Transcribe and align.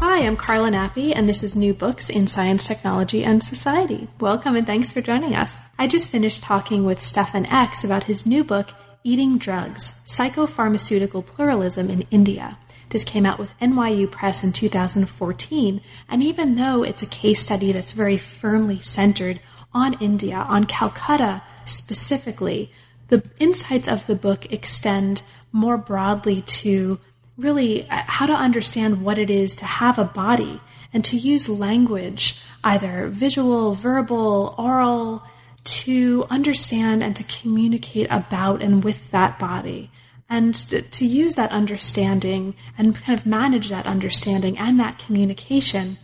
Hi, 0.00 0.24
I'm 0.24 0.36
Carla 0.36 0.70
Nappi, 0.70 1.12
and 1.12 1.28
this 1.28 1.42
is 1.42 1.56
New 1.56 1.74
Books 1.74 2.08
in 2.08 2.28
Science, 2.28 2.64
Technology, 2.64 3.24
and 3.24 3.42
Society. 3.42 4.06
Welcome 4.20 4.54
and 4.54 4.64
thanks 4.64 4.92
for 4.92 5.00
joining 5.00 5.34
us. 5.34 5.64
I 5.76 5.88
just 5.88 6.06
finished 6.06 6.40
talking 6.40 6.84
with 6.84 7.02
Stefan 7.02 7.46
Ecks 7.46 7.82
about 7.82 8.04
his 8.04 8.24
new 8.24 8.44
book, 8.44 8.68
Eating 9.02 9.38
Drugs 9.38 10.00
Psychopharmaceutical 10.06 11.26
Pluralism 11.26 11.90
in 11.90 12.06
India. 12.12 12.58
This 12.90 13.02
came 13.02 13.26
out 13.26 13.40
with 13.40 13.58
NYU 13.58 14.08
Press 14.08 14.44
in 14.44 14.52
2014, 14.52 15.80
and 16.08 16.22
even 16.22 16.54
though 16.54 16.84
it's 16.84 17.02
a 17.02 17.06
case 17.06 17.42
study 17.42 17.72
that's 17.72 17.90
very 17.90 18.18
firmly 18.18 18.78
centered 18.78 19.40
on 19.74 19.94
India, 19.94 20.46
on 20.48 20.66
Calcutta 20.66 21.42
specifically, 21.64 22.70
the 23.08 23.28
insights 23.40 23.88
of 23.88 24.06
the 24.06 24.14
book 24.14 24.52
extend 24.52 25.22
more 25.50 25.76
broadly 25.76 26.42
to 26.42 27.00
really 27.38 27.88
uh, 27.88 28.02
how 28.06 28.26
to 28.26 28.32
understand 28.32 29.02
what 29.02 29.16
it 29.16 29.30
is 29.30 29.54
to 29.56 29.64
have 29.64 29.98
a 29.98 30.04
body 30.04 30.60
and 30.92 31.04
to 31.04 31.16
use 31.16 31.48
language, 31.48 32.40
either 32.64 33.08
visual, 33.08 33.74
verbal, 33.74 34.54
oral, 34.58 35.22
to 35.64 36.26
understand 36.30 37.02
and 37.02 37.14
to 37.14 37.24
communicate 37.24 38.08
about 38.10 38.62
and 38.62 38.82
with 38.82 39.10
that 39.10 39.38
body. 39.38 39.90
And 40.30 40.54
to 40.54 41.06
use 41.06 41.36
that 41.36 41.52
understanding 41.52 42.54
and 42.76 42.94
kind 42.94 43.18
of 43.18 43.24
manage 43.24 43.70
that 43.70 43.86
understanding 43.86 44.58
and 44.58 44.78
that 44.78 44.98
communication 44.98 45.96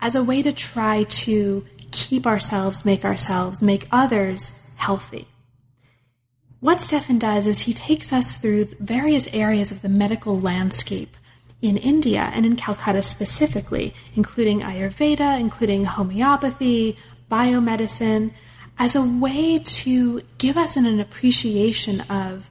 as 0.00 0.14
a 0.14 0.22
way 0.22 0.40
to 0.42 0.52
try 0.52 1.02
to 1.02 1.66
keep 1.90 2.24
ourselves, 2.24 2.84
make 2.84 3.04
ourselves, 3.04 3.60
make 3.60 3.88
others 3.90 4.72
healthy 4.78 5.26
what 6.62 6.80
Stefan 6.80 7.18
does 7.18 7.48
is 7.48 7.62
he 7.62 7.72
takes 7.72 8.12
us 8.12 8.36
through 8.36 8.66
various 8.78 9.26
areas 9.32 9.72
of 9.72 9.82
the 9.82 9.88
medical 9.88 10.38
landscape 10.38 11.16
in 11.60 11.76
India 11.76 12.30
and 12.32 12.46
in 12.46 12.54
Calcutta 12.54 13.02
specifically, 13.02 13.92
including 14.14 14.60
Ayurveda, 14.60 15.40
including 15.40 15.86
homeopathy, 15.86 16.96
biomedicine, 17.28 18.30
as 18.78 18.94
a 18.94 19.02
way 19.02 19.58
to 19.58 20.20
give 20.38 20.56
us 20.56 20.76
an, 20.76 20.86
an 20.86 21.00
appreciation 21.00 22.00
of 22.02 22.48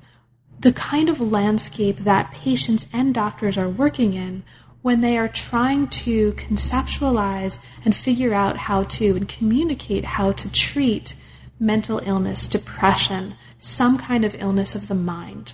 the 0.60 0.74
kind 0.74 1.08
of 1.08 1.22
landscape 1.22 2.00
that 2.00 2.34
patients 2.34 2.88
and 2.92 3.14
doctors 3.14 3.58
are 3.58 3.70
working 3.70 4.14
in 4.14 4.44
when 4.82 5.00
they 5.00 5.18
are 5.18 5.30
trying 5.30 5.88
to 5.88 6.34
conceptualize 6.34 7.64
and 7.86 7.96
figure 7.96 8.34
out 8.34 8.58
how 8.58 8.84
to 8.84 9.16
and 9.16 9.30
communicate 9.30 10.04
how 10.04 10.34
to 10.34 10.52
treat 10.52 11.16
mental 11.62 12.00
illness, 12.00 12.46
depression, 12.46 13.36
some 13.62 13.98
kind 13.98 14.26
of 14.26 14.36
illness 14.40 14.76
of 14.76 14.88
the 14.88 14.96
mind. 14.96 15.54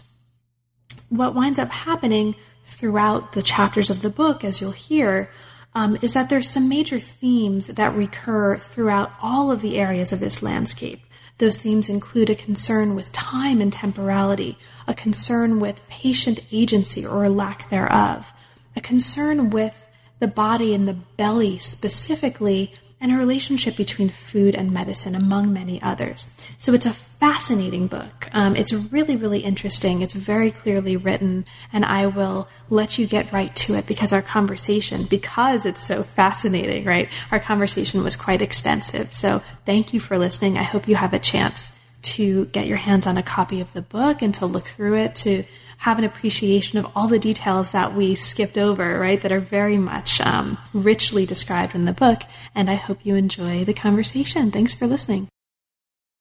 What 1.09 1.36
winds 1.36 1.59
up 1.59 1.69
happening 1.69 2.36
throughout 2.63 3.33
the 3.33 3.44
chapters 3.44 3.89
of 3.89 4.02
the 4.02 4.09
book, 4.09 4.44
as 4.44 4.59
you'll 4.61 4.72
hear, 4.72 5.30
um, 5.75 5.97
is 6.02 6.13
that 6.13 6.30
there's 6.30 6.50
some 6.50 6.67
major 6.67 7.00
themes 7.00 7.67
that 7.67 7.94
recur 7.94 8.58
throughout 8.58 9.11
all 9.22 9.52
of 9.52 9.61
the 9.61 9.78
areas 9.78 10.11
of 10.11 10.19
this 10.19 10.41
landscape. 10.41 11.02
Those 11.38 11.59
themes 11.59 11.88
include 11.89 12.30
a 12.30 12.35
concern 12.35 12.95
with 12.95 13.11
time 13.11 13.61
and 13.61 13.72
temporality, 13.72 14.57
a 14.88 14.94
concern 14.94 15.59
with 15.59 15.88
patient 15.88 16.40
agency 16.51 17.06
or 17.06 17.29
lack 17.29 17.69
thereof, 17.69 18.34
a 18.75 18.81
concern 18.81 19.50
with 19.50 19.88
the 20.19 20.28
body 20.28 20.73
and 20.73 20.88
the 20.88 20.94
belly 20.94 21.59
specifically, 21.59 22.73
and 23.00 23.12
a 23.12 23.16
relationship 23.16 23.78
between 23.78 24.09
food 24.09 24.56
and 24.56 24.72
medicine, 24.72 25.13
among 25.13 25.53
many 25.53 25.81
others. 25.81 26.28
So 26.58 26.74
it's 26.74 26.85
a 26.85 26.91
fascinating 26.91 27.88
book. 27.88 28.28
Um, 28.34 28.56
it's 28.56 28.74
really, 28.74 29.16
really 29.16 29.40
interesting. 29.40 30.02
It's 30.02 30.13
very 30.13 30.50
clearly 30.50 30.97
written, 30.97 31.46
and 31.72 31.85
I 31.85 32.08
will 32.08 32.47
let 32.69 32.97
you 32.97 33.06
get 33.06 33.31
right 33.31 33.56
to 33.58 33.75
it 33.75 33.85
because 33.85 34.12
our 34.12 34.24
conversation, 34.24 35.03
because 35.03 35.66
it's 35.66 35.84
so 35.84 36.03
fascinating, 36.03 36.85
right? 36.85 37.09
Our 37.31 37.40
conversation 37.40 38.03
was 38.03 38.16
quite 38.16 38.41
extensive. 38.41 39.14
So 39.14 39.40
thank 39.66 39.94
you 39.94 40.00
for 40.00 40.18
listening. 40.18 40.58
I 40.58 40.64
hope 40.64 40.88
you 40.88 40.96
have 40.96 41.14
a 41.14 41.19
chance 41.19 41.72
to 42.02 42.46
get 42.46 42.68
your 42.68 42.78
hands 42.78 43.06
on 43.06 43.18
a 43.18 43.24
copy 43.24 43.59
of 43.59 43.74
the 43.74 43.81
book 43.81 44.22
and 44.22 44.34
to 44.35 44.46
look 44.46 44.66
through 44.66 44.96
it 44.96 45.16
to 45.18 45.44
have 45.78 45.98
an 45.98 46.04
appreciation 46.04 46.80
of 46.80 46.92
all 46.96 47.08
the 47.08 47.20
details 47.20 47.72
that 47.72 47.96
we 47.96 48.16
skipped 48.16 48.58
over, 48.58 49.00
right, 49.00 49.22
that 49.22 49.32
are 49.32 49.40
very 49.40 49.78
much 49.78 50.20
um, 50.22 50.58
richly 50.74 51.26
described 51.26 51.76
in 51.76 51.86
the 51.86 51.94
book. 51.94 52.22
And 52.56 52.70
I 52.70 52.76
hope 52.76 53.06
you 53.06 53.16
enjoy 53.16 53.64
the 53.64 53.74
conversation. 53.74 54.52
Thanks 54.52 54.74
for 54.74 54.88
listening. 54.88 55.28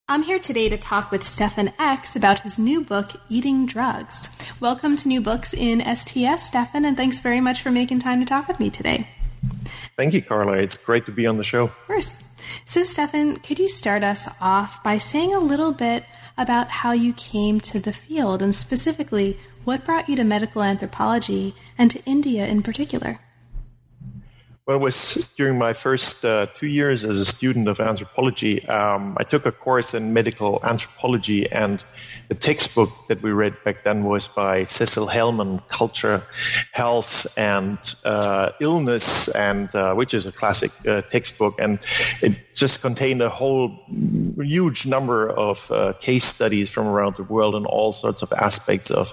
I'm 0.08 0.22
here 0.22 0.38
today 0.38 0.68
to 0.68 0.76
talk 0.76 1.10
with 1.10 1.26
Stefan 1.26 1.72
Ecks 1.80 2.14
about 2.14 2.40
his 2.40 2.60
new 2.60 2.80
book, 2.80 3.10
Eating 3.28 3.66
Drugs. 3.66 4.28
Welcome 4.60 4.94
to 4.96 5.08
New 5.08 5.20
Books 5.20 5.52
in 5.52 5.80
STS, 5.80 6.46
Stefan, 6.46 6.84
and 6.84 6.96
thanks 6.96 7.18
very 7.18 7.40
much 7.40 7.60
for 7.60 7.72
making 7.72 7.98
time 7.98 8.20
to 8.20 8.24
talk 8.24 8.46
with 8.46 8.60
me 8.60 8.70
today. 8.70 9.08
Thank 9.96 10.14
you, 10.14 10.22
Carla. 10.22 10.58
It's 10.58 10.76
great 10.76 11.06
to 11.06 11.12
be 11.12 11.26
on 11.26 11.38
the 11.38 11.44
show. 11.44 11.64
Of 11.64 11.86
course. 11.86 12.22
So, 12.66 12.84
Stefan, 12.84 13.38
could 13.38 13.58
you 13.58 13.68
start 13.68 14.04
us 14.04 14.28
off 14.40 14.82
by 14.84 14.98
saying 14.98 15.34
a 15.34 15.40
little 15.40 15.72
bit 15.72 16.04
about 16.38 16.68
how 16.68 16.92
you 16.92 17.12
came 17.12 17.60
to 17.60 17.78
the 17.78 17.92
field 17.92 18.42
and 18.42 18.54
specifically 18.54 19.36
what 19.64 19.84
brought 19.84 20.08
you 20.08 20.16
to 20.16 20.24
medical 20.24 20.62
anthropology 20.62 21.54
and 21.78 21.90
to 21.90 22.02
India 22.04 22.46
in 22.46 22.62
particular? 22.62 23.20
Well, 24.66 24.78
it 24.78 24.80
was 24.80 25.28
during 25.36 25.58
my 25.58 25.72
first 25.72 26.24
uh, 26.24 26.46
two 26.56 26.66
years 26.66 27.04
as 27.04 27.20
a 27.20 27.24
student 27.24 27.68
of 27.68 27.78
anthropology. 27.78 28.66
Um, 28.66 29.16
I 29.16 29.22
took 29.22 29.46
a 29.46 29.52
course 29.52 29.94
in 29.94 30.12
medical 30.12 30.58
anthropology, 30.64 31.48
and 31.48 31.84
the 32.26 32.34
textbook 32.34 32.90
that 33.06 33.22
we 33.22 33.30
read 33.30 33.54
back 33.62 33.84
then 33.84 34.02
was 34.02 34.26
by 34.26 34.64
Cecil 34.64 35.06
Helman, 35.06 35.60
Culture, 35.68 36.20
Health, 36.72 37.28
and 37.38 37.78
uh, 38.04 38.50
Illness, 38.60 39.28
and 39.28 39.72
uh, 39.72 39.94
which 39.94 40.14
is 40.14 40.26
a 40.26 40.32
classic 40.32 40.72
uh, 40.84 41.02
textbook, 41.02 41.60
and 41.60 41.78
it 42.20 42.32
just 42.56 42.80
contained 42.80 43.20
a 43.20 43.28
whole 43.28 43.68
huge 44.38 44.86
number 44.86 45.28
of 45.28 45.70
uh, 45.70 45.92
case 46.00 46.24
studies 46.24 46.70
from 46.70 46.86
around 46.86 47.14
the 47.16 47.22
world 47.22 47.54
on 47.54 47.66
all 47.66 47.92
sorts 47.92 48.22
of 48.22 48.32
aspects 48.32 48.90
of 48.90 49.12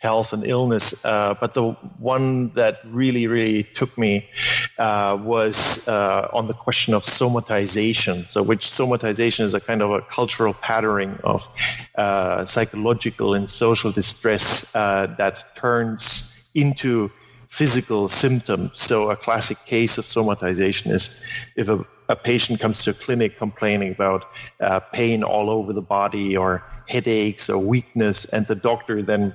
health 0.00 0.32
and 0.32 0.46
illness. 0.46 1.04
Uh, 1.04 1.34
but 1.40 1.52
the 1.54 1.72
one 1.98 2.50
that 2.54 2.78
really, 2.86 3.26
really 3.26 3.64
took 3.64 3.98
me 3.98 4.30
uh, 4.78 5.18
was 5.20 5.86
uh, 5.88 6.28
on 6.32 6.46
the 6.46 6.54
question 6.54 6.94
of 6.94 7.02
somatization. 7.02 8.28
So, 8.30 8.40
which 8.40 8.64
somatization 8.66 9.44
is 9.44 9.52
a 9.52 9.60
kind 9.60 9.82
of 9.82 9.90
a 9.90 10.02
cultural 10.02 10.54
patterning 10.54 11.18
of 11.24 11.48
uh, 11.96 12.44
psychological 12.44 13.34
and 13.34 13.48
social 13.50 13.90
distress 13.90 14.72
uh, 14.76 15.12
that 15.18 15.56
turns 15.56 16.48
into 16.54 17.10
physical 17.48 18.06
symptoms. 18.06 18.80
So, 18.80 19.10
a 19.10 19.16
classic 19.16 19.58
case 19.66 19.98
of 19.98 20.04
somatization 20.04 20.92
is 20.92 21.24
if 21.56 21.68
a, 21.68 21.84
a 22.08 22.16
patient 22.16 22.60
comes 22.60 22.82
to 22.84 22.90
a 22.90 22.94
clinic 22.94 23.38
complaining 23.38 23.92
about 23.92 24.24
uh, 24.60 24.80
pain 24.80 25.22
all 25.22 25.50
over 25.50 25.72
the 25.72 25.82
body 25.82 26.36
or 26.36 26.64
headaches 26.88 27.50
or 27.50 27.58
weakness, 27.58 28.24
and 28.26 28.46
the 28.46 28.54
doctor 28.54 29.02
then 29.02 29.34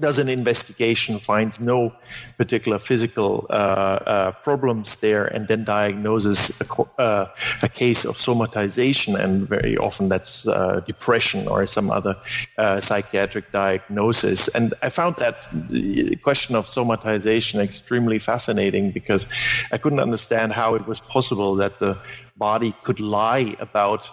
does 0.00 0.18
an 0.18 0.28
investigation, 0.28 1.18
finds 1.18 1.60
no 1.60 1.92
particular 2.36 2.78
physical 2.78 3.46
uh, 3.50 3.52
uh, 3.52 4.32
problems 4.42 4.96
there, 4.96 5.24
and 5.24 5.48
then 5.48 5.64
diagnoses 5.64 6.60
a, 6.60 7.00
uh, 7.00 7.26
a, 7.62 7.68
case 7.68 8.04
of 8.04 8.16
somatization, 8.16 9.18
and 9.18 9.48
very 9.48 9.76
often 9.76 10.08
that's 10.08 10.46
uh, 10.46 10.80
depression 10.86 11.48
or 11.48 11.66
some 11.66 11.90
other 11.90 12.16
uh, 12.58 12.80
psychiatric 12.80 13.52
diagnosis. 13.52 14.48
And 14.48 14.74
I 14.82 14.88
found 14.88 15.16
that 15.16 15.36
question 16.22 16.56
of 16.56 16.66
somatization 16.66 17.60
extremely 17.60 18.18
fascinating 18.18 18.90
because 18.90 19.26
I 19.72 19.78
couldn't 19.78 20.00
understand 20.00 20.52
how 20.52 20.74
it 20.74 20.86
was 20.86 21.00
possible 21.00 21.56
that 21.56 21.78
the 21.78 21.98
body 22.36 22.74
could 22.82 23.00
lie 23.00 23.56
about 23.60 24.10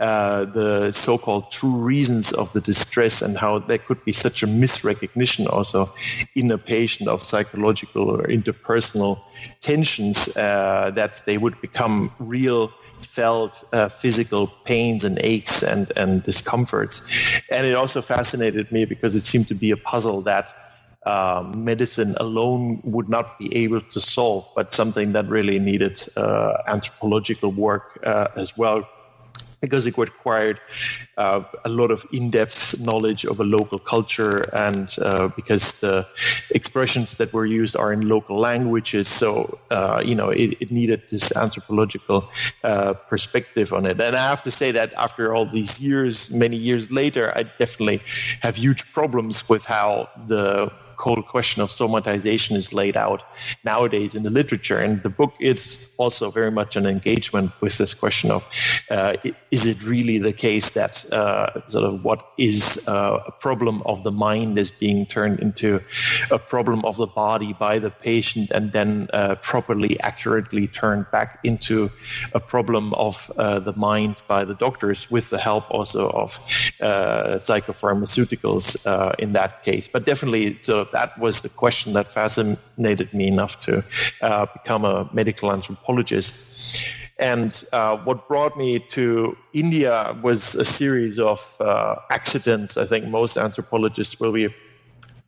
uh, 0.00 0.44
the 0.46 0.90
so-called 0.92 1.52
true 1.52 1.76
reasons 1.76 2.32
of 2.32 2.52
the 2.52 2.60
distress 2.60 3.22
and 3.22 3.38
how 3.38 3.60
there 3.60 3.78
could 3.78 4.04
be 4.04 4.12
such 4.12 4.42
a 4.42 4.46
misrecognition 4.46 5.46
also 5.48 5.88
in 6.34 6.50
a 6.50 6.58
patient 6.58 7.08
of 7.08 7.22
psychological 7.22 8.10
or 8.10 8.24
interpersonal 8.24 9.20
tensions 9.60 10.36
uh, 10.36 10.90
that 10.94 11.22
they 11.26 11.38
would 11.38 11.60
become 11.60 12.10
real 12.18 12.72
felt 13.02 13.64
uh, 13.72 13.88
physical 13.88 14.48
pains 14.64 15.04
and 15.04 15.18
aches 15.22 15.62
and, 15.62 15.92
and 15.96 16.24
discomforts. 16.24 17.06
And 17.50 17.66
it 17.66 17.74
also 17.74 18.02
fascinated 18.02 18.72
me 18.72 18.86
because 18.86 19.14
it 19.14 19.22
seemed 19.22 19.48
to 19.48 19.54
be 19.54 19.70
a 19.70 19.76
puzzle 19.76 20.22
that 20.22 20.52
uh, 21.06 21.52
medicine 21.54 22.14
alone 22.18 22.80
would 22.82 23.10
not 23.10 23.38
be 23.38 23.54
able 23.54 23.80
to 23.80 24.00
solve, 24.00 24.48
but 24.56 24.72
something 24.72 25.12
that 25.12 25.28
really 25.28 25.58
needed 25.58 26.02
uh, 26.16 26.54
anthropological 26.66 27.52
work 27.52 28.00
uh, 28.04 28.28
as 28.36 28.56
well 28.56 28.88
because 29.64 29.86
it 29.86 29.96
required 29.96 30.60
uh, 31.16 31.42
a 31.64 31.68
lot 31.68 31.90
of 31.90 32.04
in-depth 32.12 32.80
knowledge 32.80 33.24
of 33.24 33.40
a 33.40 33.44
local 33.44 33.78
culture 33.78 34.38
and 34.60 34.96
uh, 35.02 35.28
because 35.36 35.80
the 35.80 36.06
expressions 36.50 37.16
that 37.18 37.32
were 37.32 37.46
used 37.46 37.76
are 37.76 37.92
in 37.92 38.08
local 38.08 38.36
languages. 38.36 39.08
So 39.08 39.58
uh, 39.70 40.02
you 40.04 40.14
know 40.14 40.30
it, 40.30 40.56
it, 40.60 40.70
needed 40.70 41.02
this 41.10 41.34
anthropological 41.36 42.28
uh, 42.64 42.94
perspective 42.94 43.72
on 43.72 43.86
it. 43.86 44.00
And 44.00 44.16
i 44.16 44.28
have 44.28 44.42
to 44.42 44.50
say 44.50 44.72
that 44.72 44.92
after 44.94 45.34
all 45.34 45.46
these 45.46 45.80
years 45.80 46.30
many 46.30 46.56
years 46.56 46.90
later 46.90 47.32
i 47.36 47.42
definitely 47.58 48.00
have 48.40 48.56
huge 48.56 48.82
problems 48.92 49.48
with 49.48 49.64
how 49.64 50.08
the 50.26 50.70
whole 50.96 51.22
question 51.22 51.62
of 51.62 51.70
somatization 51.70 52.56
is 52.56 52.72
laid 52.72 52.96
out 52.96 53.22
nowadays 53.64 54.14
in 54.14 54.22
the 54.22 54.30
literature. 54.30 54.78
And 54.78 55.02
the 55.02 55.10
book 55.10 55.34
is 55.40 55.90
also 55.96 56.30
very 56.30 56.50
much 56.50 56.76
an 56.76 56.86
engagement 56.86 57.52
with 57.60 57.78
this 57.78 57.94
question 57.94 58.30
of 58.30 58.46
uh, 58.90 59.14
is 59.50 59.66
it 59.66 59.82
really 59.84 60.18
the 60.18 60.32
case 60.32 60.70
that 60.70 61.04
uh, 61.12 61.66
sort 61.68 61.84
of 61.84 62.04
what 62.04 62.26
is 62.38 62.86
uh, 62.88 63.20
a 63.26 63.32
problem 63.32 63.82
of 63.86 64.02
the 64.02 64.10
mind 64.10 64.58
is 64.58 64.70
being 64.70 65.06
turned 65.06 65.40
into 65.40 65.80
a 66.30 66.38
problem 66.38 66.84
of 66.84 66.96
the 66.96 67.06
body 67.06 67.52
by 67.52 67.78
the 67.78 67.90
patient 67.90 68.50
and 68.50 68.72
then 68.72 69.08
uh, 69.12 69.34
properly, 69.36 69.98
accurately 70.00 70.66
turned 70.66 71.06
back 71.10 71.38
into 71.44 71.90
a 72.32 72.40
problem 72.40 72.94
of 72.94 73.30
uh, 73.36 73.58
the 73.60 73.72
mind 73.74 74.16
by 74.28 74.44
the 74.44 74.54
doctors 74.54 75.10
with 75.10 75.30
the 75.30 75.38
help 75.38 75.70
also 75.70 76.10
of 76.10 76.40
uh, 76.80 77.36
psychopharmaceuticals 77.36 78.64
in 79.18 79.32
that 79.32 79.62
case. 79.62 79.88
But 79.88 80.06
definitely, 80.06 80.56
so 80.56 80.83
that 80.92 81.18
was 81.18 81.42
the 81.42 81.48
question 81.48 81.92
that 81.94 82.12
fascinated 82.12 83.12
me 83.12 83.28
enough 83.28 83.60
to 83.60 83.84
uh, 84.22 84.46
become 84.52 84.84
a 84.84 85.08
medical 85.12 85.52
anthropologist. 85.52 86.84
And 87.18 87.64
uh, 87.72 87.96
what 87.98 88.26
brought 88.26 88.56
me 88.56 88.80
to 88.90 89.36
India 89.52 90.16
was 90.22 90.54
a 90.54 90.64
series 90.64 91.18
of 91.18 91.40
uh, 91.60 91.96
accidents. 92.10 92.76
I 92.76 92.86
think 92.86 93.06
most 93.06 93.36
anthropologists 93.36 94.18
will 94.18 94.32
be 94.32 94.48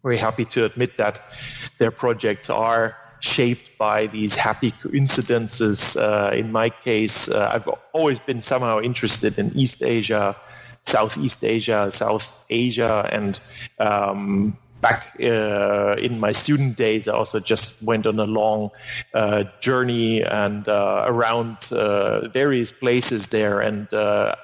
very 0.03 0.17
happy 0.17 0.45
to 0.47 0.65
admit 0.65 0.99
that 0.99 1.21
their 1.79 1.91
projects 1.91 2.51
are 2.51 2.97
shaped 3.21 3.79
by 3.79 4.07
these 4.09 4.37
happy 4.37 4.73
coincidences. 4.73 5.97
Uh, 5.97 6.31
in 6.35 6.53
my 6.53 6.71
case, 6.71 7.29
uh, 7.29 7.51
I've 7.53 7.69
always 7.93 8.19
been 8.21 8.41
somehow 8.41 8.81
interested 8.81 9.39
in 9.39 9.57
East 9.57 9.83
Asia, 9.83 10.37
Southeast 10.85 11.45
Asia, 11.45 11.91
South 11.93 12.45
Asia, 12.51 13.09
and 13.13 13.41
um, 13.79 14.57
back 14.81 15.17
uh, 15.23 15.97
in 15.99 16.21
my 16.21 16.33
student 16.33 16.77
days, 16.77 17.09
I 17.09 17.15
also 17.15 17.41
just 17.41 17.83
went 17.83 18.07
on 18.07 18.19
a 18.19 18.25
long 18.25 18.71
uh, 19.15 19.45
journey 19.61 20.23
and 20.23 20.69
uh, 20.69 21.05
around 21.07 21.57
uh, 21.73 22.29
various 22.29 22.73
places 22.73 23.29
there. 23.29 23.61
And 23.61 23.93
uh, 23.93 24.37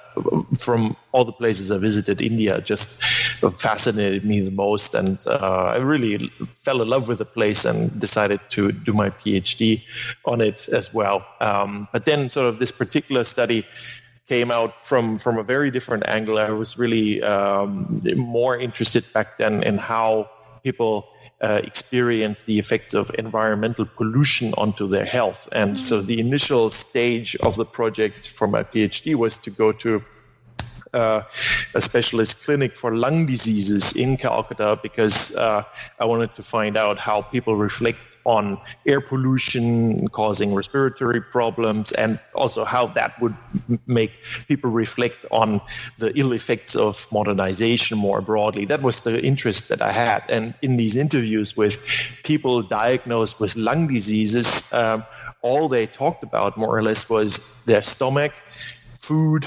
from 0.59 0.97
all 1.13 1.25
the 1.25 1.33
places 1.33 1.71
I 1.71 1.79
visited, 1.79 2.21
India 2.21 2.61
just 2.61 3.03
fascinated 3.59 4.25
me 4.25 4.41
the 4.41 4.51
most. 4.51 4.95
And 4.95 5.25
uh, 5.27 5.73
I 5.75 5.77
really 5.77 6.31
fell 6.63 6.83
in 6.83 6.89
love 6.89 7.09
with 7.09 7.19
the 7.19 7.25
place 7.25 7.65
and 7.65 8.01
decided 8.01 8.41
to 8.51 8.73
do 8.73 8.93
my 8.93 9.11
PhD 9.11 9.83
on 10.25 10.41
it 10.41 10.69
as 10.69 10.93
well. 10.93 11.27
Um, 11.41 11.89
but 11.93 12.05
then, 12.05 12.31
sort 12.31 12.47
of, 12.47 12.59
this 12.59 12.73
particular 12.73 13.25
study 13.25 13.67
came 14.29 14.51
out 14.51 14.85
from 14.85 15.19
from 15.19 15.39
a 15.39 15.43
very 15.43 15.71
different 15.71 16.05
angle. 16.09 16.39
I 16.39 16.51
was 16.51 16.79
really 16.79 17.23
um, 17.23 18.03
more 18.17 18.57
interested 18.57 19.05
back 19.13 19.39
then 19.39 19.63
in 19.63 19.79
how 19.79 20.31
people 20.63 21.09
uh, 21.41 21.61
experience 21.65 22.45
the 22.45 22.59
effects 22.59 22.95
of 22.95 23.11
environmental 23.19 23.85
pollution 23.85 24.55
onto 24.57 24.87
their 24.87 25.05
health. 25.05 25.49
And 25.53 25.79
so 25.79 26.01
the 26.01 26.21
initial 26.21 26.71
stage 26.71 27.35
of 27.37 27.57
the 27.57 27.65
project 27.65 28.29
for 28.29 28.47
my 28.47 28.63
PhD 28.63 29.17
was 29.17 29.39
to 29.39 29.51
go 29.51 29.73
to 29.73 30.05
uh, 30.93 31.23
a 31.75 31.81
specialist 31.81 32.45
clinic 32.45 32.77
for 32.77 32.95
lung 32.95 33.27
diseases 33.27 33.97
in 33.97 34.17
Calcutta 34.17 34.79
because 34.83 35.35
uh, 35.35 35.65
I 35.99 36.05
wanted 36.05 36.37
to 36.37 36.43
find 36.43 36.77
out 36.77 36.99
how 36.99 37.23
people 37.23 37.57
reflect 37.57 37.99
on 38.25 38.59
air 38.87 39.01
pollution 39.01 40.09
causing 40.09 40.55
respiratory 40.55 41.21
problems 41.21 41.93
and 41.93 42.19
also 42.35 42.65
how 42.65 42.87
that 42.87 43.21
would 43.21 43.37
make 43.87 44.13
people 44.49 44.71
reflect 44.71 45.25
on 45.31 45.61
the 45.99 46.13
ill 46.19 46.33
effects 46.33 46.77
of 46.77 47.07
modernization 47.11 47.99
more 47.99 48.21
broadly. 48.21 48.65
That 48.65 48.83
was 48.83 49.03
the 49.03 49.21
interest 49.23 49.69
that 49.69 49.83
I 49.83 49.93
had. 49.93 50.25
And 50.29 50.55
in 50.63 50.77
these 50.77 50.97
interviews 50.97 51.57
with 51.57 51.85
people 52.23 52.63
diagnosed 52.63 53.41
with 53.41 53.57
lung 53.57 53.89
diseases, 53.89 54.73
um, 54.73 55.05
all 55.43 55.69
they 55.69 55.87
talked 55.87 56.23
about 56.23 56.57
more 56.57 56.77
or 56.77 56.83
less 56.83 57.09
was 57.09 57.63
their 57.65 57.83
stomach, 57.83 58.33
food, 58.95 59.47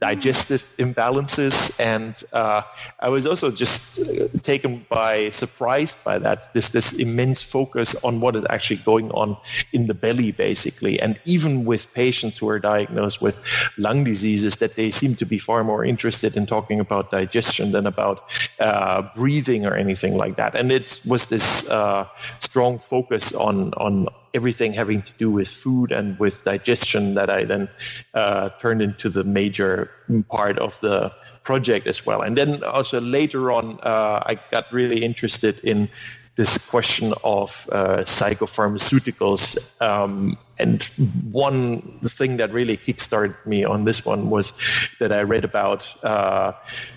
digestive 0.00 0.62
imbalances. 0.78 1.78
And 1.80 2.14
uh, 2.32 2.62
I 3.00 3.08
was 3.08 3.26
also 3.26 3.50
just 3.50 4.00
taken 4.42 4.84
by 4.88 5.30
surprise 5.30 5.94
by 6.04 6.18
that. 6.18 6.52
This 6.52 6.70
this 6.70 6.92
immense 6.92 7.40
focus 7.42 7.96
on 8.04 8.20
what 8.20 8.36
is 8.36 8.44
actually 8.50 8.82
going 8.84 9.10
on 9.12 9.36
in 9.72 9.86
the 9.86 9.94
belly, 9.94 10.32
basically. 10.32 11.00
And 11.00 11.18
even 11.24 11.64
with 11.64 11.92
patients 11.94 12.38
who 12.38 12.48
are 12.48 12.58
diagnosed 12.58 13.22
with 13.22 13.38
lung 13.78 14.04
diseases, 14.04 14.56
that 14.56 14.76
they 14.76 14.90
seem 14.90 15.16
to 15.16 15.24
be 15.24 15.38
far 15.38 15.64
more 15.64 15.84
interested 15.84 16.36
in 16.36 16.46
talking 16.46 16.80
about 16.80 17.10
digestion 17.10 17.72
than 17.72 17.86
about 17.86 18.28
uh, 18.60 19.02
breathing 19.14 19.66
or 19.66 19.74
anything 19.74 20.16
like 20.16 20.36
that. 20.36 20.54
And 20.54 20.70
it 20.70 21.00
was 21.06 21.26
this 21.26 21.68
uh, 21.68 22.06
strong 22.38 22.78
focus 22.78 23.32
on 23.32 23.72
on 23.74 24.08
everything 24.36 24.74
having 24.74 25.02
to 25.02 25.12
do 25.18 25.30
with 25.30 25.48
food 25.48 25.90
and 25.90 26.18
with 26.18 26.44
digestion 26.44 27.14
that 27.14 27.28
I 27.30 27.44
then 27.44 27.68
uh, 28.14 28.50
turned 28.60 28.82
into 28.82 29.08
the 29.08 29.24
major 29.24 29.90
part 30.28 30.58
of 30.58 30.78
the 30.80 31.12
project 31.42 31.86
as 31.86 32.04
well. 32.04 32.20
And 32.22 32.36
then 32.36 32.62
also 32.64 33.00
later 33.00 33.50
on, 33.50 33.80
uh, 33.82 34.22
I 34.30 34.38
got 34.50 34.70
really 34.72 35.02
interested 35.02 35.60
in 35.64 35.88
this 36.36 36.58
question 36.68 37.14
of 37.24 37.66
uh, 37.72 38.04
psychopharmaceuticals. 38.04 39.56
Um, 39.80 40.36
and 40.58 40.82
one 41.30 41.98
thing 42.04 42.36
that 42.38 42.52
really 42.52 42.76
kickstarted 42.76 43.34
me 43.46 43.64
on 43.64 43.84
this 43.84 44.04
one 44.04 44.28
was 44.28 44.52
that 45.00 45.12
I 45.12 45.22
read 45.22 45.44
about, 45.44 45.88
uh, 46.04 46.52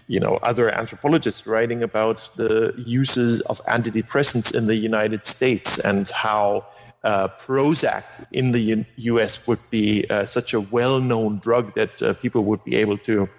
you 0.08 0.20
know, 0.20 0.36
other 0.44 0.70
anthropologists 0.70 1.48
writing 1.48 1.84
about 1.84 2.30
the 2.36 2.74
uses 2.78 3.40
of 3.42 3.62
antidepressants 3.66 4.54
in 4.54 4.68
the 4.68 4.76
United 4.76 5.26
States 5.26 5.80
and 5.80 6.10
how 6.10 6.66
uh, 7.04 7.28
Prozac 7.40 8.04
in 8.32 8.52
the 8.52 8.86
US 8.98 9.48
would 9.48 9.60
be 9.70 10.06
uh, 10.10 10.26
such 10.26 10.54
a 10.54 10.60
well 10.60 11.00
known 11.00 11.40
drug 11.40 11.76
that 11.76 12.02
uh, 12.02 12.14
people 12.14 12.44
would 12.46 12.64
be 12.64 12.76
able 12.76 12.98
to 13.00 13.30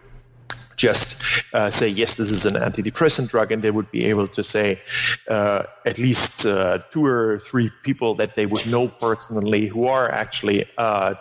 just 0.77 1.23
uh, 1.53 1.69
say, 1.69 1.89
yes, 1.89 2.15
this 2.15 2.31
is 2.31 2.47
an 2.47 2.55
antidepressant 2.55 3.29
drug, 3.29 3.53
and 3.53 3.63
they 3.63 3.71
would 3.71 3.91
be 3.91 4.07
able 4.07 4.27
to 4.29 4.43
say 4.43 4.81
uh, 5.29 5.65
at 5.85 5.99
least 5.99 6.47
uh, 6.47 6.79
two 6.91 7.05
or 7.05 7.39
three 7.41 7.71
people 7.83 8.15
that 8.15 8.35
they 8.35 8.47
would 8.47 8.67
know 8.67 8.89
personally 8.89 9.67
who 9.67 9.87
are 9.87 10.11
actually 10.11 10.65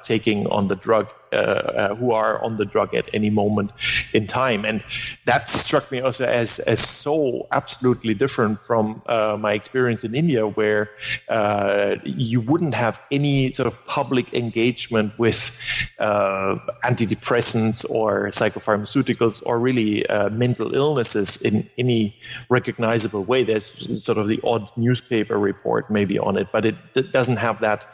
taking 0.03 0.47
on 0.47 0.69
the 0.69 0.77
drug 0.77 1.07
who 1.31 2.11
are 2.11 2.43
on 2.43 2.57
the 2.57 2.65
drug 2.65 2.93
at 2.95 3.09
any 3.13 3.29
moment 3.29 3.71
in 4.13 4.27
time. 4.27 4.65
And 4.65 4.83
that 5.25 5.47
struck 5.47 5.91
me 5.91 6.01
also 6.01 6.25
as, 6.25 6.59
as 6.59 6.79
so 6.79 7.47
absolutely 7.51 8.13
different 8.13 8.61
from 8.61 9.01
uh, 9.05 9.37
my 9.39 9.53
experience 9.53 10.03
in 10.03 10.15
India, 10.15 10.47
where 10.47 10.89
uh, 11.29 11.95
you 12.03 12.41
wouldn't 12.41 12.73
have 12.73 13.01
any 13.11 13.51
sort 13.51 13.67
of 13.67 13.85
public 13.85 14.33
engagement 14.33 15.17
with 15.19 15.59
uh, 15.99 16.55
antidepressants 16.83 17.89
or 17.89 18.29
psychopharmaceuticals 18.29 19.41
or 19.45 19.59
really 19.59 20.05
uh, 20.07 20.29
mental 20.29 20.73
illnesses 20.73 21.37
in 21.41 21.69
any 21.77 22.15
recognizable 22.49 23.23
way. 23.23 23.43
There's 23.43 24.03
sort 24.03 24.17
of 24.17 24.27
the 24.27 24.39
odd 24.43 24.71
newspaper 24.77 25.37
report 25.37 25.89
maybe 25.89 26.17
on 26.19 26.37
it, 26.37 26.47
but 26.51 26.65
it, 26.65 26.75
it 26.95 27.11
doesn't 27.11 27.37
have 27.37 27.59
that 27.61 27.87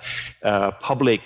public 0.79 1.21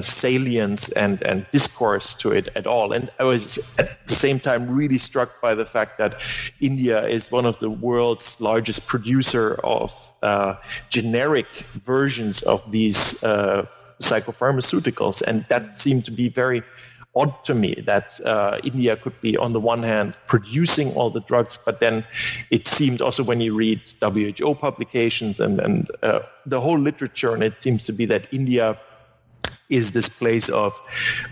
salience 0.00 0.88
and 0.88 1.12
and, 1.12 1.22
and 1.22 1.46
discourse 1.52 2.14
to 2.14 2.32
it 2.32 2.48
at 2.56 2.66
all. 2.66 2.92
And 2.92 3.10
I 3.18 3.24
was 3.24 3.58
at 3.78 4.06
the 4.06 4.14
same 4.14 4.40
time 4.40 4.74
really 4.74 4.98
struck 4.98 5.40
by 5.40 5.54
the 5.54 5.66
fact 5.66 5.98
that 5.98 6.20
India 6.60 7.06
is 7.06 7.30
one 7.30 7.46
of 7.46 7.58
the 7.58 7.70
world's 7.70 8.40
largest 8.40 8.86
producer 8.86 9.60
of 9.64 9.92
uh, 10.22 10.54
generic 10.90 11.46
versions 11.84 12.42
of 12.42 12.70
these 12.70 13.22
uh, 13.24 13.66
psychopharmaceuticals, 14.00 15.22
and 15.22 15.44
that 15.48 15.74
seemed 15.74 16.04
to 16.04 16.10
be 16.10 16.28
very 16.28 16.62
odd 17.14 17.44
to 17.44 17.54
me 17.54 17.74
that 17.86 18.18
uh, 18.24 18.58
India 18.64 18.96
could 18.96 19.20
be, 19.20 19.36
on 19.36 19.52
the 19.52 19.60
one 19.60 19.82
hand, 19.82 20.14
producing 20.26 20.94
all 20.94 21.10
the 21.10 21.20
drugs, 21.20 21.58
but 21.64 21.80
then 21.80 22.04
it 22.50 22.66
seemed 22.66 23.02
also 23.02 23.22
when 23.22 23.40
you 23.40 23.54
read 23.54 23.80
WHO 24.00 24.54
publications 24.54 25.40
and, 25.40 25.60
and 25.60 25.90
uh, 26.02 26.20
the 26.46 26.60
whole 26.60 26.78
literature, 26.78 27.34
and 27.34 27.42
it 27.42 27.60
seems 27.60 27.84
to 27.86 27.92
be 27.92 28.06
that 28.06 28.26
India 28.32 28.78
is 29.72 29.92
this 29.92 30.08
place 30.08 30.48
of 30.50 30.80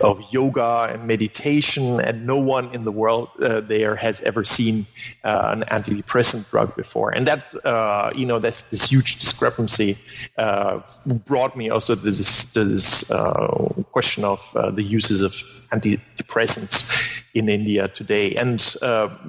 of 0.01 0.21
yoga 0.33 0.89
and 0.91 1.07
meditation, 1.07 2.01
and 2.01 2.25
no 2.25 2.37
one 2.37 2.73
in 2.73 2.83
the 2.83 2.91
world 2.91 3.29
uh, 3.41 3.61
there 3.61 3.95
has 3.95 4.19
ever 4.21 4.43
seen 4.43 4.85
uh, 5.23 5.55
an 5.55 5.63
antidepressant 5.69 6.49
drug 6.49 6.75
before, 6.75 7.11
and 7.11 7.27
that 7.27 7.43
uh, 7.65 8.11
you 8.15 8.25
know 8.25 8.39
that's 8.39 8.63
this 8.63 8.89
huge 8.89 9.19
discrepancy 9.19 9.97
uh, 10.37 10.79
brought 11.05 11.55
me 11.55 11.69
also 11.69 11.95
to 11.95 12.11
this, 12.11 12.51
to 12.51 12.65
this 12.65 13.09
uh, 13.11 13.47
question 13.91 14.23
of 14.23 14.41
uh, 14.55 14.71
the 14.71 14.83
uses 14.83 15.21
of 15.21 15.33
antidepressants 15.71 17.21
in 17.33 17.47
India 17.47 17.87
today, 17.87 18.33
and 18.35 18.75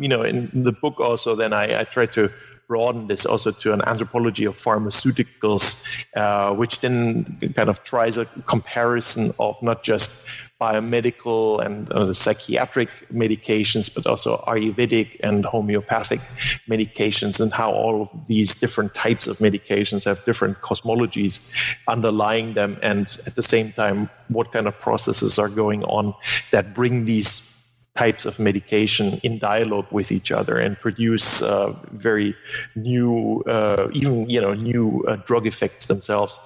you 0.00 0.08
know 0.08 0.22
in 0.22 0.64
the 0.64 0.72
book 0.72 0.98
also 0.98 1.36
then 1.36 1.52
I, 1.52 1.80
I 1.80 1.84
try 1.84 2.06
to 2.06 2.30
broaden 2.68 3.06
this 3.06 3.26
also 3.26 3.50
to 3.50 3.72
an 3.72 3.82
anthropology 3.86 4.44
of 4.44 4.56
pharmaceuticals, 4.56 5.84
uh, 6.16 6.54
which 6.54 6.80
then 6.80 7.38
kind 7.54 7.68
of 7.68 7.82
tries 7.84 8.18
a 8.18 8.24
comparison 8.46 9.32
of 9.38 9.60
not 9.62 9.82
just 9.82 10.26
biomedical 10.60 11.60
and 11.64 11.90
uh, 11.92 12.12
psychiatric 12.12 12.88
medications, 13.12 13.92
but 13.92 14.06
also 14.06 14.36
Ayurvedic 14.46 15.18
and 15.22 15.44
homeopathic 15.44 16.20
medications, 16.68 17.40
and 17.40 17.52
how 17.52 17.72
all 17.72 18.02
of 18.02 18.26
these 18.28 18.54
different 18.54 18.94
types 18.94 19.26
of 19.26 19.38
medications 19.38 20.04
have 20.04 20.24
different 20.24 20.60
cosmologies 20.60 21.50
underlying 21.88 22.54
them, 22.54 22.78
and 22.80 23.18
at 23.26 23.34
the 23.34 23.42
same 23.42 23.72
time, 23.72 24.08
what 24.28 24.52
kind 24.52 24.68
of 24.68 24.78
processes 24.78 25.38
are 25.38 25.48
going 25.48 25.82
on 25.84 26.14
that 26.52 26.74
bring 26.74 27.04
these 27.04 27.51
types 27.94 28.24
of 28.24 28.38
medication 28.38 29.20
in 29.22 29.38
dialogue 29.38 29.86
with 29.90 30.10
each 30.10 30.32
other 30.32 30.58
and 30.58 30.78
produce 30.80 31.42
uh, 31.42 31.74
very 31.90 32.34
new, 32.74 33.42
uh, 33.46 33.88
even 33.92 34.28
you 34.30 34.40
know, 34.40 34.54
new 34.54 35.04
uh, 35.06 35.16
drug 35.16 35.46
effects 35.46 35.86
themselves. 35.86 36.40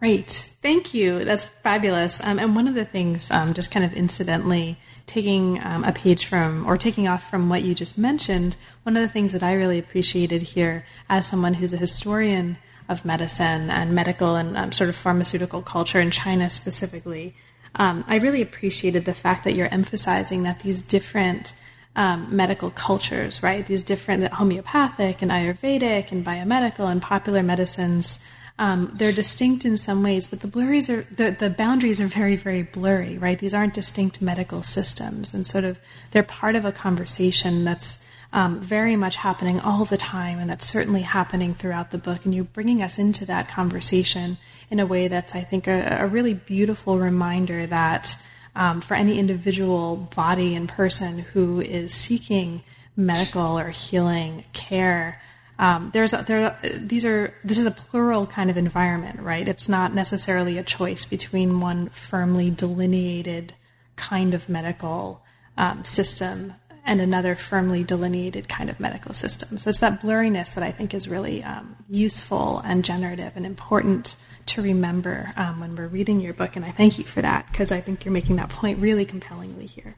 Great, 0.00 0.30
thank 0.30 0.92
you. 0.92 1.24
That's 1.24 1.44
fabulous. 1.44 2.20
Um, 2.20 2.40
and 2.40 2.56
one 2.56 2.66
of 2.66 2.74
the 2.74 2.84
things, 2.84 3.30
um, 3.30 3.54
just 3.54 3.70
kind 3.70 3.84
of 3.84 3.92
incidentally, 3.92 4.76
taking 5.06 5.64
um, 5.64 5.84
a 5.84 5.92
page 5.92 6.26
from 6.26 6.66
or 6.66 6.76
taking 6.76 7.06
off 7.06 7.30
from 7.30 7.48
what 7.48 7.62
you 7.62 7.72
just 7.72 7.96
mentioned, 7.96 8.56
one 8.82 8.96
of 8.96 9.02
the 9.02 9.08
things 9.08 9.30
that 9.30 9.44
I 9.44 9.54
really 9.54 9.78
appreciated 9.78 10.42
here, 10.42 10.84
as 11.08 11.28
someone 11.28 11.54
who's 11.54 11.72
a 11.72 11.76
historian 11.76 12.58
of 12.88 13.04
medicine 13.04 13.70
and 13.70 13.94
medical 13.94 14.34
and 14.34 14.56
um, 14.56 14.72
sort 14.72 14.90
of 14.90 14.96
pharmaceutical 14.96 15.62
culture 15.62 16.00
in 16.00 16.10
China 16.10 16.50
specifically, 16.50 17.36
um, 17.76 18.04
I 18.06 18.16
really 18.16 18.42
appreciated 18.42 19.04
the 19.04 19.14
fact 19.14 19.44
that 19.44 19.54
you're 19.54 19.72
emphasizing 19.72 20.42
that 20.42 20.60
these 20.60 20.82
different 20.82 21.54
um, 21.96 22.34
medical 22.34 22.70
cultures, 22.70 23.42
right? 23.42 23.64
These 23.64 23.84
different 23.84 24.26
homeopathic 24.28 25.22
and 25.22 25.30
Ayurvedic 25.30 26.12
and 26.12 26.24
biomedical 26.24 26.90
and 26.90 27.02
popular 27.02 27.42
medicines. 27.42 28.24
Um, 28.58 28.90
they're 28.94 29.12
distinct 29.12 29.64
in 29.64 29.76
some 29.76 30.02
ways, 30.02 30.26
but 30.28 30.40
the 30.40 30.48
blurries 30.48 30.88
are 30.90 31.02
the, 31.14 31.30
the 31.30 31.50
boundaries 31.50 32.00
are 32.00 32.06
very, 32.06 32.36
very 32.36 32.62
blurry, 32.62 33.18
right? 33.18 33.38
These 33.38 33.54
aren't 33.54 33.74
distinct 33.74 34.22
medical 34.22 34.62
systems, 34.62 35.34
and 35.34 35.46
sort 35.46 35.64
of 35.64 35.78
they're 36.10 36.22
part 36.22 36.54
of 36.54 36.64
a 36.64 36.72
conversation 36.72 37.64
that's 37.64 37.98
um, 38.32 38.60
very 38.60 38.96
much 38.96 39.16
happening 39.16 39.60
all 39.60 39.84
the 39.84 39.96
time, 39.96 40.38
and 40.38 40.48
that's 40.48 40.66
certainly 40.66 41.02
happening 41.02 41.54
throughout 41.54 41.90
the 41.90 41.98
book. 41.98 42.24
And 42.24 42.34
you're 42.34 42.44
bringing 42.44 42.82
us 42.82 42.98
into 42.98 43.26
that 43.26 43.48
conversation 43.48 44.38
in 44.72 44.80
a 44.80 44.86
way 44.86 45.06
that's, 45.06 45.34
I 45.34 45.42
think, 45.42 45.68
a, 45.68 45.98
a 46.00 46.06
really 46.06 46.32
beautiful 46.32 46.98
reminder 46.98 47.66
that 47.66 48.16
um, 48.56 48.80
for 48.80 48.94
any 48.94 49.18
individual 49.18 49.96
body 49.96 50.54
and 50.54 50.66
person 50.66 51.18
who 51.18 51.60
is 51.60 51.92
seeking 51.92 52.62
medical 52.96 53.58
or 53.58 53.68
healing 53.68 54.44
care, 54.54 55.20
um, 55.58 55.90
there's 55.92 56.14
a, 56.14 56.24
there 56.26 56.58
these 56.62 57.04
are 57.04 57.34
this 57.44 57.58
is 57.58 57.66
a 57.66 57.70
plural 57.70 58.26
kind 58.26 58.48
of 58.48 58.56
environment, 58.56 59.20
right? 59.20 59.46
It's 59.46 59.68
not 59.68 59.94
necessarily 59.94 60.56
a 60.56 60.62
choice 60.62 61.04
between 61.04 61.60
one 61.60 61.90
firmly 61.90 62.50
delineated 62.50 63.52
kind 63.96 64.32
of 64.32 64.48
medical 64.48 65.22
um, 65.58 65.84
system 65.84 66.54
and 66.84 67.00
another 67.00 67.34
firmly 67.36 67.84
delineated 67.84 68.48
kind 68.48 68.70
of 68.70 68.80
medical 68.80 69.12
system. 69.12 69.58
So 69.58 69.68
it's 69.68 69.80
that 69.80 70.00
blurriness 70.00 70.54
that 70.54 70.64
I 70.64 70.72
think 70.72 70.94
is 70.94 71.08
really 71.08 71.44
um, 71.44 71.76
useful 71.90 72.60
and 72.64 72.84
generative 72.84 73.36
and 73.36 73.44
important 73.44 74.16
to 74.46 74.62
remember 74.62 75.32
um, 75.36 75.60
when 75.60 75.76
we're 75.76 75.88
reading 75.88 76.20
your 76.20 76.34
book. 76.34 76.56
And 76.56 76.64
I 76.64 76.70
thank 76.70 76.98
you 76.98 77.04
for 77.04 77.22
that 77.22 77.46
because 77.50 77.72
I 77.72 77.80
think 77.80 78.04
you're 78.04 78.12
making 78.12 78.36
that 78.36 78.48
point 78.48 78.78
really 78.78 79.04
compellingly 79.04 79.66
here. 79.66 79.96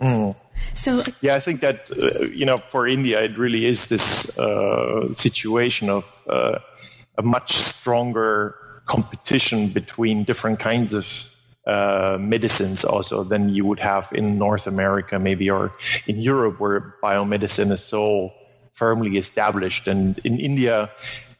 Mm. 0.00 0.34
So, 0.74 1.02
yeah, 1.20 1.34
I 1.36 1.40
think 1.40 1.60
that, 1.60 1.90
uh, 1.90 2.24
you 2.24 2.44
know, 2.44 2.56
for 2.56 2.88
India, 2.88 3.22
it 3.22 3.38
really 3.38 3.66
is 3.66 3.88
this 3.88 4.36
uh, 4.38 5.14
situation 5.14 5.88
of 5.88 6.04
uh, 6.28 6.58
a 7.18 7.22
much 7.22 7.52
stronger 7.56 8.56
competition 8.86 9.68
between 9.68 10.24
different 10.24 10.58
kinds 10.58 10.94
of 10.94 11.28
uh, 11.66 12.16
medicines 12.18 12.84
also 12.84 13.22
than 13.22 13.48
you 13.48 13.64
would 13.64 13.78
have 13.78 14.10
in 14.12 14.38
North 14.38 14.66
America, 14.66 15.18
maybe, 15.18 15.48
or 15.48 15.72
in 16.06 16.20
Europe, 16.20 16.58
where 16.58 16.96
biomedicine 17.02 17.70
is 17.70 17.84
so 17.84 18.32
firmly 18.74 19.16
established. 19.16 19.86
And 19.86 20.18
in 20.24 20.40
India, 20.40 20.90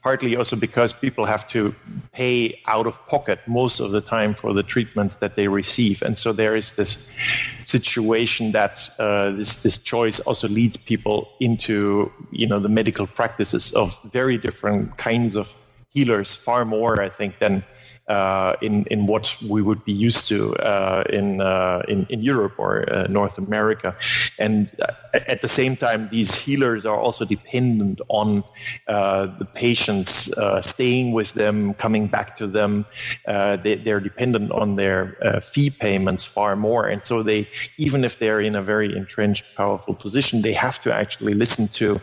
partly 0.03 0.37
also 0.37 0.57
because 0.57 0.93
people 0.93 1.25
have 1.25 1.49
to 1.49 1.75
pay 2.13 2.61
out 2.67 2.87
of 2.87 3.07
pocket 3.07 3.39
most 3.47 3.81
of 3.81 3.93
the 3.93 4.01
time 4.01 4.35
for 4.35 4.53
the 4.53 4.63
treatments 4.63 5.17
that 5.17 5.37
they 5.37 5.47
receive. 5.47 6.03
And 6.03 6.19
so 6.19 6.33
there 6.33 6.57
is 6.57 6.75
this 6.77 7.17
situation 7.65 8.53
that 8.53 8.91
uh, 8.99 9.31
this, 9.31 9.63
this 9.63 9.79
choice 9.79 10.19
also 10.21 10.49
leads 10.49 10.77
people 10.77 11.29
into, 11.39 12.13
you 12.33 12.47
know, 12.47 12.59
the 12.59 12.69
medical 12.69 13.07
practices 13.07 13.73
of 13.73 13.97
very 14.11 14.39
different 14.39 14.97
kinds 14.99 15.37
of 15.37 15.55
healers, 15.91 16.35
far 16.35 16.65
more, 16.65 17.01
I 17.01 17.09
think, 17.09 17.39
than 17.39 17.63
uh, 18.09 18.57
in 18.61 18.85
in 18.91 19.07
what 19.07 19.37
we 19.49 19.63
would 19.63 19.85
be 19.85 19.93
used 19.93 20.27
to 20.29 20.57
uh, 20.57 21.05
in, 21.09 21.41
uh, 21.41 21.83
in 21.87 22.05
in 22.11 22.21
Europe 22.21 22.55
or 22.59 22.93
uh, 22.93 23.07
North 23.09 23.39
America, 23.39 23.97
and 24.41 24.69
uh, 24.81 24.93
at 25.29 25.41
the 25.41 25.49
same 25.49 25.77
time, 25.77 26.09
these 26.11 26.35
healers 26.35 26.85
are 26.85 26.99
also 26.99 27.25
dependent 27.25 28.01
on 28.09 28.43
the 28.89 29.47
patients 29.55 30.31
staying 30.63 31.13
with 31.13 31.33
them, 31.35 31.75
coming 31.75 32.09
back 32.09 32.37
to 32.37 32.47
them. 32.47 32.85
they, 33.27 33.93
are 33.93 34.01
dependent 34.01 34.51
on 34.51 34.77
their 34.77 35.17
fee 35.41 35.71
payments 35.71 36.25
far 36.25 36.57
more, 36.57 36.89
and 36.89 37.05
so 37.05 37.23
they 37.23 37.49
even 37.79 38.05
if 38.05 38.19
they're 38.19 38.41
in 38.41 38.57
a 38.57 38.63
very 38.63 38.97
entrenched, 38.97 39.45
powerful 39.55 39.95
position, 39.95 40.43
they 40.43 40.53
have 40.53 40.83
to 40.83 40.93
actually 40.93 41.35
listen 41.35 41.69
to 41.69 42.01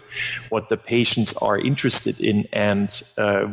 what 0.50 0.70
the 0.70 0.78
patients 0.78 1.34
are 1.42 1.58
interested 1.58 2.20
in, 2.22 2.48
and 2.54 3.04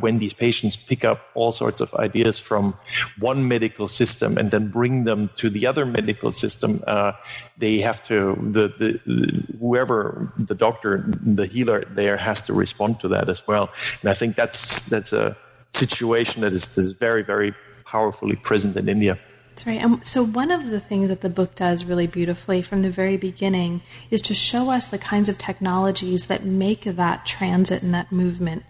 when 0.00 0.18
these 0.18 0.32
patients 0.32 0.76
pick 0.76 1.04
up 1.04 1.18
all 1.34 1.50
sorts 1.50 1.80
of 1.80 1.92
ideas 1.94 2.35
from 2.38 2.76
one 3.18 3.48
medical 3.48 3.88
system 3.88 4.38
and 4.38 4.50
then 4.50 4.68
bring 4.68 5.04
them 5.04 5.30
to 5.36 5.50
the 5.50 5.66
other 5.66 5.86
medical 5.86 6.32
system, 6.32 6.82
uh, 6.86 7.12
they 7.58 7.78
have 7.78 8.02
to 8.04 8.36
the, 8.52 8.68
the 8.78 9.56
whoever 9.58 10.32
the 10.38 10.54
doctor, 10.54 11.04
the 11.22 11.46
healer 11.46 11.84
there 11.90 12.16
has 12.16 12.42
to 12.42 12.52
respond 12.52 13.00
to 13.00 13.08
that 13.08 13.28
as 13.28 13.46
well. 13.46 13.70
And 14.00 14.10
I 14.10 14.14
think 14.14 14.36
that's 14.36 14.86
that's 14.86 15.12
a 15.12 15.36
situation 15.70 16.42
that 16.42 16.52
is, 16.52 16.76
is 16.78 16.92
very 16.92 17.22
very 17.22 17.54
powerfully 17.84 18.36
present 18.36 18.76
in 18.76 18.88
India. 18.88 19.18
That's 19.50 19.66
right. 19.66 19.80
And 19.80 20.06
so, 20.06 20.22
one 20.22 20.50
of 20.50 20.68
the 20.68 20.80
things 20.80 21.08
that 21.08 21.22
the 21.22 21.30
book 21.30 21.54
does 21.54 21.82
really 21.84 22.06
beautifully 22.06 22.60
from 22.60 22.82
the 22.82 22.90
very 22.90 23.16
beginning 23.16 23.80
is 24.10 24.20
to 24.22 24.34
show 24.34 24.70
us 24.70 24.86
the 24.86 24.98
kinds 24.98 25.30
of 25.30 25.38
technologies 25.38 26.26
that 26.26 26.44
make 26.44 26.82
that 26.82 27.24
transit 27.24 27.82
and 27.82 27.94
that 27.94 28.12
movement 28.12 28.64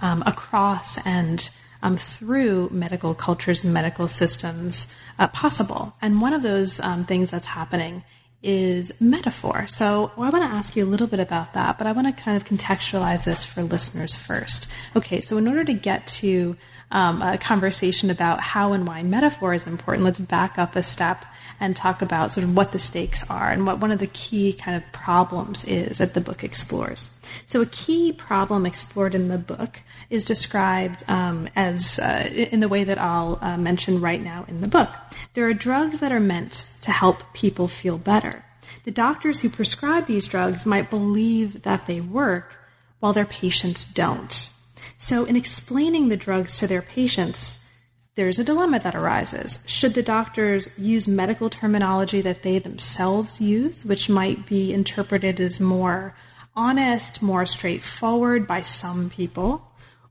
um, 0.00 0.22
across 0.24 1.04
and 1.06 1.50
um, 1.82 1.96
through 1.96 2.68
medical 2.70 3.14
cultures 3.14 3.64
and 3.64 3.72
medical 3.72 4.08
systems 4.08 4.98
uh, 5.18 5.28
possible. 5.28 5.94
And 6.02 6.20
one 6.20 6.32
of 6.32 6.42
those 6.42 6.80
um, 6.80 7.04
things 7.04 7.30
that's 7.30 7.48
happening 7.48 8.04
is 8.42 8.98
metaphor. 9.00 9.66
So 9.68 10.10
I 10.16 10.30
want 10.30 10.44
to 10.44 10.56
ask 10.56 10.74
you 10.74 10.84
a 10.84 10.86
little 10.86 11.06
bit 11.06 11.20
about 11.20 11.52
that, 11.54 11.76
but 11.76 11.86
I 11.86 11.92
want 11.92 12.06
to 12.06 12.22
kind 12.22 12.36
of 12.36 12.44
contextualize 12.44 13.24
this 13.24 13.44
for 13.44 13.62
listeners 13.62 14.14
first. 14.14 14.70
Okay, 14.96 15.20
so 15.20 15.36
in 15.36 15.46
order 15.46 15.64
to 15.64 15.74
get 15.74 16.06
to 16.06 16.56
um, 16.90 17.20
a 17.20 17.36
conversation 17.36 18.10
about 18.10 18.40
how 18.40 18.72
and 18.72 18.86
why 18.86 19.02
metaphor 19.02 19.52
is 19.52 19.66
important, 19.66 20.04
let's 20.04 20.18
back 20.18 20.58
up 20.58 20.74
a 20.74 20.82
step 20.82 21.24
and 21.60 21.76
talk 21.76 22.02
about 22.02 22.32
sort 22.32 22.44
of 22.44 22.56
what 22.56 22.72
the 22.72 22.78
stakes 22.78 23.28
are 23.30 23.50
and 23.50 23.66
what 23.66 23.78
one 23.78 23.92
of 23.92 23.98
the 23.98 24.06
key 24.08 24.52
kind 24.52 24.76
of 24.76 24.92
problems 24.92 25.64
is 25.64 25.98
that 25.98 26.14
the 26.14 26.20
book 26.20 26.42
explores. 26.42 27.08
So, 27.46 27.60
a 27.60 27.66
key 27.66 28.12
problem 28.12 28.66
explored 28.66 29.14
in 29.14 29.28
the 29.28 29.38
book 29.38 29.80
is 30.08 30.24
described 30.24 31.04
um, 31.08 31.48
as 31.54 31.98
uh, 31.98 32.28
in 32.32 32.60
the 32.60 32.68
way 32.68 32.84
that 32.84 32.98
I'll 32.98 33.38
uh, 33.40 33.56
mention 33.56 34.00
right 34.00 34.22
now 34.22 34.44
in 34.48 34.60
the 34.60 34.68
book. 34.68 34.90
There 35.34 35.46
are 35.46 35.54
drugs 35.54 36.00
that 36.00 36.12
are 36.12 36.20
meant 36.20 36.72
to 36.82 36.90
help 36.90 37.32
people 37.32 37.68
feel 37.68 37.98
better. 37.98 38.44
The 38.84 38.90
doctors 38.90 39.40
who 39.40 39.50
prescribe 39.50 40.06
these 40.06 40.26
drugs 40.26 40.64
might 40.64 40.90
believe 40.90 41.62
that 41.62 41.86
they 41.86 42.00
work 42.00 42.56
while 43.00 43.12
their 43.12 43.26
patients 43.26 43.84
don't. 43.84 44.50
So, 44.98 45.24
in 45.24 45.36
explaining 45.36 46.08
the 46.08 46.16
drugs 46.16 46.58
to 46.58 46.66
their 46.66 46.82
patients, 46.82 47.69
there's 48.16 48.38
a 48.38 48.44
dilemma 48.44 48.80
that 48.80 48.94
arises. 48.94 49.64
Should 49.66 49.94
the 49.94 50.02
doctors 50.02 50.76
use 50.78 51.06
medical 51.06 51.48
terminology 51.48 52.20
that 52.20 52.42
they 52.42 52.58
themselves 52.58 53.40
use, 53.40 53.84
which 53.84 54.08
might 54.08 54.46
be 54.46 54.72
interpreted 54.72 55.40
as 55.40 55.60
more 55.60 56.14
honest, 56.56 57.22
more 57.22 57.46
straightforward 57.46 58.46
by 58.46 58.60
some 58.62 59.10
people? 59.10 59.66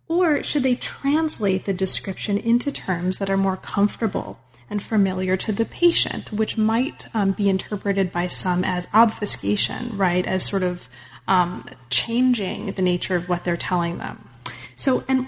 Or 0.08 0.41
should 0.41 0.63
they 0.63 0.75
translate 0.75 1.65
the 1.65 1.74
description 1.74 2.38
into 2.38 2.72
terms 2.72 3.20
that 3.20 3.29
are 3.29 3.38
more 3.38 3.58
comfortable 3.58 4.39
and 4.70 4.82
familiar 4.82 5.36
to 5.38 5.51
the 5.51 5.65
patient, 5.65 6.32
which 6.32 6.58
might 6.58 7.08
um, 7.13 7.32
be 7.32 7.50
interpreted 7.50 8.12
by 8.12 8.27
some 8.27 8.63
as 8.63 8.88
obfuscation, 8.94 9.96
right? 9.98 10.25
As 10.25 10.44
sort 10.44 10.63
of 10.63 10.89
um, 11.27 11.65
changing 11.89 12.72
the 12.72 12.82
nature 12.82 13.15
of 13.15 13.29
what 13.29 13.44
they're 13.44 13.58
telling 13.58 13.98
them. 13.98 14.29
So, 14.75 15.03
and 15.08 15.27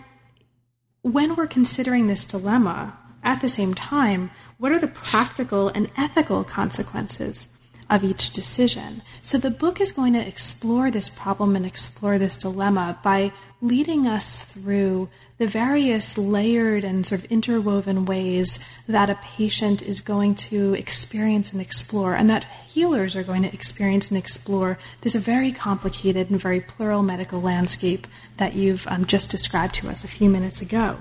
when 1.01 1.36
we're 1.36 1.48
considering 1.48 2.08
this 2.08 2.25
dilemma, 2.25 2.98
at 3.24 3.41
the 3.41 3.50
same 3.50 3.74
time, 3.74 4.31
what 4.58 4.72
are 4.72 4.79
the 4.79 4.88
practical 4.88 5.70
and 5.70 5.89
ethical 5.98 6.43
consequences 6.43 7.48
of 7.89 8.03
each 8.03 8.31
decision? 8.31 9.01
So 9.22 9.38
the 9.38 9.50
book 9.50 9.81
is 9.81 9.91
going 9.91 10.13
to 10.13 10.27
explore 10.27 10.91
this 10.91 11.10
problem 11.10 11.55
and 11.55 11.65
explore 11.65 12.20
this 12.20 12.38
dilemma 12.38 13.00
by 13.03 13.31
leading 13.62 14.08
us 14.08 14.51
through 14.51 15.08
the 15.38 15.48
various 15.48 16.18
layered 16.18 16.84
and 16.84 17.06
sort 17.06 17.24
of 17.24 17.32
interwoven 17.32 18.06
ways 18.06 18.68
that 18.88 19.10
a 19.10 19.20
patient 19.24 19.82
is 19.82 20.01
going 20.01 20.36
to 20.36 20.74
experience 20.74 21.51
and 21.51 21.62
explore, 21.62 22.15
and 22.15 22.30
that 22.30 22.44
healers 22.68 23.15
are 23.15 23.24
going 23.24 23.44
to 23.44 23.53
experience 23.53 24.10
and 24.10 24.18
explore 24.18 24.77
this 25.01 25.15
very 25.15 25.51
complicated 25.51 26.30
and 26.30 26.39
very 26.39 26.62
plural 26.62 27.03
medical 27.03 27.39
landscape 27.39 28.08
that 28.38 28.53
you've 28.53 28.88
um, 28.88 29.06
just 29.06 29.30
described 29.30 29.75
to 29.75 29.89
us 29.89 30.03
a 30.03 30.08
few 30.08 30.30
minutes 30.30 30.62
ago. 30.62 30.98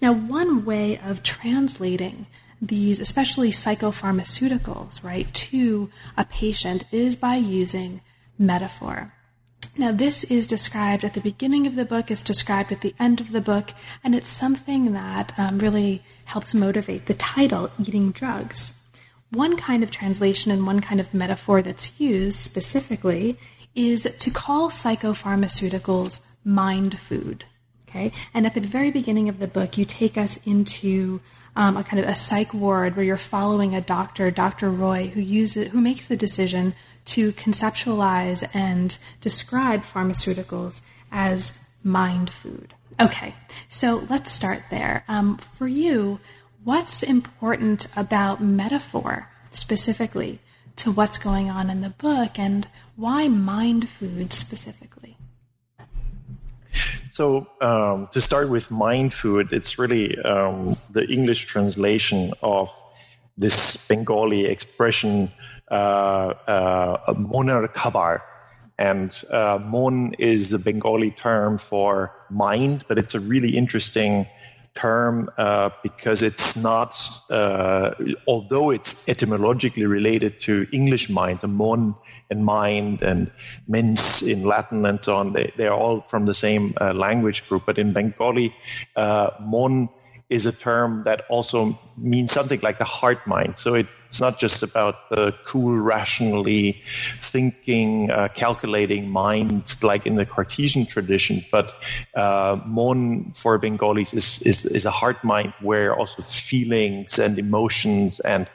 Now, 0.00 0.12
one 0.12 0.64
way 0.64 0.98
of 0.98 1.22
translating 1.22 2.26
these, 2.60 3.00
especially 3.00 3.50
psychopharmaceuticals, 3.50 5.02
right, 5.02 5.32
to 5.34 5.90
a 6.16 6.24
patient 6.24 6.84
is 6.92 7.16
by 7.16 7.36
using 7.36 8.00
metaphor. 8.38 9.12
Now, 9.78 9.92
this 9.92 10.24
is 10.24 10.48
described 10.48 11.04
at 11.04 11.14
the 11.14 11.20
beginning 11.20 11.64
of 11.68 11.76
the 11.76 11.84
book, 11.84 12.10
it's 12.10 12.20
described 12.20 12.72
at 12.72 12.80
the 12.80 12.96
end 12.98 13.20
of 13.20 13.30
the 13.30 13.40
book, 13.40 13.70
and 14.02 14.12
it's 14.12 14.28
something 14.28 14.92
that 14.92 15.32
um, 15.38 15.60
really 15.60 16.02
helps 16.24 16.52
motivate 16.52 17.06
the 17.06 17.14
title, 17.14 17.70
Eating 17.78 18.10
Drugs. 18.10 18.90
One 19.30 19.56
kind 19.56 19.84
of 19.84 19.92
translation 19.92 20.50
and 20.50 20.66
one 20.66 20.80
kind 20.80 20.98
of 20.98 21.14
metaphor 21.14 21.62
that's 21.62 22.00
used 22.00 22.38
specifically 22.40 23.38
is 23.76 24.12
to 24.18 24.30
call 24.32 24.68
psychopharmaceuticals 24.70 26.26
mind 26.44 26.98
food. 26.98 27.44
Okay, 27.88 28.10
and 28.34 28.46
at 28.46 28.54
the 28.54 28.60
very 28.60 28.90
beginning 28.90 29.28
of 29.28 29.38
the 29.38 29.46
book, 29.46 29.78
you 29.78 29.84
take 29.84 30.18
us 30.18 30.44
into 30.44 31.20
um, 31.54 31.76
a 31.76 31.84
kind 31.84 32.02
of 32.02 32.08
a 32.08 32.16
psych 32.16 32.52
ward 32.52 32.96
where 32.96 33.04
you're 33.04 33.16
following 33.16 33.76
a 33.76 33.80
doctor, 33.80 34.32
Dr. 34.32 34.70
Roy, 34.70 35.06
who 35.06 35.20
uses 35.20 35.68
who 35.68 35.80
makes 35.80 36.08
the 36.08 36.16
decision 36.16 36.74
to 37.12 37.32
conceptualize 37.32 38.48
and 38.54 38.98
describe 39.20 39.82
pharmaceuticals 39.82 40.82
as 41.10 41.68
mind 41.82 42.30
food. 42.30 42.74
Okay, 43.00 43.34
so 43.68 44.04
let's 44.10 44.30
start 44.30 44.62
there. 44.70 45.04
Um, 45.08 45.38
for 45.38 45.68
you, 45.68 46.20
what's 46.64 47.02
important 47.02 47.86
about 47.96 48.42
metaphor 48.42 49.30
specifically 49.52 50.40
to 50.76 50.92
what's 50.92 51.18
going 51.18 51.50
on 51.50 51.70
in 51.70 51.80
the 51.80 51.90
book, 51.90 52.38
and 52.38 52.68
why 52.94 53.28
mind 53.28 53.88
food 53.88 54.32
specifically? 54.32 55.16
So 57.06 57.48
um, 57.60 58.08
to 58.12 58.20
start 58.20 58.48
with 58.48 58.70
mind 58.70 59.12
food, 59.12 59.48
it's 59.52 59.78
really 59.78 60.16
um, 60.18 60.76
the 60.90 61.04
English 61.08 61.46
translation 61.46 62.32
of 62.42 62.70
this 63.36 63.76
Bengali 63.88 64.46
expression 64.46 65.30
monar 65.70 67.74
kabar. 67.74 68.22
And 68.78 69.12
uh, 69.30 69.58
mon 69.60 70.14
is 70.20 70.52
a 70.52 70.58
Bengali 70.58 71.10
term 71.10 71.58
for 71.58 72.14
mind, 72.30 72.84
but 72.86 72.96
it's 72.96 73.14
a 73.14 73.20
really 73.20 73.56
interesting 73.56 74.26
term 74.76 75.28
uh, 75.36 75.70
because 75.82 76.22
it's 76.22 76.54
not, 76.54 76.96
uh, 77.28 77.94
although 78.28 78.70
it's 78.70 79.08
etymologically 79.08 79.84
related 79.84 80.38
to 80.42 80.68
English 80.72 81.10
mind, 81.10 81.40
the 81.40 81.48
mon 81.48 81.96
and 82.30 82.44
mind 82.44 83.02
and 83.02 83.32
mens 83.66 84.22
in 84.22 84.44
Latin 84.44 84.86
and 84.86 85.02
so 85.02 85.16
on. 85.16 85.32
They, 85.32 85.52
they're 85.56 85.74
all 85.74 86.02
from 86.02 86.26
the 86.26 86.34
same 86.34 86.74
uh, 86.80 86.92
language 86.92 87.48
group. 87.48 87.64
But 87.66 87.78
in 87.78 87.92
Bengali, 87.92 88.54
uh, 88.94 89.30
mon 89.40 89.88
is 90.30 90.46
a 90.46 90.52
term 90.52 91.02
that 91.04 91.24
also 91.28 91.76
means 91.96 92.30
something 92.30 92.60
like 92.60 92.78
the 92.78 92.84
heart 92.84 93.26
mind. 93.26 93.58
So 93.58 93.82
it's 94.08 94.20
not 94.20 94.40
just 94.40 94.62
about 94.62 95.10
the 95.10 95.34
cool, 95.44 95.78
rationally 95.78 96.82
thinking, 97.18 98.10
uh, 98.10 98.28
calculating 98.34 99.10
mind 99.10 99.76
like 99.82 100.06
in 100.06 100.16
the 100.16 100.24
Cartesian 100.24 100.86
tradition, 100.86 101.44
but 101.52 101.74
uh, 102.16 102.58
Mon 102.64 103.32
for 103.34 103.58
Bengalis 103.58 104.14
is, 104.14 104.40
is, 104.42 104.64
is 104.64 104.86
a 104.86 104.90
heart 104.90 105.22
mind 105.22 105.52
where 105.60 105.94
also 105.94 106.22
feelings 106.22 107.18
and 107.18 107.38
emotions 107.38 108.20
and 108.20 108.48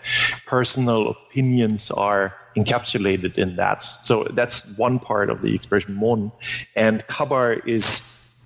personal 0.48 1.10
opinions 1.10 1.92
are 1.92 2.34
encapsulated 2.58 3.38
in 3.38 3.56
that. 3.56 3.84
So 4.04 4.24
that's 4.24 4.66
one 4.78 4.98
part 4.98 5.30
of 5.30 5.44
the 5.44 5.54
expression 5.54 5.94
mon, 5.94 6.32
and 6.76 7.06
kabar 7.08 7.54
is 7.54 8.02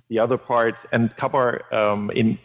the 0.08 0.18
other 0.18 0.36
part. 0.36 0.76
And 0.92 1.16
kabar 1.16 1.64
um, 1.72 2.10
in 2.10 2.38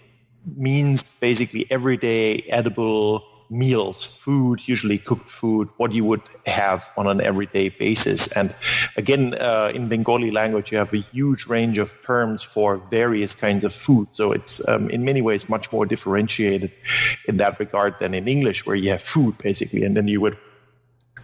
means 0.55 1.03
basically 1.03 1.65
everyday 1.69 2.45
edible 2.49 3.23
meals, 3.53 4.03
food, 4.03 4.67
usually 4.67 4.97
cooked 4.97 5.29
food, 5.29 5.69
what 5.77 5.91
you 5.91 6.03
would 6.03 6.21
have 6.45 6.89
on 6.97 7.07
an 7.07 7.21
everyday 7.21 7.69
basis. 7.69 8.27
And 8.27 8.53
again, 8.97 9.35
uh, 9.35 9.71
in 9.73 9.89
Bengali 9.89 10.31
language, 10.31 10.71
you 10.71 10.79
have 10.79 10.93
a 10.93 11.05
huge 11.11 11.45
range 11.45 11.77
of 11.77 11.93
terms 12.03 12.43
for 12.43 12.77
various 12.77 13.35
kinds 13.35 13.63
of 13.63 13.73
food. 13.73 14.07
So 14.11 14.31
it's 14.31 14.67
um, 14.67 14.89
in 14.89 15.05
many 15.05 15.21
ways 15.21 15.47
much 15.47 15.71
more 15.71 15.85
differentiated 15.85 16.71
in 17.27 17.37
that 17.37 17.59
regard 17.59 17.95
than 17.99 18.13
in 18.13 18.27
English, 18.27 18.65
where 18.65 18.75
you 18.75 18.89
have 18.89 19.01
food 19.01 19.37
basically, 19.37 19.83
and 19.83 19.95
then 19.95 20.07
you 20.07 20.19
would 20.19 20.37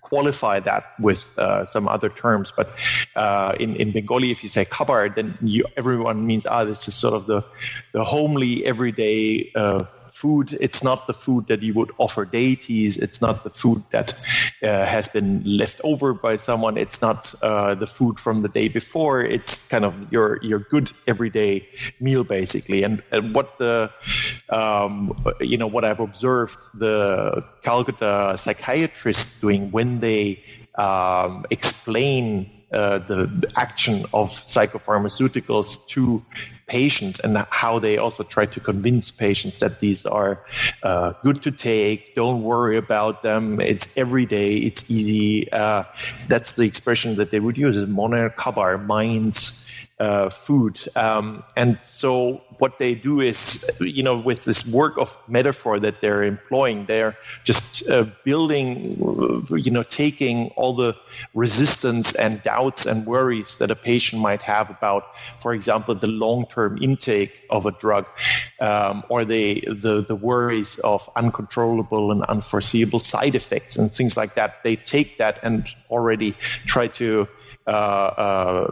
qualify 0.09 0.59
that 0.59 0.93
with 0.99 1.37
uh, 1.37 1.65
some 1.65 1.87
other 1.87 2.09
terms. 2.09 2.51
But 2.55 2.69
uh, 3.15 3.55
in, 3.59 3.75
in 3.75 3.91
Bengali, 3.91 4.31
if 4.31 4.43
you 4.43 4.49
say 4.49 4.65
kabar, 4.65 5.09
then 5.09 5.37
you, 5.41 5.65
everyone 5.77 6.25
means, 6.25 6.45
ah, 6.45 6.65
this 6.65 6.87
is 6.87 6.95
sort 6.95 7.13
of 7.13 7.25
the, 7.27 7.43
the 7.93 8.03
homely, 8.03 8.65
everyday 8.65 9.51
uh, 9.55 9.85
food. 10.19 10.57
It's 10.59 10.83
not 10.83 11.07
the 11.07 11.13
food 11.13 11.47
that 11.47 11.61
you 11.63 11.73
would 11.75 11.91
offer 11.97 12.25
deities. 12.25 12.97
It's 12.97 13.21
not 13.21 13.43
the 13.43 13.49
food 13.49 13.81
that 13.91 14.13
uh, 14.61 14.85
has 14.85 15.07
been 15.07 15.43
left 15.45 15.79
over 15.83 16.13
by 16.13 16.35
someone. 16.35 16.77
It's 16.77 17.01
not 17.01 17.33
uh, 17.41 17.75
the 17.75 17.87
food 17.87 18.19
from 18.19 18.41
the 18.41 18.49
day 18.49 18.67
before. 18.67 19.23
It's 19.23 19.67
kind 19.67 19.85
of 19.85 19.93
your 20.11 20.43
your 20.43 20.59
good 20.59 20.91
everyday 21.07 21.67
meal 21.99 22.23
basically. 22.23 22.83
And, 22.83 23.01
and 23.11 23.33
what 23.33 23.57
the 23.59 23.91
um, 24.49 25.25
you 25.39 25.57
know 25.57 25.67
what 25.67 25.83
I've 25.85 26.01
observed 26.01 26.59
the 26.73 27.43
Calcutta 27.63 28.35
psychiatrists 28.37 29.39
doing 29.39 29.71
when 29.71 29.99
they 30.01 30.43
um, 30.75 31.45
explain 31.49 32.59
uh, 32.71 32.99
the 32.99 33.51
action 33.55 34.05
of 34.13 34.29
psychopharmaceuticals 34.29 35.87
to 35.87 36.23
patients 36.69 37.19
and 37.19 37.35
how 37.49 37.79
they 37.79 37.97
also 37.97 38.23
try 38.23 38.45
to 38.45 38.59
convince 38.59 39.11
patients 39.11 39.59
that 39.59 39.79
these 39.79 40.05
are 40.05 40.45
uh, 40.83 41.13
good 41.23 41.43
to 41.43 41.51
take. 41.51 42.15
Don't 42.15 42.43
worry 42.43 42.77
about 42.77 43.23
them. 43.23 43.59
It's 43.59 43.97
every 43.97 44.25
day. 44.25 44.55
It's 44.55 44.89
easy. 44.89 45.51
Uh, 45.51 45.83
that's 46.27 46.53
the 46.53 46.63
expression 46.63 47.15
that 47.15 47.31
they 47.31 47.39
would 47.39 47.57
use. 47.57 47.75
Is 47.75 47.87
moner 47.87 48.29
kabar 48.29 48.77
minds 48.77 49.69
uh, 49.99 50.29
food. 50.29 50.79
Um, 50.95 51.43
and 51.55 51.81
so 51.83 52.41
what 52.59 52.77
they 52.77 52.93
do 52.93 53.21
is, 53.21 53.65
you 53.79 54.03
know, 54.03 54.17
with 54.17 54.43
this 54.43 54.65
work 54.67 54.97
of 54.97 55.17
metaphor 55.27 55.79
that 55.79 56.01
they're 56.01 56.23
employing, 56.23 56.85
they're 56.85 57.17
just 57.45 57.89
uh, 57.89 58.05
building, 58.23 58.97
you 59.49 59.71
know, 59.71 59.83
taking 59.83 60.49
all 60.57 60.73
the 60.73 60.95
resistance 61.33 62.13
and 62.15 62.43
doubts 62.43 62.85
and 62.85 63.05
worries 63.05 63.57
that 63.57 63.71
a 63.71 63.75
patient 63.75 64.21
might 64.21 64.41
have 64.41 64.69
about, 64.69 65.07
for 65.41 65.53
example, 65.53 65.95
the 65.95 66.07
long-term 66.07 66.77
intake 66.81 67.31
of 67.49 67.65
a 67.65 67.71
drug, 67.71 68.05
um, 68.59 69.03
or 69.09 69.25
the, 69.25 69.61
the 69.67 70.05
the 70.07 70.15
worries 70.15 70.77
of 70.79 71.09
uncontrollable 71.15 72.11
and 72.11 72.23
unforeseeable 72.25 72.99
side 72.99 73.35
effects 73.35 73.77
and 73.77 73.91
things 73.91 74.17
like 74.17 74.35
that. 74.35 74.61
They 74.63 74.75
take 74.75 75.17
that 75.17 75.39
and 75.43 75.67
already 75.89 76.35
try 76.67 76.87
to 76.87 77.27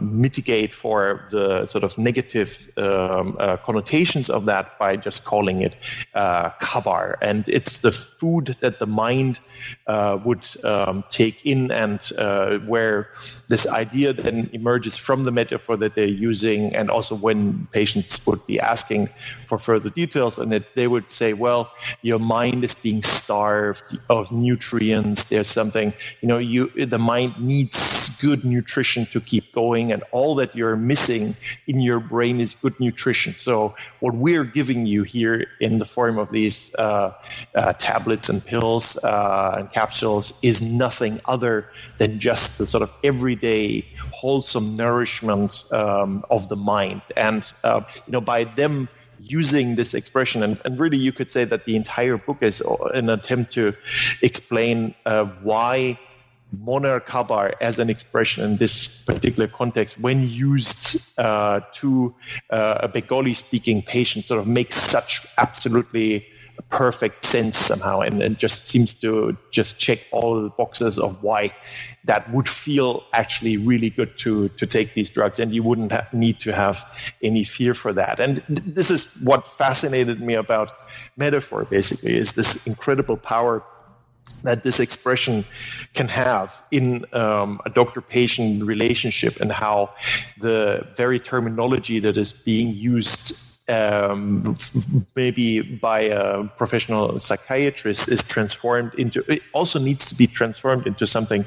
mitigate 0.00 0.74
for 0.74 1.26
the 1.30 1.66
sort 1.66 1.84
of 1.84 1.96
negative 1.98 2.70
um, 2.76 3.36
uh, 3.38 3.56
connotations 3.58 4.30
of 4.30 4.44
that 4.46 4.78
by 4.78 4.96
just 4.96 5.24
calling 5.24 5.62
it 5.62 5.74
uh, 6.14 6.50
kabar. 6.60 7.18
And 7.22 7.44
it's 7.46 7.80
the 7.80 7.92
food 7.92 8.56
that 8.60 8.78
the 8.78 8.86
mind 8.86 9.40
uh, 9.86 10.18
would 10.24 10.46
um, 10.64 11.04
take 11.10 11.44
in, 11.44 11.70
and 11.70 12.00
uh, 12.18 12.58
where 12.58 13.08
this 13.48 13.66
idea 13.66 14.12
then 14.12 14.48
emerges 14.52 14.96
from 14.96 15.24
the 15.24 15.32
metaphor 15.32 15.76
that 15.76 15.94
they're 15.94 16.06
using, 16.06 16.74
and 16.74 16.90
also 16.90 17.14
when 17.14 17.66
patients 17.72 18.26
would 18.26 18.44
be 18.46 18.60
asking 18.60 19.08
for 19.48 19.58
further 19.58 19.88
details 19.88 20.38
and 20.38 20.64
they 20.74 20.86
would 20.86 21.10
say, 21.10 21.32
"Well, 21.32 21.70
your 22.02 22.18
mind 22.18 22.64
is 22.64 22.74
being 22.74 23.02
starved 23.02 23.82
of 24.08 24.30
nutrients. 24.30 25.24
There's 25.24 25.48
something, 25.48 25.92
you 26.20 26.28
know, 26.28 26.38
you 26.38 26.70
the 26.86 26.98
mind 26.98 27.34
needs 27.40 28.16
good 28.20 28.44
nutrition." 28.44 28.87
Nutrition 28.88 29.12
to 29.12 29.20
keep 29.20 29.52
going, 29.52 29.92
and 29.92 30.02
all 30.12 30.34
that 30.36 30.54
you're 30.54 30.76
missing 30.76 31.34
in 31.66 31.80
your 31.80 32.00
brain 32.00 32.40
is 32.40 32.54
good 32.54 32.78
nutrition. 32.80 33.34
So, 33.36 33.74
what 34.00 34.14
we're 34.14 34.44
giving 34.44 34.86
you 34.86 35.02
here 35.02 35.46
in 35.60 35.78
the 35.78 35.84
form 35.84 36.18
of 36.18 36.30
these 36.30 36.74
uh, 36.76 37.12
uh, 37.54 37.72
tablets 37.74 38.28
and 38.28 38.44
pills 38.44 38.96
uh, 39.04 39.56
and 39.58 39.72
capsules 39.72 40.32
is 40.42 40.62
nothing 40.62 41.20
other 41.26 41.66
than 41.98 42.18
just 42.18 42.58
the 42.58 42.66
sort 42.66 42.82
of 42.82 42.90
everyday 43.04 43.84
wholesome 44.12 44.74
nourishment 44.74 45.64
um, 45.72 46.24
of 46.30 46.48
the 46.48 46.56
mind. 46.56 47.02
And 47.16 47.50
uh, 47.64 47.80
you 48.06 48.12
know, 48.12 48.20
by 48.20 48.44
them 48.44 48.88
using 49.20 49.74
this 49.74 49.94
expression, 49.94 50.42
and, 50.42 50.58
and, 50.64 50.78
really 50.78 50.96
you 50.96 51.12
could 51.12 51.32
say 51.32 51.44
that 51.44 51.64
the 51.64 51.74
entire 51.74 52.16
book 52.16 52.38
is 52.40 52.62
an 52.94 53.10
attempt 53.10 53.52
to 53.52 53.74
explain 54.22 54.94
uh, 55.06 55.24
why 55.42 55.98
Monar 56.56 57.04
Kabar 57.04 57.54
as 57.60 57.78
an 57.78 57.90
expression 57.90 58.44
in 58.44 58.56
this 58.56 59.02
particular 59.04 59.48
context, 59.48 59.98
when 59.98 60.22
used 60.22 61.18
uh, 61.18 61.60
to 61.74 62.14
uh, 62.50 62.78
a 62.82 62.88
Bengali 62.88 63.34
speaking 63.34 63.82
patient, 63.82 64.26
sort 64.26 64.40
of 64.40 64.46
makes 64.46 64.76
such 64.76 65.26
absolutely 65.36 66.26
perfect 66.70 67.24
sense 67.24 67.56
somehow 67.56 68.00
and, 68.00 68.22
and 68.22 68.38
just 68.38 68.66
seems 68.66 68.92
to 68.92 69.36
just 69.50 69.78
check 69.78 70.00
all 70.10 70.42
the 70.42 70.48
boxes 70.50 70.98
of 70.98 71.22
why 71.22 71.54
that 72.04 72.30
would 72.32 72.48
feel 72.48 73.04
actually 73.12 73.56
really 73.56 73.90
good 73.90 74.18
to 74.18 74.48
to 74.50 74.66
take 74.66 74.94
these 74.94 75.08
drugs 75.08 75.38
and 75.38 75.54
you 75.54 75.62
wouldn't 75.62 75.92
need 76.12 76.40
to 76.40 76.52
have 76.52 76.84
any 77.22 77.44
fear 77.44 77.74
for 77.74 77.92
that. 77.92 78.18
And 78.20 78.42
this 78.48 78.90
is 78.90 79.04
what 79.22 79.48
fascinated 79.52 80.20
me 80.20 80.34
about 80.34 80.72
metaphor 81.16 81.64
basically 81.64 82.16
is 82.16 82.32
this 82.32 82.66
incredible 82.66 83.16
power 83.16 83.62
that 84.42 84.62
this 84.62 84.80
expression 84.80 85.44
can 85.94 86.08
have 86.08 86.62
in 86.70 87.04
um, 87.12 87.60
a 87.66 87.70
doctor-patient 87.70 88.64
relationship 88.64 89.40
and 89.40 89.50
how 89.50 89.90
the 90.38 90.86
very 90.96 91.18
terminology 91.18 91.98
that 91.98 92.16
is 92.16 92.32
being 92.32 92.74
used 92.74 93.44
um, 93.68 94.56
maybe 95.14 95.60
by 95.60 96.00
a 96.00 96.44
professional 96.44 97.18
psychiatrist 97.18 98.08
is 98.08 98.24
transformed 98.24 98.94
into 98.94 99.22
it 99.30 99.42
also 99.52 99.78
needs 99.78 100.06
to 100.06 100.14
be 100.14 100.26
transformed 100.26 100.86
into 100.86 101.06
something 101.06 101.44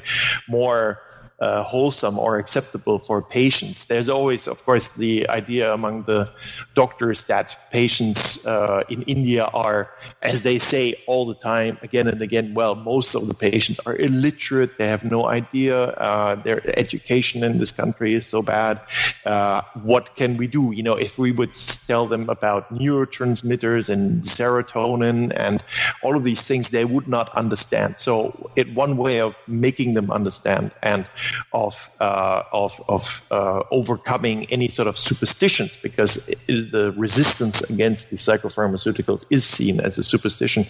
more 0.48 1.00
uh, 1.42 1.64
wholesome 1.64 2.20
or 2.20 2.38
acceptable 2.38 3.00
for 3.00 3.22
patients. 3.22 3.86
There's 3.86 4.10
always, 4.10 4.48
of 4.48 4.64
course, 4.64 4.92
the 4.92 5.28
idea 5.28 5.74
among 5.74 6.04
the 6.04 6.30
doctors 6.76 7.26
that 7.26 7.58
patients 7.72 8.46
uh, 8.46 8.84
in 8.90 9.02
India 9.04 9.46
are, 9.46 9.90
as 10.22 10.44
they 10.44 10.60
say 10.60 10.94
all 11.08 11.26
the 11.26 11.34
time, 11.36 11.80
again 11.82 12.08
and 12.08 12.22
again, 12.22 12.54
well, 12.54 12.76
most 12.76 13.16
of 13.16 13.28
the 13.28 13.34
patients 13.34 13.80
are 13.88 13.96
illiterate. 13.96 14.78
They 14.78 14.88
have 14.88 15.04
no 15.04 15.28
idea. 15.28 15.78
Uh, 15.98 16.36
their 16.36 16.62
education 16.78 17.44
in 17.44 17.58
this 17.58 17.72
country 17.72 18.14
is 18.14 18.28
so 18.28 18.44
bad. 18.44 18.80
Uh, 19.26 19.64
what 19.82 20.16
can 20.16 20.38
we 20.38 20.46
do? 20.46 20.72
You 20.72 20.84
know, 20.84 20.96
if 20.96 21.18
we 21.18 21.32
would 21.32 21.56
tell 21.88 22.06
them 22.06 22.30
about 22.30 22.72
neurotransmitters 22.72 23.90
and 23.90 24.22
serotonin 24.24 25.34
and 25.36 25.64
all 26.04 26.16
of 26.16 26.24
these 26.24 26.44
things, 26.44 26.70
they 26.70 26.86
would 26.86 27.08
not 27.08 27.36
understand. 27.36 27.98
So, 27.98 28.52
it 28.56 28.74
one 28.76 28.96
way 28.98 29.20
of 29.22 29.36
making 29.48 29.96
them 29.96 30.12
understand 30.12 30.72
and 30.84 31.08
of 31.54 31.90
uh, 32.00 32.44
of, 32.52 32.82
of 32.88 33.26
uh, 33.32 33.64
overcoming 33.72 34.46
any 34.46 34.68
sort 34.68 34.88
of 34.88 34.98
superstitions 34.98 35.78
because 35.82 36.28
the 36.48 36.94
resistance 36.98 37.62
against 37.70 38.10
the 38.10 38.18
psychopharmaceuticals 38.18 39.26
is 39.30 39.44
seen 39.46 39.80
as 39.80 39.98
a 39.98 40.04
superstition 40.04 40.66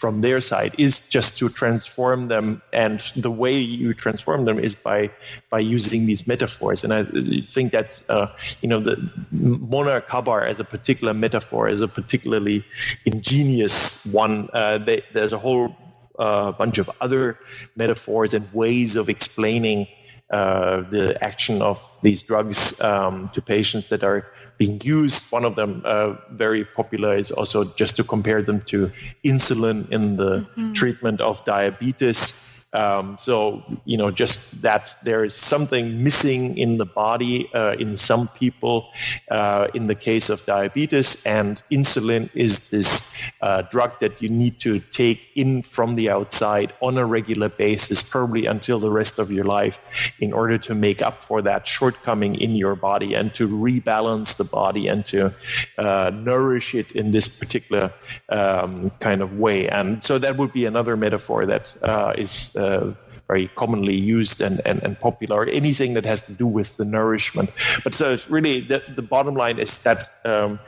from 0.00 0.20
their 0.20 0.40
side 0.40 0.74
is 0.78 1.08
just 1.08 1.38
to 1.38 1.48
transform 1.48 2.28
them. 2.28 2.62
And 2.72 3.00
the 3.16 3.30
way 3.30 3.58
you 3.58 3.94
transform 3.94 4.44
them 4.44 4.58
is 4.58 4.74
by 4.74 5.10
by 5.50 5.60
using 5.60 6.06
these 6.06 6.26
metaphors. 6.26 6.84
And 6.84 6.92
I 6.92 7.04
think 7.42 7.72
that 7.72 8.02
uh, 8.08 8.28
you 8.60 8.68
know 8.68 8.80
the 8.80 8.96
Monar 9.34 10.06
Kabar 10.06 10.44
as 10.46 10.60
a 10.60 10.64
particular 10.64 11.14
metaphor 11.14 11.68
is 11.68 11.80
a 11.80 11.88
particularly 11.88 12.64
ingenious 13.04 14.04
one. 14.06 14.48
Uh, 14.52 14.78
they, 14.78 15.02
there's 15.12 15.32
a 15.32 15.38
whole 15.38 15.76
a 16.18 16.52
bunch 16.52 16.78
of 16.78 16.90
other 17.00 17.38
metaphors 17.76 18.34
and 18.34 18.52
ways 18.52 18.96
of 18.96 19.08
explaining 19.08 19.86
uh, 20.30 20.82
the 20.90 21.16
action 21.22 21.62
of 21.62 21.80
these 22.02 22.22
drugs 22.22 22.78
um, 22.80 23.30
to 23.34 23.40
patients 23.40 23.88
that 23.88 24.04
are 24.04 24.26
being 24.58 24.80
used. 24.82 25.30
One 25.32 25.44
of 25.44 25.54
them, 25.54 25.82
uh, 25.84 26.16
very 26.30 26.64
popular, 26.64 27.16
is 27.16 27.30
also 27.30 27.64
just 27.64 27.96
to 27.96 28.04
compare 28.04 28.42
them 28.42 28.60
to 28.66 28.90
insulin 29.24 29.90
in 29.90 30.16
the 30.16 30.40
mm-hmm. 30.40 30.72
treatment 30.72 31.20
of 31.20 31.44
diabetes. 31.44 32.44
Um, 32.74 33.16
so, 33.18 33.62
you 33.86 33.96
know, 33.96 34.10
just 34.10 34.60
that 34.60 34.94
there 35.02 35.24
is 35.24 35.32
something 35.32 36.04
missing 36.04 36.58
in 36.58 36.76
the 36.76 36.84
body 36.84 37.48
uh, 37.54 37.72
in 37.78 37.96
some 37.96 38.28
people 38.28 38.90
uh, 39.30 39.68
in 39.72 39.86
the 39.86 39.94
case 39.94 40.28
of 40.28 40.44
diabetes, 40.44 41.24
and 41.24 41.62
insulin 41.72 42.28
is 42.34 42.68
this 42.68 43.10
uh, 43.40 43.62
drug 43.62 43.92
that 44.00 44.20
you 44.22 44.28
need 44.28 44.60
to 44.60 44.80
take 44.92 45.20
in 45.34 45.62
from 45.62 45.96
the 45.96 46.10
outside 46.10 46.72
on 46.80 46.98
a 46.98 47.06
regular 47.06 47.48
basis, 47.48 48.02
probably 48.02 48.46
until 48.46 48.78
the 48.78 48.90
rest 48.90 49.18
of 49.18 49.30
your 49.30 49.44
life, 49.44 49.78
in 50.20 50.32
order 50.32 50.58
to 50.58 50.74
make 50.74 51.02
up 51.02 51.22
for 51.22 51.42
that 51.42 51.66
shortcoming 51.66 52.34
in 52.34 52.54
your 52.54 52.74
body 52.74 53.14
and 53.14 53.34
to 53.34 53.48
rebalance 53.48 54.36
the 54.36 54.44
body 54.44 54.88
and 54.88 55.06
to 55.06 55.34
uh, 55.78 56.10
nourish 56.10 56.74
it 56.74 56.92
in 56.92 57.10
this 57.10 57.28
particular 57.28 57.92
um, 58.28 58.90
kind 59.00 59.22
of 59.22 59.38
way. 59.38 59.68
And 59.68 60.02
so 60.02 60.18
that 60.18 60.36
would 60.36 60.52
be 60.52 60.66
another 60.66 60.96
metaphor 60.96 61.46
that 61.46 61.74
uh, 61.82 62.12
is 62.16 62.54
uh, 62.56 62.94
very 63.28 63.48
commonly 63.56 63.96
used 63.96 64.40
and, 64.40 64.60
and, 64.64 64.82
and 64.82 64.98
popular, 64.98 65.44
anything 65.44 65.94
that 65.94 66.04
has 66.04 66.22
to 66.22 66.32
do 66.32 66.46
with 66.46 66.76
the 66.78 66.84
nourishment. 66.84 67.50
But 67.84 67.94
so 67.94 68.12
it's 68.12 68.28
really 68.30 68.60
the, 68.60 68.82
the 68.96 69.02
bottom 69.02 69.34
line 69.34 69.58
is 69.58 69.78
that 69.80 70.10
um, 70.24 70.58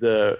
the 0.00 0.38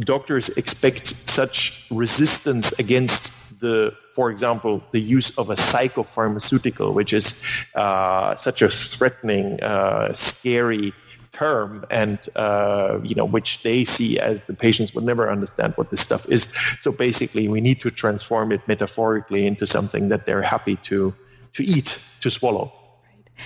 doctors 0.00 0.48
expect 0.50 1.06
such 1.06 1.86
resistance 1.90 2.72
against 2.78 3.60
the, 3.60 3.92
for 4.14 4.30
example, 4.30 4.82
the 4.92 5.00
use 5.00 5.36
of 5.38 5.50
a 5.50 5.54
psychopharmaceutical, 5.54 6.94
which 6.94 7.12
is 7.12 7.42
uh, 7.74 8.34
such 8.34 8.62
a 8.62 8.68
threatening, 8.68 9.62
uh, 9.62 10.14
scary 10.14 10.92
term 11.32 11.86
and 11.90 12.18
uh, 12.34 12.98
you 13.04 13.14
know 13.14 13.24
which 13.24 13.62
they 13.62 13.84
see 13.84 14.18
as 14.18 14.44
the 14.44 14.52
patients 14.52 14.92
would 14.94 15.04
never 15.04 15.30
understand 15.30 15.72
what 15.76 15.90
this 15.90 16.00
stuff 16.00 16.28
is. 16.28 16.52
So 16.80 16.90
basically 16.90 17.48
we 17.48 17.60
need 17.60 17.80
to 17.82 17.90
transform 17.90 18.52
it 18.52 18.60
metaphorically 18.66 19.46
into 19.46 19.66
something 19.66 20.08
that 20.08 20.26
they're 20.26 20.42
happy 20.42 20.76
to 20.84 21.14
to 21.54 21.62
eat 21.62 21.98
to 22.22 22.30
swallow. 22.30 22.72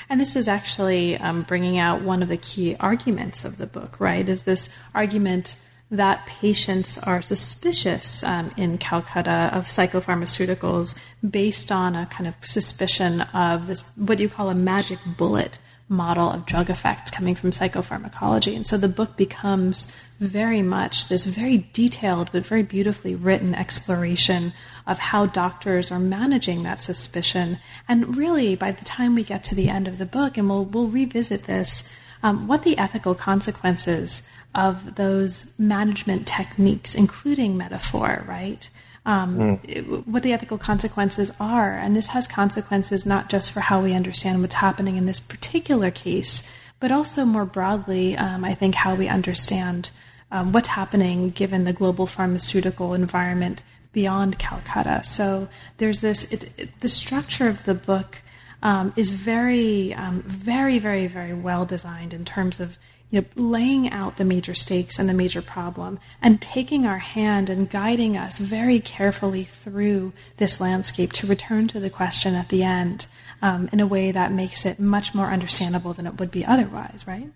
And 0.08 0.20
this 0.20 0.34
is 0.34 0.48
actually 0.48 1.16
um, 1.18 1.42
bringing 1.42 1.78
out 1.78 2.02
one 2.02 2.22
of 2.22 2.28
the 2.28 2.36
key 2.36 2.74
arguments 2.80 3.44
of 3.44 3.58
the 3.58 3.66
book, 3.66 4.00
right? 4.00 4.28
Is 4.28 4.42
this 4.42 4.76
argument 4.94 5.56
that 5.96 6.26
patients 6.26 6.98
are 6.98 7.22
suspicious 7.22 8.22
um, 8.22 8.50
in 8.56 8.78
Calcutta 8.78 9.50
of 9.52 9.66
psychopharmaceuticals 9.66 11.00
based 11.28 11.70
on 11.70 11.94
a 11.94 12.06
kind 12.06 12.26
of 12.26 12.34
suspicion 12.44 13.22
of 13.32 13.66
this, 13.66 13.82
what 13.96 14.18
you 14.20 14.28
call 14.28 14.50
a 14.50 14.54
magic 14.54 14.98
bullet 15.16 15.58
model 15.88 16.30
of 16.30 16.46
drug 16.46 16.70
effects 16.70 17.10
coming 17.10 17.34
from 17.34 17.50
psychopharmacology. 17.50 18.56
And 18.56 18.66
so 18.66 18.76
the 18.76 18.88
book 18.88 19.16
becomes 19.16 19.94
very 20.18 20.62
much 20.62 21.08
this 21.08 21.24
very 21.26 21.68
detailed 21.72 22.30
but 22.32 22.46
very 22.46 22.62
beautifully 22.62 23.14
written 23.14 23.54
exploration 23.54 24.52
of 24.86 24.98
how 24.98 25.26
doctors 25.26 25.90
are 25.90 25.98
managing 25.98 26.62
that 26.62 26.80
suspicion. 26.80 27.58
And 27.88 28.16
really, 28.16 28.56
by 28.56 28.72
the 28.72 28.84
time 28.84 29.14
we 29.14 29.24
get 29.24 29.44
to 29.44 29.54
the 29.54 29.68
end 29.68 29.88
of 29.88 29.98
the 29.98 30.06
book, 30.06 30.36
and 30.36 30.48
we'll, 30.48 30.64
we'll 30.64 30.88
revisit 30.88 31.44
this, 31.44 31.90
um, 32.22 32.46
what 32.46 32.62
the 32.62 32.78
ethical 32.78 33.14
consequences 33.14 34.28
of 34.54 34.94
those 34.94 35.52
management 35.58 36.26
techniques, 36.26 36.94
including 36.94 37.56
metaphor, 37.56 38.24
right? 38.26 38.68
um, 39.06 39.58
mm. 39.58 40.06
what 40.06 40.22
the 40.22 40.32
ethical 40.32 40.58
consequences 40.58 41.30
are. 41.38 41.72
And 41.72 41.94
this 41.94 42.08
has 42.08 42.26
consequences 42.26 43.06
not 43.06 43.28
just 43.28 43.52
for 43.52 43.60
how 43.60 43.82
we 43.82 43.92
understand 43.92 44.40
what's 44.40 44.54
happening 44.54 44.96
in 44.96 45.06
this 45.06 45.20
particular 45.20 45.90
case, 45.90 46.56
but 46.80 46.90
also 46.90 47.24
more 47.24 47.46
broadly, 47.46 48.16
um, 48.16 48.44
I 48.44 48.54
think, 48.54 48.74
how 48.74 48.94
we 48.94 49.08
understand 49.08 49.90
um, 50.30 50.52
what's 50.52 50.68
happening 50.68 51.30
given 51.30 51.64
the 51.64 51.72
global 51.72 52.06
pharmaceutical 52.06 52.94
environment 52.94 53.62
beyond 53.92 54.38
Calcutta. 54.38 55.02
So 55.04 55.48
there's 55.78 56.00
this, 56.00 56.32
it, 56.32 56.52
it, 56.58 56.80
the 56.80 56.88
structure 56.88 57.48
of 57.48 57.64
the 57.64 57.74
book. 57.74 58.20
Um, 58.62 58.94
is 58.96 59.10
very, 59.10 59.92
um, 59.92 60.22
very, 60.22 60.78
very, 60.78 61.06
very 61.06 61.34
well 61.34 61.66
designed 61.66 62.14
in 62.14 62.24
terms 62.24 62.60
of 62.60 62.78
you 63.10 63.20
know, 63.20 63.26
laying 63.36 63.90
out 63.90 64.16
the 64.16 64.24
major 64.24 64.54
stakes 64.54 64.98
and 64.98 65.08
the 65.08 65.14
major 65.14 65.42
problem 65.42 65.98
and 66.20 66.40
taking 66.40 66.86
our 66.86 66.98
hand 66.98 67.48
and 67.48 67.70
guiding 67.70 68.16
us 68.16 68.38
very 68.38 68.80
carefully 68.80 69.44
through 69.44 70.12
this 70.38 70.60
landscape 70.60 71.12
to 71.12 71.26
return 71.26 71.68
to 71.68 71.78
the 71.78 71.90
question 71.90 72.34
at 72.34 72.48
the 72.48 72.62
end 72.62 73.06
um, 73.42 73.68
in 73.72 73.80
a 73.80 73.86
way 73.86 74.10
that 74.10 74.32
makes 74.32 74.64
it 74.66 74.80
much 74.80 75.14
more 75.14 75.26
understandable 75.26 75.92
than 75.92 76.06
it 76.06 76.18
would 76.18 76.30
be 76.30 76.44
otherwise, 76.44 77.04
right? 77.06 77.28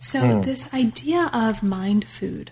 So, 0.00 0.20
mm. 0.20 0.44
this 0.44 0.72
idea 0.74 1.30
of 1.32 1.62
mind 1.62 2.04
food 2.04 2.50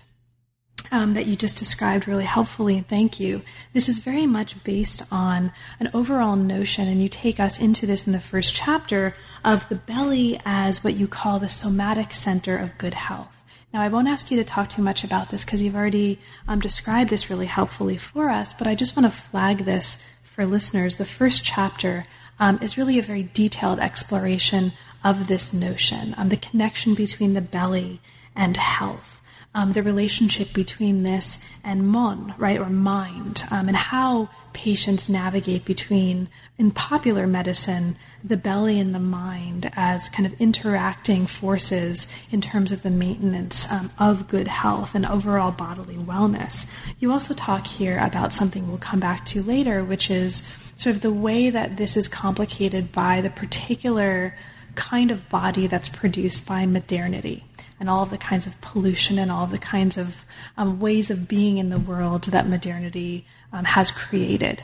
um, 0.91 1.13
that 1.13 1.25
you 1.25 1.35
just 1.35 1.57
described 1.57 2.07
really 2.07 2.25
helpfully. 2.25 2.77
and 2.77 2.87
Thank 2.87 3.19
you. 3.19 3.41
This 3.73 3.87
is 3.87 3.99
very 3.99 4.27
much 4.27 4.61
based 4.63 5.01
on 5.11 5.51
an 5.79 5.89
overall 5.93 6.35
notion, 6.35 6.87
and 6.87 7.01
you 7.01 7.09
take 7.09 7.39
us 7.39 7.59
into 7.59 7.85
this 7.85 8.05
in 8.05 8.13
the 8.13 8.19
first 8.19 8.53
chapter 8.53 9.13
of 9.43 9.67
the 9.69 9.75
belly 9.75 10.39
as 10.45 10.83
what 10.83 10.95
you 10.95 11.07
call 11.07 11.39
the 11.39 11.49
somatic 11.49 12.13
center 12.13 12.57
of 12.57 12.77
good 12.77 12.93
health. 12.93 13.37
Now, 13.73 13.81
I 13.81 13.87
won't 13.87 14.09
ask 14.09 14.29
you 14.29 14.37
to 14.37 14.43
talk 14.43 14.67
too 14.67 14.81
much 14.81 15.03
about 15.05 15.29
this 15.29 15.45
because 15.45 15.61
you've 15.61 15.75
already 15.75 16.19
um, 16.45 16.59
described 16.59 17.09
this 17.09 17.29
really 17.29 17.45
helpfully 17.45 17.95
for 17.95 18.29
us, 18.29 18.53
but 18.53 18.67
I 18.67 18.75
just 18.75 18.97
want 18.97 19.05
to 19.05 19.17
flag 19.17 19.59
this 19.59 20.05
for 20.23 20.45
listeners. 20.45 20.97
The 20.97 21.05
first 21.05 21.45
chapter 21.45 22.03
um, 22.37 22.59
is 22.61 22.77
really 22.77 22.99
a 22.99 23.03
very 23.03 23.29
detailed 23.33 23.79
exploration 23.79 24.73
of 25.05 25.27
this 25.27 25.53
notion, 25.53 26.13
um, 26.17 26.27
the 26.29 26.37
connection 26.37 26.95
between 26.95 27.33
the 27.33 27.41
belly 27.41 28.01
and 28.35 28.57
health 28.57 29.20
um, 29.53 29.73
the 29.73 29.83
relationship 29.83 30.53
between 30.53 31.03
this 31.03 31.45
and 31.63 31.87
mon, 31.87 32.33
right, 32.37 32.59
or 32.59 32.69
mind, 32.69 33.43
um, 33.51 33.67
and 33.67 33.75
how 33.75 34.29
patients 34.53 35.09
navigate 35.09 35.65
between, 35.65 36.29
in 36.57 36.71
popular 36.71 37.27
medicine, 37.27 37.97
the 38.23 38.37
belly 38.37 38.79
and 38.79 38.95
the 38.95 38.99
mind 38.99 39.69
as 39.75 40.07
kind 40.09 40.25
of 40.25 40.39
interacting 40.39 41.25
forces 41.25 42.07
in 42.31 42.39
terms 42.39 42.71
of 42.71 42.81
the 42.81 42.89
maintenance 42.89 43.69
um, 43.71 43.89
of 43.99 44.27
good 44.29 44.47
health 44.47 44.95
and 44.95 45.05
overall 45.05 45.51
bodily 45.51 45.95
wellness. 45.95 46.93
You 46.99 47.11
also 47.11 47.33
talk 47.33 47.67
here 47.67 47.99
about 48.01 48.31
something 48.33 48.69
we'll 48.69 48.77
come 48.77 48.99
back 49.01 49.25
to 49.27 49.43
later, 49.43 49.83
which 49.83 50.09
is 50.09 50.47
sort 50.77 50.95
of 50.95 51.01
the 51.01 51.13
way 51.13 51.49
that 51.49 51.75
this 51.75 51.97
is 51.97 52.07
complicated 52.07 52.91
by 52.91 53.19
the 53.19 53.29
particular 53.29 54.33
kind 54.75 55.11
of 55.11 55.27
body 55.27 55.67
that's 55.67 55.89
produced 55.89 56.47
by 56.47 56.65
modernity 56.65 57.43
and 57.81 57.89
all 57.89 58.03
of 58.03 58.11
the 58.11 58.17
kinds 58.17 58.45
of 58.45 58.61
pollution 58.61 59.17
and 59.17 59.31
all 59.31 59.43
of 59.43 59.49
the 59.49 59.57
kinds 59.57 59.97
of 59.97 60.23
um, 60.55 60.79
ways 60.79 61.09
of 61.09 61.27
being 61.27 61.57
in 61.57 61.69
the 61.69 61.79
world 61.79 62.25
that 62.25 62.47
modernity 62.47 63.25
um, 63.51 63.65
has 63.65 63.89
created. 63.89 64.63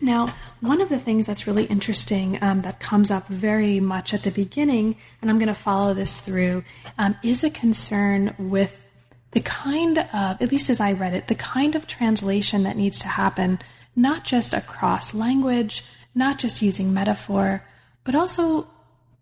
Now, 0.00 0.32
one 0.60 0.80
of 0.80 0.88
the 0.88 1.00
things 1.00 1.26
that's 1.26 1.48
really 1.48 1.64
interesting 1.64 2.40
um, 2.40 2.62
that 2.62 2.78
comes 2.78 3.10
up 3.10 3.26
very 3.26 3.80
much 3.80 4.14
at 4.14 4.22
the 4.22 4.30
beginning, 4.30 4.94
and 5.20 5.28
I'm 5.28 5.40
going 5.40 5.48
to 5.48 5.54
follow 5.54 5.94
this 5.94 6.16
through, 6.18 6.62
um, 6.96 7.16
is 7.24 7.42
a 7.42 7.50
concern 7.50 8.32
with 8.38 8.88
the 9.32 9.40
kind 9.40 9.98
of, 9.98 10.40
at 10.40 10.52
least 10.52 10.70
as 10.70 10.80
I 10.80 10.92
read 10.92 11.14
it, 11.14 11.26
the 11.26 11.34
kind 11.34 11.74
of 11.74 11.88
translation 11.88 12.62
that 12.62 12.76
needs 12.76 13.00
to 13.00 13.08
happen, 13.08 13.58
not 13.96 14.22
just 14.22 14.54
across 14.54 15.12
language, 15.12 15.84
not 16.14 16.38
just 16.38 16.62
using 16.62 16.94
metaphor, 16.94 17.64
but 18.04 18.14
also 18.14 18.68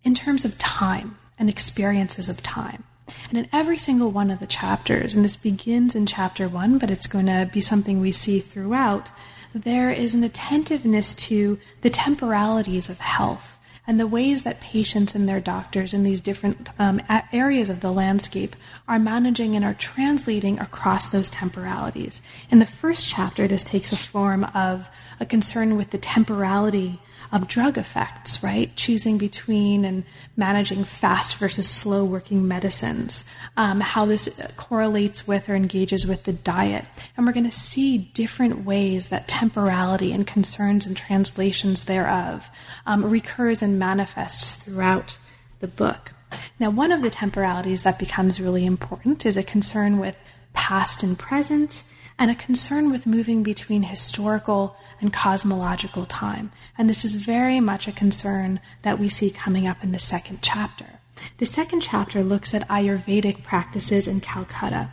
in 0.04 0.14
terms 0.14 0.44
of 0.44 0.58
time 0.58 1.16
and 1.38 1.48
experiences 1.48 2.28
of 2.28 2.42
time. 2.42 2.84
And 3.28 3.38
in 3.38 3.48
every 3.52 3.78
single 3.78 4.10
one 4.10 4.30
of 4.30 4.40
the 4.40 4.46
chapters, 4.46 5.14
and 5.14 5.24
this 5.24 5.36
begins 5.36 5.94
in 5.94 6.06
chapter 6.06 6.48
one, 6.48 6.78
but 6.78 6.90
it's 6.90 7.06
going 7.06 7.26
to 7.26 7.48
be 7.52 7.60
something 7.60 8.00
we 8.00 8.12
see 8.12 8.40
throughout, 8.40 9.10
there 9.54 9.90
is 9.90 10.14
an 10.14 10.24
attentiveness 10.24 11.14
to 11.14 11.58
the 11.82 11.90
temporalities 11.90 12.88
of 12.88 12.98
health 12.98 13.58
and 13.86 14.00
the 14.00 14.06
ways 14.06 14.42
that 14.42 14.60
patients 14.60 15.14
and 15.14 15.28
their 15.28 15.40
doctors 15.40 15.94
in 15.94 16.02
these 16.02 16.20
different 16.20 16.70
um, 16.78 17.00
areas 17.32 17.70
of 17.70 17.80
the 17.80 17.92
landscape 17.92 18.56
are 18.88 18.98
managing 18.98 19.54
and 19.54 19.64
are 19.64 19.74
translating 19.74 20.58
across 20.58 21.08
those 21.08 21.28
temporalities. 21.28 22.20
In 22.50 22.58
the 22.58 22.66
first 22.66 23.08
chapter, 23.08 23.46
this 23.46 23.62
takes 23.62 23.92
a 23.92 23.96
form 23.96 24.44
of 24.54 24.90
a 25.20 25.26
concern 25.26 25.76
with 25.76 25.90
the 25.90 25.98
temporality 25.98 26.98
of 27.32 27.48
drug 27.48 27.78
effects, 27.78 28.42
right? 28.42 28.74
Choosing 28.76 29.18
between 29.18 29.84
and 29.84 30.04
managing 30.36 30.84
fast 30.84 31.36
versus 31.36 31.68
slow 31.68 32.04
working 32.04 32.46
medicines, 32.46 33.28
um, 33.56 33.80
how 33.80 34.04
this 34.04 34.28
correlates 34.56 35.26
with 35.26 35.48
or 35.48 35.54
engages 35.54 36.06
with 36.06 36.24
the 36.24 36.32
diet. 36.32 36.84
And 37.16 37.26
we're 37.26 37.32
going 37.32 37.50
to 37.50 37.52
see 37.52 37.98
different 37.98 38.64
ways 38.64 39.08
that 39.08 39.28
temporality 39.28 40.12
and 40.12 40.26
concerns 40.26 40.86
and 40.86 40.96
translations 40.96 41.84
thereof 41.84 42.50
um, 42.86 43.04
recurs 43.04 43.62
and 43.62 43.78
manifests 43.78 44.64
throughout 44.64 45.18
the 45.60 45.68
book. 45.68 46.12
Now, 46.58 46.70
one 46.70 46.92
of 46.92 47.02
the 47.02 47.10
temporalities 47.10 47.82
that 47.82 47.98
becomes 47.98 48.40
really 48.40 48.66
important 48.66 49.24
is 49.24 49.36
a 49.36 49.42
concern 49.42 49.98
with 49.98 50.16
past 50.52 51.02
and 51.02 51.18
present 51.18 51.82
and 52.18 52.30
a 52.30 52.34
concern 52.34 52.90
with 52.90 53.06
moving 53.06 53.42
between 53.42 53.82
historical 53.82 54.76
and 55.00 55.12
cosmological 55.12 56.06
time. 56.06 56.50
And 56.78 56.88
this 56.88 57.04
is 57.04 57.16
very 57.16 57.60
much 57.60 57.86
a 57.86 57.92
concern 57.92 58.60
that 58.82 58.98
we 58.98 59.08
see 59.08 59.30
coming 59.30 59.66
up 59.66 59.82
in 59.84 59.92
the 59.92 59.98
second 59.98 60.38
chapter. 60.42 61.00
The 61.38 61.46
second 61.46 61.80
chapter 61.80 62.22
looks 62.22 62.54
at 62.54 62.68
Ayurvedic 62.68 63.42
practices 63.42 64.08
in 64.08 64.20
Calcutta. 64.20 64.90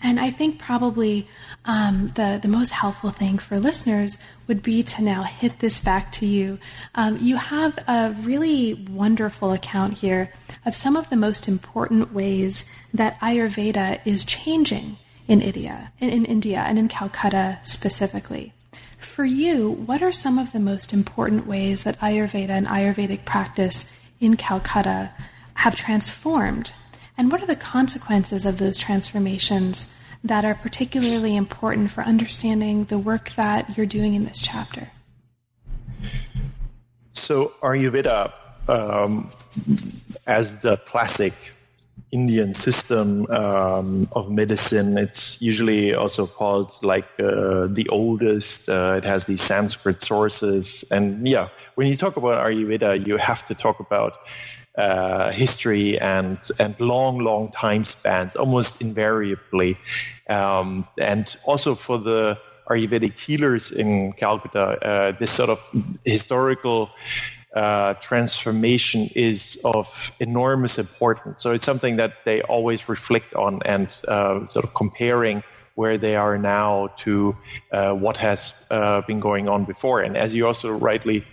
And 0.00 0.20
I 0.20 0.30
think 0.30 0.60
probably 0.60 1.26
um, 1.64 2.12
the, 2.14 2.38
the 2.40 2.48
most 2.48 2.70
helpful 2.70 3.10
thing 3.10 3.36
for 3.38 3.58
listeners 3.58 4.16
would 4.46 4.62
be 4.62 4.84
to 4.84 5.02
now 5.02 5.24
hit 5.24 5.58
this 5.58 5.80
back 5.80 6.12
to 6.12 6.26
you. 6.26 6.58
Um, 6.94 7.18
you 7.20 7.36
have 7.36 7.76
a 7.88 8.14
really 8.20 8.74
wonderful 8.74 9.52
account 9.52 9.98
here 9.98 10.32
of 10.64 10.76
some 10.76 10.94
of 10.94 11.10
the 11.10 11.16
most 11.16 11.48
important 11.48 12.12
ways 12.12 12.72
that 12.94 13.18
Ayurveda 13.18 14.00
is 14.04 14.24
changing 14.24 14.98
in 15.28 15.42
India, 15.42 15.92
in, 16.00 16.08
in 16.08 16.24
India 16.24 16.64
and 16.66 16.78
in 16.78 16.88
Calcutta 16.88 17.60
specifically. 17.62 18.52
For 18.98 19.24
you, 19.24 19.70
what 19.70 20.02
are 20.02 20.10
some 20.10 20.38
of 20.38 20.52
the 20.52 20.58
most 20.58 20.92
important 20.92 21.46
ways 21.46 21.84
that 21.84 22.00
Ayurveda 22.00 22.48
and 22.48 22.66
Ayurvedic 22.66 23.24
practice 23.24 23.96
in 24.20 24.36
Calcutta 24.36 25.12
have 25.54 25.76
transformed? 25.76 26.72
And 27.16 27.30
what 27.30 27.42
are 27.42 27.46
the 27.46 27.56
consequences 27.56 28.44
of 28.46 28.58
those 28.58 28.78
transformations 28.78 29.94
that 30.24 30.44
are 30.44 30.54
particularly 30.54 31.36
important 31.36 31.90
for 31.90 32.02
understanding 32.02 32.84
the 32.84 32.98
work 32.98 33.30
that 33.30 33.76
you're 33.76 33.86
doing 33.86 34.14
in 34.14 34.24
this 34.24 34.40
chapter? 34.40 34.90
So, 37.12 37.52
Ayurveda, 37.62 38.32
um, 38.68 39.30
as 40.26 40.60
the 40.60 40.76
classic 40.78 41.34
Indian 42.10 42.54
system 42.54 43.26
um, 43.30 44.08
of 44.12 44.30
medicine. 44.30 44.96
It's 44.96 45.40
usually 45.42 45.94
also 45.94 46.26
called 46.26 46.72
like 46.82 47.06
uh, 47.18 47.66
the 47.68 47.86
oldest. 47.90 48.68
Uh, 48.68 48.94
it 48.96 49.04
has 49.04 49.26
these 49.26 49.42
Sanskrit 49.42 50.02
sources, 50.02 50.84
and 50.90 51.26
yeah, 51.28 51.48
when 51.74 51.86
you 51.86 51.96
talk 51.96 52.16
about 52.16 52.44
Ayurveda, 52.46 53.06
you 53.06 53.16
have 53.18 53.46
to 53.48 53.54
talk 53.54 53.80
about 53.80 54.14
uh, 54.76 55.30
history 55.30 55.98
and 56.00 56.38
and 56.58 56.78
long, 56.80 57.18
long 57.18 57.52
time 57.52 57.84
spans, 57.84 58.36
almost 58.36 58.80
invariably, 58.80 59.76
um, 60.30 60.86
and 60.98 61.36
also 61.44 61.74
for 61.74 61.98
the 61.98 62.38
Ayurvedic 62.70 63.18
healers 63.18 63.72
in 63.72 64.12
Calcutta, 64.12 64.62
uh, 64.86 65.12
this 65.18 65.30
sort 65.30 65.50
of 65.50 65.60
historical 66.04 66.90
uh, 67.54 67.94
transformation 67.94 69.08
is 69.14 69.58
of 69.64 70.12
enormous 70.20 70.78
importance. 70.78 71.42
So 71.42 71.52
it's 71.52 71.64
something 71.64 71.96
that 71.96 72.12
they 72.24 72.42
always 72.42 72.88
reflect 72.88 73.34
on 73.34 73.60
and 73.64 73.88
uh, 74.06 74.46
sort 74.46 74.64
of 74.64 74.74
comparing 74.74 75.42
where 75.74 75.96
they 75.96 76.16
are 76.16 76.36
now 76.36 76.88
to 76.98 77.36
uh, 77.70 77.94
what 77.94 78.16
has 78.16 78.52
uh, 78.70 79.00
been 79.02 79.20
going 79.20 79.48
on 79.48 79.64
before. 79.64 80.00
And 80.00 80.16
as 80.16 80.34
you 80.34 80.46
also 80.46 80.76
rightly 80.76 81.24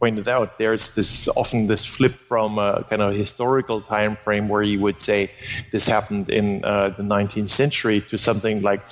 pointed 0.00 0.26
out, 0.26 0.58
there's 0.58 0.94
this 0.94 1.28
often 1.36 1.66
this 1.66 1.84
flip 1.84 2.14
from 2.26 2.58
a 2.58 2.82
kind 2.88 3.02
of 3.02 3.14
historical 3.14 3.82
time 3.82 4.16
frame 4.16 4.48
where 4.48 4.62
you 4.62 4.80
would 4.80 4.98
say 4.98 5.30
this 5.70 5.86
happened 5.86 6.30
in 6.30 6.64
uh, 6.64 6.88
the 6.96 7.02
19th 7.02 7.50
century 7.50 8.00
to 8.08 8.16
something 8.16 8.62
like 8.62 8.86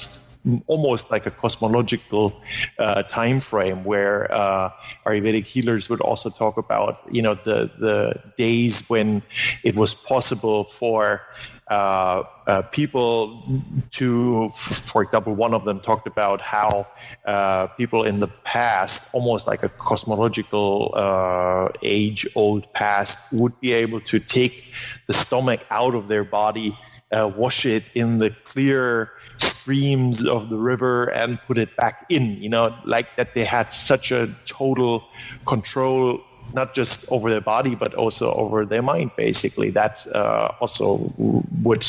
almost 0.67 1.11
like 1.11 1.27
a 1.27 1.31
cosmological 1.31 2.33
uh, 2.79 3.03
time 3.05 3.41
frame 3.41 3.85
where 3.85 4.31
uh, 4.33 4.71
Ayurvedic 5.07 5.45
healers 5.45 5.89
would 5.89 6.01
also 6.01 6.31
talk 6.31 6.57
about, 6.57 7.01
you 7.11 7.23
know, 7.23 7.35
the 7.35 7.71
the 7.79 8.15
days 8.37 8.89
when 8.89 9.23
it 9.65 9.75
was 9.77 9.95
possible 9.95 10.65
for 10.65 11.21
uh, 11.69 12.23
uh, 12.47 12.63
people 12.63 13.43
to, 13.93 14.51
for 14.53 15.03
example, 15.03 15.35
one 15.35 15.53
of 15.55 15.65
them 15.65 15.81
talked 15.81 16.07
about 16.07 16.41
how 16.41 16.87
uh, 17.27 17.67
people 17.77 18.05
in 18.05 18.21
the 18.21 18.29
past, 18.45 19.09
almost 19.13 19.47
like 19.47 19.63
a 19.63 19.69
cosmological 19.69 20.93
uh, 20.95 21.69
age 21.83 22.27
old 22.35 22.73
past, 22.73 23.33
would 23.33 23.59
be 23.61 23.73
able 23.73 24.01
to 24.01 24.19
take 24.19 24.73
the 25.07 25.13
stomach 25.13 25.61
out 25.71 25.95
of 25.95 26.09
their 26.09 26.25
body, 26.25 26.77
uh, 27.13 27.31
wash 27.37 27.67
it 27.67 27.85
in 27.95 28.19
the 28.19 28.31
clear 28.45 29.11
streams 29.69 30.25
of 30.25 30.49
the 30.49 30.57
river 30.57 31.05
and 31.13 31.39
put 31.47 31.59
it 31.59 31.77
back 31.77 32.07
in, 32.09 32.41
you 32.41 32.49
know, 32.49 32.75
like 32.87 33.07
that 33.17 33.35
they 33.35 33.45
had 33.45 33.71
such 33.71 34.11
a 34.11 34.27
total 34.47 35.05
control 35.47 36.25
not 36.55 36.75
just 36.75 37.05
over 37.13 37.29
their 37.29 37.43
body 37.43 37.75
but 37.75 37.95
also 37.95 38.33
over 38.33 38.65
their 38.65 38.81
mind 38.81 39.11
basically. 39.19 39.69
That 39.69 40.07
uh, 40.15 40.55
also 40.59 41.13
would 41.63 41.85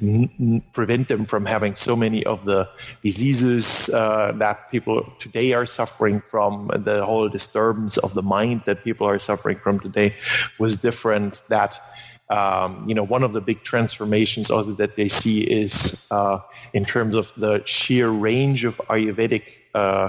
n- 0.00 0.62
prevent 0.72 1.08
them 1.08 1.24
from 1.24 1.44
having 1.46 1.74
so 1.74 1.96
many 1.96 2.24
of 2.24 2.44
the 2.44 2.68
diseases 3.02 3.88
uh, 3.88 4.30
that 4.36 4.70
people 4.70 5.12
today 5.18 5.52
are 5.52 5.66
suffering 5.66 6.22
from. 6.30 6.70
The 6.76 7.04
whole 7.04 7.28
disturbance 7.28 7.96
of 7.98 8.14
the 8.14 8.22
mind 8.22 8.62
that 8.66 8.84
people 8.84 9.08
are 9.08 9.18
suffering 9.18 9.58
from 9.58 9.80
today 9.80 10.14
was 10.60 10.76
different 10.76 11.42
that 11.48 11.80
um, 12.28 12.88
you 12.88 12.94
know, 12.94 13.04
one 13.04 13.22
of 13.22 13.32
the 13.32 13.40
big 13.40 13.62
transformations 13.62 14.50
also 14.50 14.72
that 14.72 14.96
they 14.96 15.08
see 15.08 15.42
is 15.42 16.06
uh, 16.10 16.40
in 16.72 16.84
terms 16.84 17.14
of 17.14 17.32
the 17.36 17.62
sheer 17.66 18.08
range 18.08 18.64
of 18.64 18.76
Ayurvedic 18.88 19.56
uh, 19.74 20.08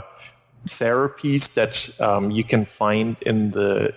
therapies 0.67 1.53
that 1.53 2.01
um, 2.01 2.31
you 2.31 2.43
can 2.43 2.65
find 2.65 3.17
in 3.21 3.51
the 3.51 3.93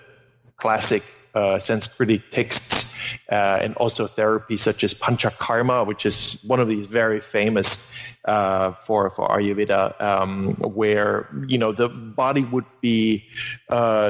classic 0.57 1.03
uh, 1.33 1.55
Sanskritic 1.55 2.29
texts 2.29 2.95
uh, 3.31 3.59
and 3.61 3.75
also 3.75 4.07
therapies 4.07 4.59
such 4.59 4.83
as 4.83 4.93
Panchakarma, 4.93 5.85
which 5.85 6.05
is 6.05 6.41
one 6.45 6.59
of 6.59 6.67
these 6.67 6.87
very 6.87 7.21
famous 7.21 7.93
uh, 8.25 8.73
for 8.73 9.09
for 9.09 9.27
Ayurveda, 9.29 9.99
um, 10.01 10.53
where 10.55 11.27
you 11.47 11.57
know 11.57 11.71
the 11.71 11.89
body 11.89 12.43
would 12.43 12.65
be 12.81 13.25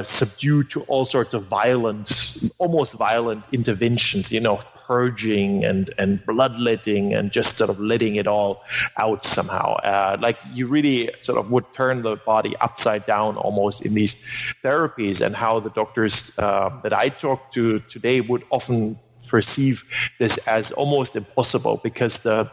subdued 0.02 0.70
to 0.70 0.82
all 0.82 1.04
sorts 1.04 1.32
of 1.32 1.44
violent, 1.44 2.36
almost 2.58 2.94
violent 2.94 3.44
interventions. 3.52 4.30
You 4.30 4.40
know, 4.40 4.60
purging 4.92 5.64
and 5.64 5.88
and 5.96 6.20
bloodletting 6.26 7.14
and 7.14 7.32
just 7.32 7.56
sort 7.56 7.70
of 7.70 7.80
letting 7.80 8.16
it 8.16 8.26
all 8.26 8.62
out 9.04 9.24
somehow. 9.24 9.68
Uh, 9.92 10.18
like 10.20 10.38
you 10.52 10.66
really 10.66 11.08
sort 11.20 11.38
of 11.38 11.50
would 11.50 11.64
turn 11.72 12.02
the 12.02 12.16
body 12.16 12.52
upside 12.60 13.06
down 13.06 13.38
almost 13.38 13.86
in 13.86 13.94
these 13.94 14.14
therapies, 14.62 15.24
and 15.24 15.34
how 15.34 15.60
the 15.60 15.70
doctors 15.70 16.38
uh, 16.38 16.68
that 16.82 16.92
I 16.92 17.08
talk 17.08 17.40
to 17.52 17.80
today 17.94 18.20
would 18.20 18.44
often 18.50 18.98
perceive 19.26 19.76
this 20.18 20.36
as 20.46 20.72
almost 20.72 21.16
impossible 21.16 21.80
because 21.82 22.18
the 22.28 22.50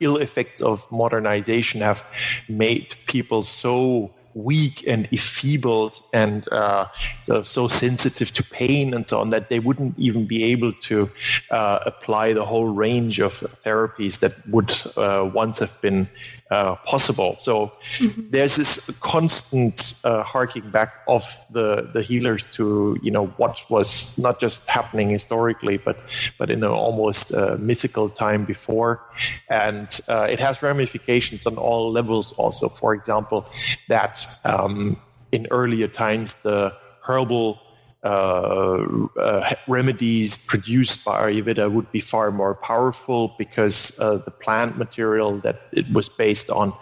ill 0.00 0.18
effects 0.18 0.62
of 0.62 0.86
modernization 0.92 1.80
have 1.80 2.04
made 2.48 2.94
people 3.06 3.42
so 3.42 4.14
weak 4.34 4.84
and 4.86 5.08
enfeebled 5.12 6.00
and 6.12 6.48
uh, 6.48 6.86
so 7.42 7.68
sensitive 7.68 8.32
to 8.32 8.42
pain 8.42 8.92
and 8.92 9.08
so 9.08 9.20
on 9.20 9.30
that 9.30 9.48
they 9.48 9.60
wouldn't 9.60 9.96
even 9.98 10.26
be 10.26 10.44
able 10.44 10.72
to 10.72 11.10
uh, 11.50 11.78
apply 11.86 12.32
the 12.32 12.44
whole 12.44 12.66
range 12.66 13.20
of 13.20 13.32
therapies 13.64 14.18
that 14.18 14.32
would 14.48 14.74
uh, 14.96 15.28
once 15.32 15.60
have 15.60 15.80
been 15.80 16.08
uh, 16.54 16.76
possible. 16.86 17.34
So 17.38 17.72
mm-hmm. 17.98 18.30
there's 18.30 18.54
this 18.54 18.72
constant 19.00 19.94
uh, 20.04 20.22
harking 20.22 20.70
back 20.70 20.90
of 21.08 21.24
the 21.50 21.90
the 21.92 22.02
healers 22.02 22.46
to 22.52 22.96
you 23.02 23.10
know 23.10 23.26
what 23.38 23.58
was 23.70 24.16
not 24.18 24.40
just 24.40 24.68
happening 24.68 25.08
historically, 25.10 25.78
but 25.78 25.96
but 26.38 26.50
in 26.50 26.62
an 26.62 26.70
almost 26.70 27.34
uh, 27.34 27.56
mythical 27.58 28.08
time 28.08 28.44
before, 28.44 29.00
and 29.48 30.00
uh, 30.08 30.28
it 30.30 30.38
has 30.38 30.62
ramifications 30.62 31.46
on 31.46 31.56
all 31.56 31.90
levels. 31.90 32.32
Also, 32.38 32.68
for 32.68 32.94
example, 32.94 33.44
that 33.88 34.14
um, 34.44 34.96
in 35.32 35.48
earlier 35.50 35.88
times 35.88 36.34
the 36.42 36.72
herbal 37.02 37.58
remedies 39.66 40.36
produced 40.36 41.04
by 41.04 41.30
Ayurveda 41.30 41.72
would 41.72 41.90
be 41.90 42.00
far 42.00 42.30
more 42.30 42.54
powerful 42.54 43.34
because 43.38 43.98
uh, 43.98 44.18
the 44.18 44.30
plant 44.30 44.76
material 44.76 45.38
that 45.40 45.62
it 45.72 45.90
was 45.92 46.08
based 46.08 46.50
on 46.50 46.72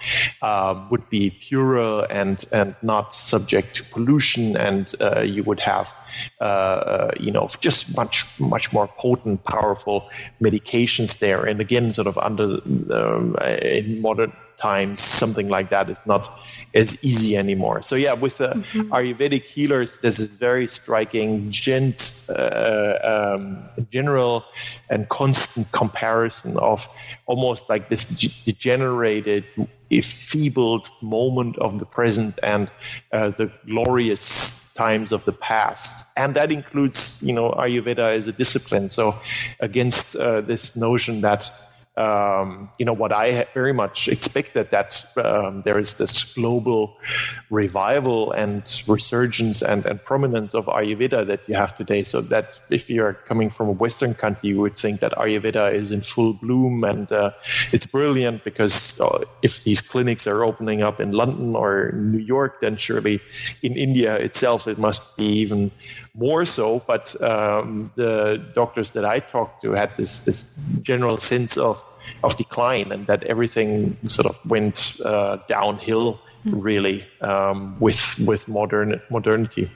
um, 0.42 0.88
would 0.90 1.08
be 1.10 1.30
purer 1.30 2.06
and 2.10 2.44
and 2.52 2.74
not 2.82 3.14
subject 3.14 3.76
to 3.76 3.84
pollution, 3.84 4.56
and 4.56 4.94
uh, 5.00 5.20
you 5.20 5.42
would 5.44 5.60
have 5.60 5.94
uh, 6.40 7.10
you 7.20 7.30
know 7.30 7.48
just 7.60 7.96
much 7.96 8.26
much 8.40 8.72
more 8.72 8.88
potent, 8.88 9.44
powerful 9.44 10.10
medications 10.40 11.18
there. 11.18 11.44
And 11.44 11.60
again, 11.60 11.92
sort 11.92 12.08
of 12.08 12.18
under 12.18 12.60
um, 12.90 13.36
in 13.62 14.00
modern 14.00 14.32
times 14.62 15.00
something 15.00 15.48
like 15.48 15.70
that 15.70 15.90
is 15.90 15.98
not 16.06 16.30
as 16.74 17.04
easy 17.04 17.36
anymore. 17.36 17.82
So 17.82 17.96
yeah, 17.96 18.14
with 18.14 18.38
the 18.38 18.48
mm-hmm. 18.48 18.92
Ayurvedic 18.92 19.42
healers, 19.42 19.98
this 19.98 20.18
is 20.20 20.28
very 20.28 20.68
striking, 20.68 21.50
gent, 21.50 21.98
uh, 22.28 22.94
um, 23.12 23.64
general 23.90 24.44
and 24.88 25.08
constant 25.08 25.70
comparison 25.72 26.56
of 26.56 26.88
almost 27.26 27.68
like 27.68 27.88
this 27.88 28.04
degenerated, 28.46 29.44
enfeebled 29.90 30.88
moment 31.02 31.58
of 31.58 31.78
the 31.78 31.84
present 31.84 32.38
and 32.42 32.70
uh, 33.12 33.30
the 33.30 33.50
glorious 33.66 34.62
times 34.74 35.12
of 35.12 35.24
the 35.24 35.32
past. 35.32 36.06
And 36.16 36.34
that 36.36 36.50
includes, 36.50 37.20
you 37.22 37.34
know, 37.34 37.50
Ayurveda 37.50 38.16
as 38.16 38.26
a 38.26 38.32
discipline. 38.32 38.88
So 38.88 39.14
against 39.60 40.16
uh, 40.16 40.40
this 40.40 40.76
notion 40.76 41.20
that 41.22 41.50
um, 41.96 42.70
you 42.78 42.86
know 42.86 42.92
what 42.94 43.12
I 43.12 43.46
very 43.52 43.72
much 43.72 44.08
expected 44.08 44.70
that 44.70 45.04
um, 45.16 45.62
there 45.64 45.78
is 45.78 45.98
this 45.98 46.34
global 46.34 46.96
revival 47.50 48.32
and 48.32 48.62
resurgence 48.86 49.60
and, 49.60 49.84
and 49.84 50.02
prominence 50.02 50.54
of 50.54 50.66
Ayurveda 50.66 51.26
that 51.26 51.40
you 51.46 51.54
have 51.54 51.76
today. 51.76 52.02
So 52.02 52.22
that 52.22 52.60
if 52.70 52.88
you're 52.88 53.12
coming 53.12 53.50
from 53.50 53.68
a 53.68 53.72
Western 53.72 54.14
country, 54.14 54.50
you 54.50 54.60
would 54.60 54.76
think 54.76 55.00
that 55.00 55.12
Ayurveda 55.12 55.74
is 55.74 55.90
in 55.90 56.00
full 56.00 56.32
bloom 56.32 56.82
and 56.84 57.10
uh, 57.12 57.32
it's 57.72 57.86
brilliant 57.86 58.42
because 58.44 58.98
uh, 58.98 59.24
if 59.42 59.64
these 59.64 59.82
clinics 59.82 60.26
are 60.26 60.44
opening 60.44 60.82
up 60.82 60.98
in 60.98 61.12
London 61.12 61.54
or 61.54 61.92
New 61.92 62.18
York, 62.18 62.62
then 62.62 62.76
surely 62.76 63.20
in 63.62 63.76
India 63.76 64.16
itself 64.16 64.66
it 64.66 64.78
must 64.78 65.14
be 65.16 65.26
even 65.26 65.70
more 66.14 66.44
so. 66.44 66.82
But 66.86 67.20
um, 67.22 67.90
the 67.96 68.44
doctors 68.54 68.92
that 68.92 69.04
I 69.04 69.20
talked 69.20 69.62
to 69.62 69.72
had 69.72 69.96
this 69.96 70.24
this 70.24 70.52
general 70.82 71.16
sense 71.16 71.56
of 71.56 71.82
of 72.24 72.36
decline 72.36 72.92
and 72.92 73.06
that 73.06 73.22
everything 73.24 73.96
sort 74.08 74.26
of 74.26 74.38
went 74.44 75.00
uh, 75.04 75.38
downhill 75.48 76.20
really 76.44 77.04
um, 77.20 77.76
with 77.80 78.18
with 78.26 78.48
modern 78.48 79.00
modernity. 79.10 79.70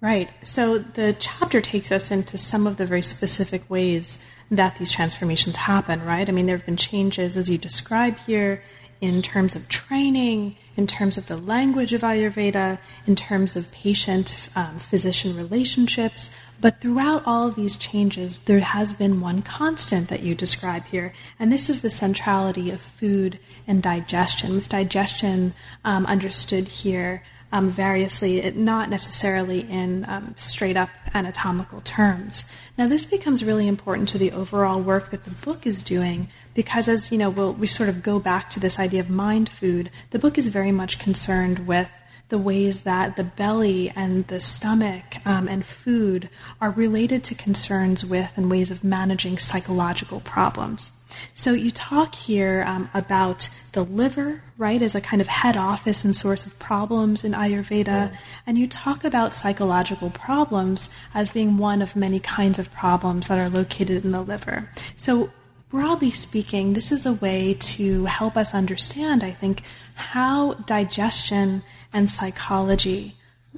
Right. 0.00 0.30
So 0.44 0.78
the 0.78 1.16
chapter 1.18 1.60
takes 1.60 1.90
us 1.90 2.10
into 2.10 2.38
some 2.38 2.68
of 2.68 2.76
the 2.76 2.86
very 2.86 3.02
specific 3.02 3.68
ways 3.68 4.32
that 4.50 4.76
these 4.76 4.92
transformations 4.92 5.56
happen, 5.56 6.04
right? 6.04 6.28
I 6.28 6.32
mean, 6.32 6.46
there 6.46 6.56
have 6.56 6.64
been 6.64 6.76
changes, 6.76 7.36
as 7.36 7.50
you 7.50 7.58
describe 7.58 8.16
here, 8.18 8.62
in 9.00 9.22
terms 9.22 9.54
of 9.54 9.68
training, 9.68 10.56
in 10.76 10.86
terms 10.86 11.16
of 11.16 11.26
the 11.26 11.36
language 11.36 11.92
of 11.92 12.02
Ayurveda, 12.02 12.78
in 13.06 13.16
terms 13.16 13.56
of 13.56 13.70
patient 13.72 14.48
um, 14.56 14.78
physician 14.78 15.36
relationships. 15.36 16.34
But 16.60 16.80
throughout 16.80 17.22
all 17.24 17.46
of 17.48 17.54
these 17.54 17.76
changes, 17.76 18.36
there 18.46 18.60
has 18.60 18.92
been 18.92 19.20
one 19.20 19.42
constant 19.42 20.08
that 20.08 20.22
you 20.22 20.34
describe 20.34 20.84
here, 20.86 21.12
and 21.38 21.52
this 21.52 21.68
is 21.68 21.82
the 21.82 21.90
centrality 21.90 22.70
of 22.70 22.80
food 22.80 23.38
and 23.66 23.82
digestion, 23.82 24.54
with 24.54 24.68
digestion 24.68 25.54
um, 25.84 26.04
understood 26.06 26.66
here 26.66 27.22
um, 27.52 27.70
variously, 27.70 28.50
not 28.52 28.90
necessarily 28.90 29.60
in 29.60 30.04
um, 30.08 30.34
straight 30.36 30.76
up 30.76 30.90
anatomical 31.14 31.80
terms. 31.80 32.50
Now, 32.78 32.86
this 32.86 33.04
becomes 33.04 33.44
really 33.44 33.66
important 33.66 34.08
to 34.10 34.18
the 34.18 34.30
overall 34.30 34.80
work 34.80 35.10
that 35.10 35.24
the 35.24 35.32
book 35.32 35.66
is 35.66 35.82
doing 35.82 36.28
because, 36.54 36.88
as 36.88 37.10
you 37.10 37.18
know, 37.18 37.28
we'll, 37.28 37.52
we 37.52 37.66
sort 37.66 37.88
of 37.88 38.04
go 38.04 38.20
back 38.20 38.50
to 38.50 38.60
this 38.60 38.78
idea 38.78 39.00
of 39.00 39.10
mind 39.10 39.48
food. 39.48 39.90
The 40.10 40.18
book 40.20 40.38
is 40.38 40.46
very 40.46 40.70
much 40.70 41.00
concerned 41.00 41.66
with 41.66 41.90
the 42.28 42.38
ways 42.38 42.82
that 42.82 43.16
the 43.16 43.24
belly 43.24 43.90
and 43.96 44.26
the 44.26 44.40
stomach 44.40 45.16
um, 45.24 45.48
and 45.48 45.64
food 45.64 46.28
are 46.60 46.70
related 46.70 47.24
to 47.24 47.34
concerns 47.34 48.04
with 48.04 48.36
and 48.36 48.50
ways 48.50 48.70
of 48.70 48.84
managing 48.84 49.38
psychological 49.38 50.20
problems. 50.20 50.92
So 51.34 51.52
you 51.52 51.70
talk 51.70 52.14
here 52.14 52.64
um, 52.66 52.90
about 52.92 53.48
the 53.72 53.82
liver, 53.82 54.42
right, 54.58 54.82
as 54.82 54.94
a 54.94 55.00
kind 55.00 55.22
of 55.22 55.28
head 55.28 55.56
office 55.56 56.04
and 56.04 56.14
source 56.14 56.44
of 56.44 56.58
problems 56.58 57.24
in 57.24 57.32
Ayurveda, 57.32 58.14
and 58.46 58.58
you 58.58 58.66
talk 58.66 59.04
about 59.04 59.32
psychological 59.32 60.10
problems 60.10 60.90
as 61.14 61.30
being 61.30 61.56
one 61.56 61.80
of 61.80 61.96
many 61.96 62.20
kinds 62.20 62.58
of 62.58 62.70
problems 62.72 63.28
that 63.28 63.38
are 63.38 63.48
located 63.48 64.04
in 64.04 64.12
the 64.12 64.20
liver. 64.20 64.68
So 64.96 65.30
broadly 65.70 66.10
speaking, 66.10 66.72
this 66.72 66.92
is 66.92 67.06
a 67.06 67.12
way 67.14 67.54
to 67.54 68.04
help 68.06 68.36
us 68.36 68.54
understand, 68.54 69.22
I 69.22 69.30
think, 69.30 69.62
how 69.94 70.54
digestion 70.54 71.62
and 71.92 72.10
psychology 72.10 73.14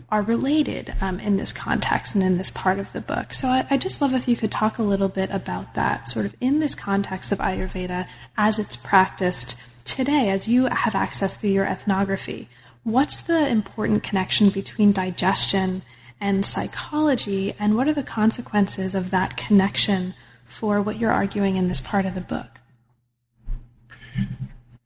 are 0.09 0.23
related 0.23 0.95
um, 1.01 1.19
in 1.21 1.37
this 1.37 1.53
context 1.53 2.15
and 2.15 2.25
in 2.25 2.39
this 2.39 2.51
part 2.51 2.79
of 2.79 2.93
the 2.93 3.01
book. 3.01 3.35
So 3.35 3.49
I, 3.49 3.67
I 3.71 3.77
just 3.77 4.01
love 4.01 4.15
if 4.15 4.29
you 4.29 4.37
could 4.37 4.53
talk 4.53 4.79
a 4.79 4.83
little 4.83 5.09
bit 5.09 5.31
about 5.31 5.75
that, 5.75 6.09
sort 6.09 6.27
of 6.27 6.35
in 6.41 6.61
this 6.61 6.75
context 6.75 7.33
of 7.33 7.39
Ayurveda 7.39 8.07
as 8.37 8.59
it's 8.59 8.77
practiced 8.77 9.61
today, 9.85 10.31
as 10.31 10.47
you 10.47 10.67
have 10.67 10.95
access 10.95 11.37
through 11.37 11.51
your 11.51 11.67
ethnography. 11.67 12.49
What's 12.83 13.21
the 13.21 13.49
important 13.49 14.03
connection 14.03 14.51
between 14.51 14.93
digestion 14.93 15.83
and 16.21 16.45
psychology, 16.45 17.55
and 17.59 17.77
what 17.77 17.89
are 17.89 17.95
the 17.95 18.03
consequences 18.03 18.95
of 18.95 19.11
that 19.11 19.39
connection 19.39 20.15
for 20.45 20.83
what 20.83 20.99
you're 20.99 21.11
arguing 21.11 21.57
in 21.57 21.69
this 21.69 21.81
part 21.81 22.05
of 22.05 22.15
the 22.15 22.21
book? 22.21 22.61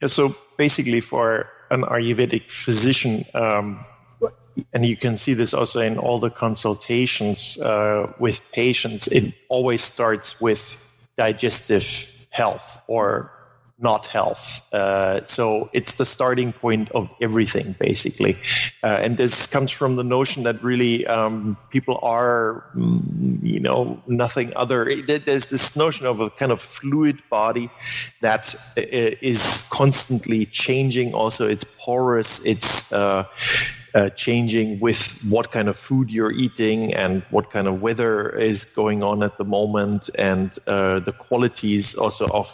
Yeah, 0.01 0.09
so 0.09 0.35
basically, 0.57 1.01
for 1.01 1.49
an 1.75 1.83
Ayurvedic 1.83 2.51
physician, 2.51 3.25
um, 3.35 3.85
and 4.73 4.87
you 4.87 4.97
can 4.97 5.17
see 5.17 5.35
this 5.35 5.53
also 5.53 5.81
in 5.81 5.99
all 5.99 6.21
the 6.21 6.31
consultations 6.31 7.59
uh, 7.59 8.13
with 8.19 8.53
patients, 8.53 9.09
it 9.09 9.35
always 9.49 9.83
starts 9.83 10.41
with 10.41 10.61
digestive 11.19 11.85
health 12.31 12.79
or 12.87 13.34
not 13.79 14.07
health. 14.07 14.63
Uh, 14.73 15.21
so 15.25 15.69
it's 15.73 15.95
the 15.97 16.07
starting 16.07 16.53
point 16.53 16.91
of 16.93 17.09
everything, 17.21 17.75
basically. 17.81 18.37
Uh, 18.83 18.99
and 19.01 19.17
this 19.17 19.47
comes 19.47 19.71
from 19.71 19.97
the 19.97 20.05
notion 20.05 20.45
that 20.45 20.63
really 20.63 21.07
um, 21.07 21.57
people 21.71 21.99
are, 22.03 22.65
mm, 22.77 23.39
you 23.43 23.61
know, 23.61 24.01
nothing 24.07 24.53
other. 24.55 24.91
There's 25.03 25.51
this 25.51 25.77
notion 25.77 26.07
of 26.07 26.21
a 26.21 26.31
kind 26.31 26.53
of 26.53 26.61
fluid 26.61 27.21
body 27.31 27.69
that 28.21 28.55
uh, 28.77 29.17
constantly 29.71 30.47
changing. 30.47 31.13
Also, 31.15 31.49
it's 31.49 31.65
porous. 31.79 32.41
It's 32.45 32.93
uh, 32.93 33.25
uh, 33.95 34.09
changing 34.11 34.81
with 34.81 35.23
what 35.29 35.53
kind 35.53 35.69
of 35.69 35.79
food 35.79 36.11
you're 36.11 36.33
eating 36.33 36.93
and 36.95 37.23
what 37.31 37.51
kind 37.53 37.69
of 37.69 37.81
weather 37.81 38.31
is 38.31 38.65
going 38.65 39.03
on 39.03 39.23
at 39.23 39.39
the 39.39 39.45
moment 39.45 40.11
and 40.19 40.59
uh, 40.67 40.99
the 41.01 41.13
qualities 41.13 41.95
also 41.95 42.27
of 42.29 42.53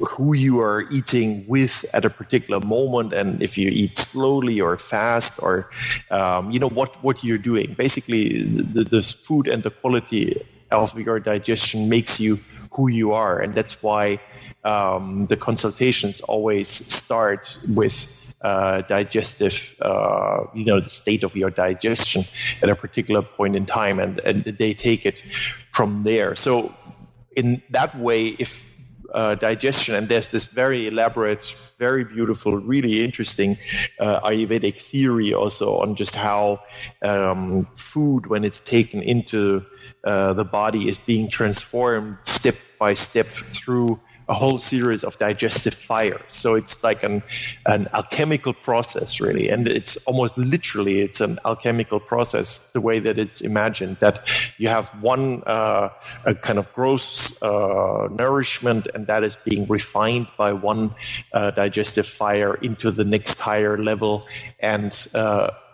who 0.00 0.34
you 0.34 0.58
are 0.60 0.84
eating 0.90 1.44
with 1.46 1.84
at 1.92 2.04
a 2.04 2.10
particular 2.10 2.58
moment 2.66 3.12
and 3.12 3.42
if 3.42 3.58
you 3.58 3.68
eat 3.68 3.98
slowly 3.98 4.60
or 4.60 4.78
fast 4.78 5.34
or 5.42 5.70
um, 6.10 6.50
you 6.50 6.58
know 6.58 6.70
what 6.70 7.02
what 7.04 7.22
you're 7.22 7.38
doing. 7.38 7.74
Basically 7.76 8.42
the, 8.42 9.02
food 9.02 9.48
and 9.48 9.62
the 9.62 9.70
quality 9.70 10.42
of 10.70 10.98
your 10.98 11.20
digestion 11.20 11.88
makes 11.88 12.18
you 12.18 12.38
who 12.72 12.88
you 12.88 13.12
are 13.12 13.38
and 13.40 13.54
that's 13.54 13.82
why 13.82 14.18
um, 14.64 15.26
the 15.26 15.36
consultations 15.36 16.20
always 16.22 16.68
start 16.68 17.58
with 17.68 18.25
uh, 18.46 18.82
digestive, 18.82 19.74
uh, 19.82 20.44
you 20.54 20.64
know, 20.64 20.78
the 20.78 20.88
state 20.88 21.24
of 21.24 21.34
your 21.34 21.50
digestion 21.50 22.22
at 22.62 22.68
a 22.68 22.76
particular 22.76 23.20
point 23.20 23.56
in 23.56 23.66
time, 23.66 23.98
and, 23.98 24.20
and 24.20 24.44
they 24.44 24.72
take 24.72 25.04
it 25.04 25.24
from 25.72 26.04
there. 26.04 26.36
So, 26.36 26.72
in 27.34 27.60
that 27.70 27.98
way, 27.98 28.36
if 28.38 28.64
uh, 29.12 29.34
digestion, 29.34 29.96
and 29.96 30.08
there's 30.08 30.30
this 30.30 30.44
very 30.44 30.86
elaborate, 30.86 31.56
very 31.80 32.04
beautiful, 32.04 32.56
really 32.58 33.04
interesting 33.04 33.58
uh, 33.98 34.20
Ayurvedic 34.20 34.80
theory 34.80 35.34
also 35.34 35.78
on 35.78 35.96
just 35.96 36.14
how 36.14 36.60
um, 37.02 37.66
food, 37.74 38.26
when 38.28 38.44
it's 38.44 38.60
taken 38.60 39.02
into 39.02 39.64
uh, 40.04 40.34
the 40.34 40.44
body, 40.44 40.88
is 40.88 40.98
being 40.98 41.28
transformed 41.28 42.16
step 42.22 42.54
by 42.78 42.94
step 42.94 43.26
through 43.26 43.98
a 44.28 44.34
whole 44.34 44.58
series 44.58 45.04
of 45.04 45.18
digestive 45.18 45.74
fires. 45.74 46.20
So 46.28 46.54
it's 46.54 46.82
like 46.82 47.02
an, 47.02 47.22
an 47.66 47.88
alchemical 47.94 48.52
process, 48.52 49.20
really. 49.20 49.48
And 49.48 49.68
it's 49.68 49.96
almost 49.98 50.36
literally, 50.36 51.00
it's 51.00 51.20
an 51.20 51.38
alchemical 51.44 52.00
process, 52.00 52.70
the 52.72 52.80
way 52.80 52.98
that 52.98 53.18
it's 53.18 53.40
imagined, 53.40 53.98
that 54.00 54.28
you 54.58 54.68
have 54.68 54.88
one 55.02 55.42
uh, 55.46 55.90
kind 56.42 56.58
of 56.58 56.72
gross 56.72 57.40
uh, 57.42 58.08
nourishment, 58.10 58.88
and 58.94 59.06
that 59.06 59.22
is 59.22 59.36
being 59.36 59.66
refined 59.68 60.26
by 60.36 60.52
one 60.52 60.94
uh, 61.32 61.52
digestive 61.52 62.06
fire 62.06 62.54
into 62.54 62.90
the 62.90 63.04
next 63.04 63.40
higher 63.40 63.78
level. 63.78 64.26
And 64.58 64.92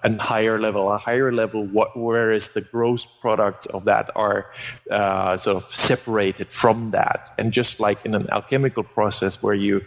and 0.03 0.20
higher 0.20 0.61
level, 0.61 0.90
a 0.90 0.98
higher 0.98 1.30
level, 1.32 1.64
what, 1.64 1.96
whereas 1.96 2.50
the 2.50 2.61
gross 2.61 3.07
products 3.07 3.66
of 3.66 3.84
that 3.84 4.11
are 4.16 4.46
uh, 4.90 5.36
sort 5.36 5.57
of 5.57 5.64
separated 5.74 6.48
from 6.48 6.90
that. 6.90 7.32
And 7.38 7.53
just 7.53 7.80
like 7.80 8.05
in 8.05 8.14
an 8.14 8.28
alchemical 8.30 8.82
process 8.82 9.42
where 9.42 9.55
you 9.55 9.82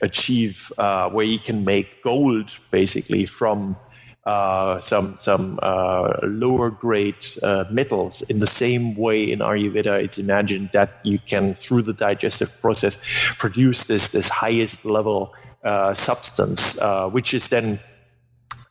achieve, 0.00 0.72
uh, 0.78 1.10
where 1.10 1.26
you 1.26 1.38
can 1.38 1.64
make 1.64 2.02
gold 2.02 2.50
basically 2.70 3.26
from 3.26 3.76
uh, 4.24 4.78
some 4.80 5.16
some 5.16 5.58
uh, 5.62 6.18
lower 6.22 6.70
grade 6.70 7.26
uh, 7.42 7.64
metals. 7.70 8.20
In 8.22 8.40
the 8.40 8.46
same 8.46 8.94
way, 8.94 9.32
in 9.32 9.38
Ayurveda, 9.38 10.02
it's 10.04 10.18
imagined 10.18 10.68
that 10.74 11.00
you 11.02 11.18
can, 11.18 11.54
through 11.54 11.82
the 11.82 11.94
digestive 11.94 12.60
process, 12.60 12.98
produce 13.38 13.84
this 13.84 14.10
this 14.10 14.28
highest 14.28 14.84
level 14.84 15.32
uh, 15.64 15.94
substance, 15.94 16.78
uh, 16.78 17.08
which 17.08 17.32
is 17.32 17.48
then 17.48 17.80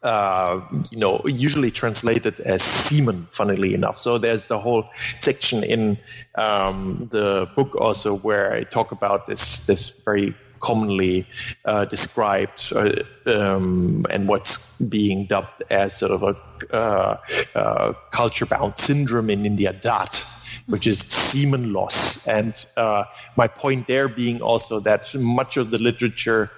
uh, 0.04 0.62
you 0.92 0.98
know, 0.98 1.22
usually 1.26 1.72
translated 1.72 2.40
as 2.42 2.62
semen, 2.62 3.28
funnily 3.32 3.74
enough. 3.74 3.98
So 3.98 4.18
there's 4.18 4.48
the 4.48 4.60
whole 4.60 4.86
section 5.20 5.64
in 5.64 5.98
um, 6.36 7.08
the 7.12 7.48
book 7.56 7.76
also 7.76 8.16
where 8.16 8.54
I 8.54 8.64
talk 8.64 8.92
about 8.92 9.28
this 9.28 9.66
this 9.66 10.04
very 10.04 10.36
commonly 10.60 11.28
uh, 11.66 11.86
described 11.86 12.74
uh, 12.76 12.92
um, 13.26 14.06
and 14.10 14.28
what's 14.28 14.80
being 14.80 15.26
dubbed 15.28 15.64
as 15.70 15.96
sort 15.96 16.12
of 16.12 16.24
a 16.24 16.36
uh, 16.74 17.18
uh 17.54 17.94
culture 18.12 18.46
bound 18.46 18.78
syndrome 18.78 19.30
in 19.30 19.46
India, 19.46 19.74
Dhat, 19.74 20.26
which 20.66 20.88
is 20.88 21.00
semen 21.00 21.74
loss. 21.74 22.26
And 22.28 22.54
uh, 22.76 23.04
my 23.36 23.48
point 23.48 23.88
there 23.88 24.08
being 24.08 24.42
also 24.42 24.80
that 24.82 25.14
much 25.16 25.58
of 25.58 25.70
the 25.70 25.78
literature 25.78 26.52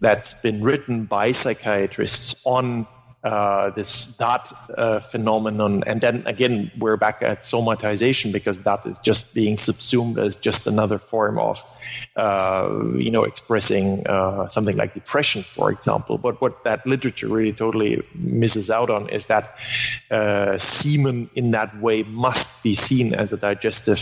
that's 0.00 0.34
been 0.34 0.62
written 0.62 1.04
by 1.04 1.32
psychiatrists 1.32 2.42
on 2.44 2.86
uh, 3.26 3.70
this 3.70 4.16
Dhat 4.18 4.52
uh, 4.78 5.00
phenomenon. 5.00 5.82
And 5.84 6.00
then 6.00 6.22
again, 6.26 6.70
we're 6.78 6.96
back 6.96 7.22
at 7.22 7.40
somatization 7.40 8.32
because 8.32 8.60
that 8.60 8.86
is 8.86 8.98
just 9.00 9.34
being 9.34 9.56
subsumed 9.56 10.16
as 10.16 10.36
just 10.36 10.68
another 10.68 10.98
form 10.98 11.36
of, 11.36 11.64
uh, 12.14 12.68
you 12.94 13.10
know, 13.10 13.24
expressing 13.24 14.06
uh, 14.06 14.48
something 14.48 14.76
like 14.76 14.94
depression, 14.94 15.42
for 15.42 15.72
example. 15.72 16.18
But 16.18 16.40
what 16.40 16.62
that 16.62 16.86
literature 16.86 17.26
really 17.26 17.52
totally 17.52 18.00
misses 18.14 18.70
out 18.70 18.90
on 18.90 19.08
is 19.08 19.26
that 19.26 19.58
uh, 20.12 20.56
semen 20.58 21.28
in 21.34 21.50
that 21.50 21.80
way 21.80 22.04
must 22.04 22.62
be 22.62 22.74
seen 22.74 23.12
as 23.12 23.32
a 23.32 23.36
digestive 23.36 24.00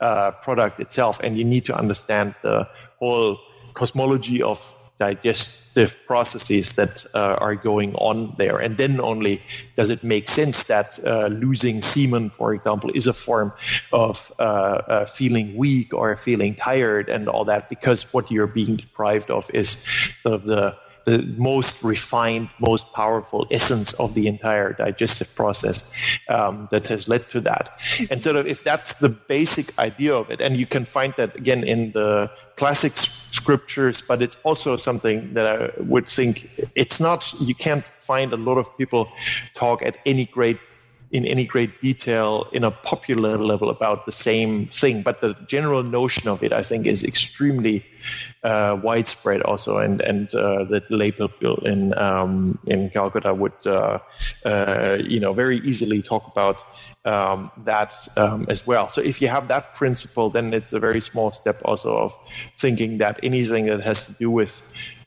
uh, 0.00 0.30
product 0.30 0.80
itself. 0.80 1.20
And 1.20 1.36
you 1.36 1.44
need 1.44 1.66
to 1.66 1.76
understand 1.76 2.34
the 2.42 2.66
whole 2.98 3.38
cosmology 3.74 4.42
of 4.42 4.74
digestive 5.02 5.96
processes 6.06 6.74
that 6.74 7.04
uh, 7.14 7.44
are 7.46 7.56
going 7.56 7.94
on 7.96 8.34
there. 8.38 8.58
And 8.58 8.76
then 8.76 9.00
only 9.00 9.42
does 9.76 9.90
it 9.90 10.04
make 10.04 10.28
sense 10.28 10.64
that 10.64 10.98
uh, 11.04 11.26
losing 11.26 11.80
semen, 11.82 12.30
for 12.30 12.54
example, 12.54 12.90
is 12.94 13.06
a 13.08 13.12
form 13.12 13.52
of 13.92 14.32
uh, 14.38 14.42
uh 14.42 15.06
feeling 15.06 15.56
weak 15.56 15.92
or 15.92 16.16
feeling 16.16 16.54
tired 16.54 17.08
and 17.08 17.28
all 17.28 17.44
that, 17.46 17.68
because 17.68 18.12
what 18.14 18.30
you're 18.30 18.52
being 18.60 18.76
deprived 18.76 19.30
of 19.30 19.50
is 19.52 19.68
sort 20.22 20.34
of 20.34 20.46
the 20.46 20.76
the 21.04 21.22
most 21.36 21.82
refined, 21.82 22.48
most 22.58 22.92
powerful 22.92 23.46
essence 23.50 23.92
of 23.94 24.14
the 24.14 24.26
entire 24.26 24.72
digestive 24.72 25.34
process 25.34 25.92
um, 26.28 26.68
that 26.70 26.88
has 26.88 27.08
led 27.08 27.28
to 27.30 27.40
that. 27.40 27.78
And 28.10 28.20
sort 28.20 28.36
of 28.36 28.46
if 28.46 28.64
that's 28.64 28.96
the 28.96 29.08
basic 29.08 29.78
idea 29.78 30.14
of 30.14 30.30
it, 30.30 30.40
and 30.40 30.56
you 30.56 30.66
can 30.66 30.84
find 30.84 31.14
that 31.16 31.36
again 31.36 31.64
in 31.64 31.92
the 31.92 32.30
classic 32.56 32.92
scriptures, 32.96 34.02
but 34.02 34.22
it's 34.22 34.36
also 34.44 34.76
something 34.76 35.34
that 35.34 35.46
I 35.46 35.70
would 35.82 36.08
think 36.08 36.48
it's 36.74 37.00
not, 37.00 37.32
you 37.40 37.54
can't 37.54 37.84
find 37.98 38.32
a 38.32 38.36
lot 38.36 38.58
of 38.58 38.76
people 38.76 39.10
talk 39.54 39.82
at 39.82 39.98
any 40.04 40.26
great 40.26 40.58
in 41.12 41.26
any 41.26 41.44
great 41.44 41.82
detail 41.82 42.48
in 42.52 42.64
a 42.64 42.70
popular 42.70 43.36
level 43.36 43.68
about 43.68 44.06
the 44.06 44.12
same 44.12 44.66
thing, 44.66 45.02
but 45.02 45.20
the 45.20 45.36
general 45.46 45.82
notion 45.82 46.26
of 46.26 46.42
it, 46.42 46.52
I 46.54 46.62
think, 46.62 46.86
is 46.86 47.04
extremely 47.04 47.84
uh, 48.42 48.80
widespread 48.82 49.42
also, 49.42 49.76
and 49.76 50.00
and 50.00 50.34
uh, 50.34 50.64
the 50.64 50.82
lay 50.90 51.12
people 51.12 51.56
in 51.66 51.96
um, 51.98 52.58
in 52.66 52.90
Calcutta 52.90 53.34
would 53.34 53.66
uh, 53.66 53.98
uh, 54.44 54.98
you 55.04 55.20
know 55.20 55.34
very 55.34 55.58
easily 55.58 56.00
talk 56.02 56.26
about 56.26 56.56
um, 57.04 57.50
that 57.64 57.94
um, 58.16 58.46
as 58.48 58.66
well. 58.66 58.88
So 58.88 59.02
if 59.02 59.20
you 59.20 59.28
have 59.28 59.48
that 59.48 59.74
principle, 59.74 60.30
then 60.30 60.54
it's 60.54 60.72
a 60.72 60.80
very 60.80 61.00
small 61.00 61.30
step 61.30 61.60
also 61.64 61.94
of 61.94 62.18
thinking 62.58 62.98
that 62.98 63.20
anything 63.22 63.66
that 63.66 63.82
has 63.82 64.06
to 64.06 64.14
do 64.14 64.30
with 64.30 64.62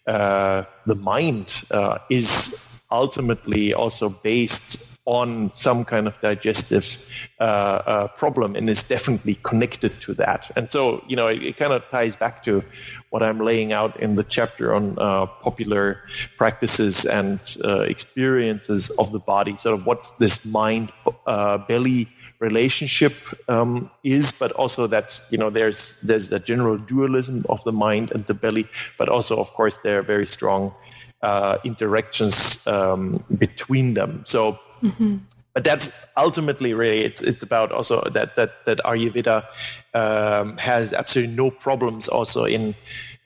uh, 0.08 0.64
the 0.86 0.96
mind 0.96 1.64
uh, 1.72 1.98
is 2.12 2.62
ultimately 2.92 3.74
also 3.74 4.10
based 4.10 4.95
on 5.06 5.52
some 5.54 5.86
kind 5.86 6.08
of 6.08 6.20
digestive 6.20 7.08
uh, 7.40 7.44
uh, 7.44 8.08
problem 8.08 8.56
and 8.56 8.70
is 8.70 8.84
definitely 8.84 9.36
connected 9.44 10.02
to 10.02 10.16
that. 10.16 10.52
And 10.56 10.70
so, 10.70 11.04
you 11.08 11.16
know, 11.16 11.28
it, 11.28 11.44
it, 11.44 11.58
kind 11.58 11.74
of 11.74 11.84
ties 11.92 12.16
back 12.16 12.44
to 12.46 12.64
what 13.12 13.22
I'm 13.22 13.40
laying 13.40 13.72
out 13.72 14.00
in 14.00 14.16
the 14.16 14.24
chapter 14.24 14.74
on 14.74 14.98
uh, 14.98 15.28
popular 15.28 16.02
practices 16.38 17.06
and 17.06 17.40
uh, 17.64 17.82
experiences 17.82 18.90
of 18.90 19.12
the 19.12 19.20
body, 19.20 19.56
sort 19.58 19.80
of 19.80 19.86
what 19.86 20.12
this 20.18 20.44
mind 20.44 20.92
uh, 21.28 21.60
belly 21.60 22.08
relationship 22.40 23.14
um, 23.48 23.90
is, 24.04 24.32
but 24.32 24.52
also 24.54 24.88
that 24.88 25.22
you 25.30 25.38
know 25.38 25.50
there's 25.50 26.02
there's 26.02 26.32
a 26.32 26.40
general 26.40 26.78
dualism 26.78 27.46
of 27.48 27.64
the 27.64 27.72
mind 27.72 28.12
and 28.12 28.26
the 28.28 28.34
belly, 28.34 28.68
but 28.98 29.08
also 29.08 29.38
of 29.38 29.52
course 29.54 29.78
there 29.78 30.00
are 30.00 30.04
very 30.04 30.28
strong 30.28 30.74
uh, 31.22 31.58
interactions 31.64 32.66
um, 32.68 33.24
between 33.38 33.94
them. 33.94 34.24
So 34.26 34.60
Mm-hmm. 34.86 35.18
But 35.54 35.64
that's 35.64 36.06
ultimately 36.18 36.74
really 36.74 37.02
it's 37.06 37.22
it's 37.22 37.42
about 37.42 37.72
also 37.72 38.02
that 38.10 38.36
that 38.36 38.66
that 38.66 38.80
Ayurveda 38.80 39.46
um, 39.94 40.58
has 40.58 40.92
absolutely 40.92 41.34
no 41.34 41.50
problems 41.50 42.10
also 42.10 42.44
in 42.44 42.76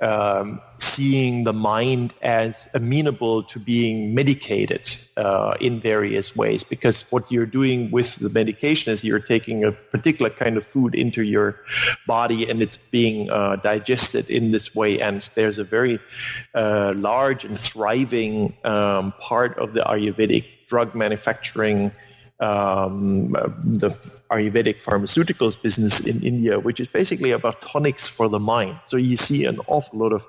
um, 0.01 0.61
seeing 0.79 1.43
the 1.43 1.53
mind 1.53 2.13
as 2.21 2.69
amenable 2.73 3.43
to 3.43 3.59
being 3.59 4.15
medicated 4.15 4.89
uh, 5.17 5.55
in 5.59 5.79
various 5.79 6.35
ways. 6.35 6.63
Because 6.63 7.09
what 7.11 7.29
you're 7.31 7.45
doing 7.45 7.91
with 7.91 8.15
the 8.15 8.29
medication 8.29 8.93
is 8.93 9.03
you're 9.03 9.19
taking 9.19 9.63
a 9.63 9.71
particular 9.71 10.29
kind 10.29 10.57
of 10.57 10.65
food 10.65 10.95
into 10.95 11.23
your 11.23 11.59
body 12.07 12.49
and 12.49 12.61
it's 12.61 12.77
being 12.77 13.29
uh, 13.29 13.57
digested 13.57 14.29
in 14.29 14.51
this 14.51 14.73
way. 14.73 15.01
And 15.01 15.29
there's 15.35 15.59
a 15.59 15.63
very 15.63 15.99
uh, 16.55 16.93
large 16.95 17.43
and 17.43 17.59
thriving 17.59 18.55
um, 18.63 19.13
part 19.19 19.57
of 19.57 19.73
the 19.73 19.81
Ayurvedic 19.81 20.45
drug 20.67 20.95
manufacturing 20.95 21.91
um, 22.39 23.31
the 23.63 23.89
Ayurvedic 24.31 24.81
pharmaceuticals 24.81 25.61
business 25.61 25.99
in 25.99 26.21
India, 26.23 26.59
which 26.59 26.79
is 26.79 26.87
basically 26.87 27.31
about 27.31 27.61
tonics 27.61 28.07
for 28.07 28.29
the 28.29 28.39
mind. 28.39 28.79
So 28.85 28.97
you 28.97 29.15
see 29.15 29.45
an 29.45 29.59
awful 29.67 29.99
lot 29.99 30.13
of 30.13 30.25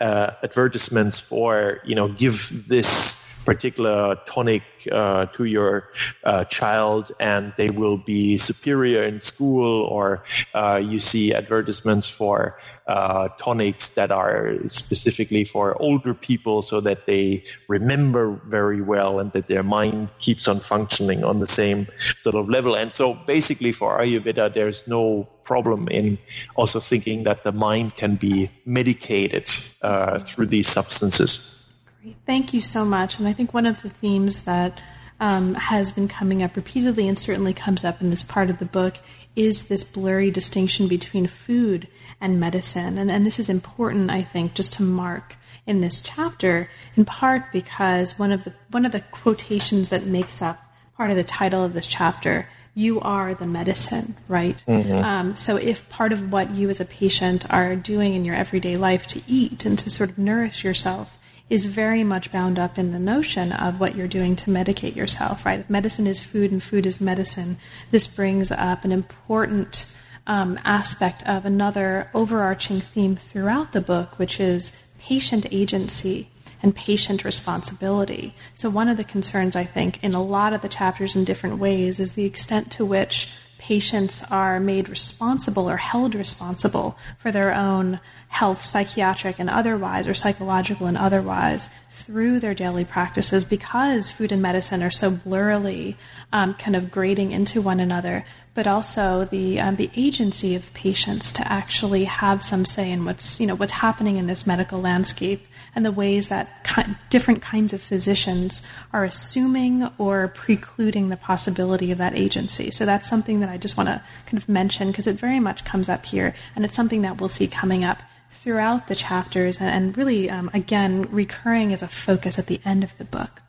uh, 0.00 0.32
advertisements 0.42 1.18
for, 1.18 1.80
you 1.84 1.94
know, 1.94 2.08
give 2.08 2.68
this 2.68 3.22
particular 3.44 4.16
tonic 4.26 4.62
uh, 4.90 5.26
to 5.26 5.44
your 5.44 5.88
uh, 6.24 6.44
child 6.44 7.12
and 7.18 7.52
they 7.56 7.68
will 7.70 7.96
be 7.96 8.38
superior 8.38 9.02
in 9.02 9.20
school 9.20 9.82
or 9.82 10.24
uh, 10.54 10.80
you 10.82 11.00
see 11.00 11.34
advertisements 11.34 12.08
for 12.08 12.58
uh, 12.86 13.28
tonics 13.38 13.90
that 13.90 14.10
are 14.10 14.54
specifically 14.68 15.44
for 15.44 15.80
older 15.80 16.14
people 16.14 16.62
so 16.62 16.80
that 16.80 17.06
they 17.06 17.44
remember 17.68 18.40
very 18.46 18.80
well 18.80 19.20
and 19.20 19.32
that 19.32 19.48
their 19.48 19.62
mind 19.62 20.08
keeps 20.18 20.48
on 20.48 20.60
functioning 20.60 21.24
on 21.24 21.40
the 21.40 21.46
same 21.46 21.86
sort 22.22 22.34
of 22.34 22.48
level. 22.48 22.74
And 22.74 22.92
so 22.92 23.14
basically 23.14 23.72
for 23.72 23.98
Ayurveda, 23.98 24.52
there's 24.52 24.86
no 24.88 25.28
problem 25.44 25.88
in 25.88 26.18
also 26.56 26.80
thinking 26.80 27.24
that 27.24 27.44
the 27.44 27.52
mind 27.52 27.96
can 27.96 28.16
be 28.16 28.50
medicated 28.64 29.50
uh, 29.82 30.18
through 30.20 30.46
these 30.46 30.68
substances. 30.68 31.62
Great. 32.02 32.16
Thank 32.26 32.52
you 32.52 32.60
so 32.60 32.84
much. 32.84 33.18
And 33.18 33.28
I 33.28 33.32
think 33.32 33.54
one 33.54 33.66
of 33.66 33.82
the 33.82 33.90
themes 33.90 34.44
that 34.44 34.80
um, 35.20 35.54
has 35.54 35.92
been 35.92 36.08
coming 36.08 36.42
up 36.42 36.56
repeatedly 36.56 37.06
and 37.06 37.16
certainly 37.16 37.54
comes 37.54 37.84
up 37.84 38.00
in 38.00 38.10
this 38.10 38.24
part 38.24 38.50
of 38.50 38.58
the 38.58 38.64
book 38.64 38.96
is 39.34 39.68
this 39.68 39.84
blurry 39.84 40.30
distinction 40.30 40.88
between 40.88 41.26
food 41.26 41.88
and 42.20 42.38
medicine. 42.38 42.98
And, 42.98 43.10
and 43.10 43.26
this 43.26 43.38
is 43.38 43.48
important, 43.48 44.10
I 44.10 44.22
think, 44.22 44.54
just 44.54 44.74
to 44.74 44.82
mark 44.82 45.36
in 45.66 45.80
this 45.80 46.00
chapter, 46.00 46.68
in 46.96 47.04
part 47.04 47.52
because 47.52 48.18
one 48.18 48.32
of 48.32 48.44
the 48.44 48.52
one 48.70 48.84
of 48.84 48.92
the 48.92 49.00
quotations 49.00 49.90
that 49.90 50.06
makes 50.06 50.42
up 50.42 50.58
part 50.96 51.10
of 51.10 51.16
the 51.16 51.22
title 51.22 51.64
of 51.64 51.72
this 51.72 51.86
chapter, 51.86 52.48
you 52.74 53.00
are 53.00 53.34
the 53.34 53.46
medicine, 53.46 54.16
right? 54.28 54.62
Mm-hmm. 54.66 55.04
Um, 55.04 55.36
so 55.36 55.56
if 55.56 55.88
part 55.88 56.12
of 56.12 56.32
what 56.32 56.50
you 56.50 56.68
as 56.68 56.80
a 56.80 56.84
patient 56.84 57.44
are 57.52 57.76
doing 57.76 58.14
in 58.14 58.24
your 58.24 58.34
everyday 58.34 58.76
life 58.76 59.06
to 59.08 59.22
eat 59.28 59.64
and 59.64 59.78
to 59.78 59.90
sort 59.90 60.10
of 60.10 60.18
nourish 60.18 60.64
yourself 60.64 61.18
is 61.52 61.66
very 61.66 62.02
much 62.02 62.32
bound 62.32 62.58
up 62.58 62.78
in 62.78 62.92
the 62.92 62.98
notion 62.98 63.52
of 63.52 63.78
what 63.78 63.94
you're 63.94 64.08
doing 64.08 64.34
to 64.34 64.50
medicate 64.50 64.96
yourself, 64.96 65.44
right? 65.44 65.60
If 65.60 65.68
medicine 65.68 66.06
is 66.06 66.18
food 66.18 66.50
and 66.50 66.62
food 66.62 66.86
is 66.86 66.98
medicine, 66.98 67.58
this 67.90 68.06
brings 68.06 68.50
up 68.50 68.86
an 68.86 68.90
important 68.90 69.94
um, 70.26 70.58
aspect 70.64 71.22
of 71.28 71.44
another 71.44 72.08
overarching 72.14 72.80
theme 72.80 73.16
throughout 73.16 73.72
the 73.72 73.82
book, 73.82 74.18
which 74.18 74.40
is 74.40 74.88
patient 74.98 75.44
agency 75.50 76.30
and 76.62 76.74
patient 76.74 77.22
responsibility. 77.22 78.34
So, 78.54 78.70
one 78.70 78.88
of 78.88 78.96
the 78.96 79.04
concerns, 79.04 79.54
I 79.54 79.64
think, 79.64 80.02
in 80.02 80.14
a 80.14 80.22
lot 80.22 80.54
of 80.54 80.62
the 80.62 80.70
chapters 80.70 81.14
in 81.14 81.24
different 81.24 81.58
ways 81.58 82.00
is 82.00 82.14
the 82.14 82.24
extent 82.24 82.72
to 82.72 82.86
which 82.86 83.30
patients 83.58 84.24
are 84.30 84.58
made 84.58 84.88
responsible 84.88 85.70
or 85.70 85.76
held 85.76 86.14
responsible 86.14 86.98
for 87.18 87.30
their 87.30 87.54
own 87.54 88.00
health, 88.32 88.64
psychiatric 88.64 89.38
and 89.38 89.50
otherwise, 89.50 90.08
or 90.08 90.14
psychological 90.14 90.86
and 90.86 90.96
otherwise, 90.96 91.68
through 91.90 92.40
their 92.40 92.54
daily 92.54 92.82
practices 92.82 93.44
because 93.44 94.10
food 94.10 94.32
and 94.32 94.40
medicine 94.40 94.82
are 94.82 94.90
so 94.90 95.10
blurrily 95.10 95.96
um, 96.32 96.54
kind 96.54 96.74
of 96.74 96.90
grading 96.90 97.30
into 97.30 97.60
one 97.60 97.78
another, 97.78 98.24
but 98.54 98.66
also 98.66 99.26
the 99.26 99.60
um, 99.60 99.76
the 99.76 99.90
agency 99.94 100.54
of 100.54 100.72
patients 100.72 101.30
to 101.30 101.46
actually 101.52 102.04
have 102.04 102.42
some 102.42 102.64
say 102.64 102.90
in 102.90 103.04
what's 103.04 103.38
you 103.38 103.46
know 103.46 103.54
what's 103.54 103.72
happening 103.72 104.16
in 104.16 104.26
this 104.28 104.46
medical 104.46 104.80
landscape 104.80 105.46
and 105.74 105.84
the 105.84 105.92
ways 105.92 106.28
that 106.28 106.64
ki- 106.64 106.94
different 107.10 107.42
kinds 107.42 107.74
of 107.74 107.82
physicians 107.82 108.62
are 108.94 109.04
assuming 109.04 109.90
or 109.98 110.28
precluding 110.28 111.10
the 111.10 111.18
possibility 111.18 111.92
of 111.92 111.98
that 111.98 112.16
agency. 112.16 112.70
So 112.70 112.86
that's 112.86 113.10
something 113.10 113.40
that 113.40 113.50
I 113.50 113.58
just 113.58 113.76
want 113.76 113.90
to 113.90 114.02
kind 114.24 114.38
of 114.38 114.48
mention 114.48 114.88
because 114.88 115.06
it 115.06 115.16
very 115.16 115.38
much 115.38 115.66
comes 115.66 115.90
up 115.90 116.06
here, 116.06 116.34
and 116.56 116.64
it's 116.64 116.74
something 116.74 117.02
that 117.02 117.20
we'll 117.20 117.28
see 117.28 117.46
coming 117.46 117.84
up 117.84 118.02
throughout 118.32 118.88
the 118.88 118.94
chapters 118.94 119.60
and 119.60 119.96
really, 119.96 120.28
um, 120.28 120.50
again, 120.52 121.08
recurring 121.10 121.72
as 121.72 121.82
a 121.82 121.88
focus 121.88 122.38
at 122.38 122.46
the 122.46 122.60
end 122.64 122.82
of 122.82 122.96
the 122.98 123.04
book. 123.04 123.42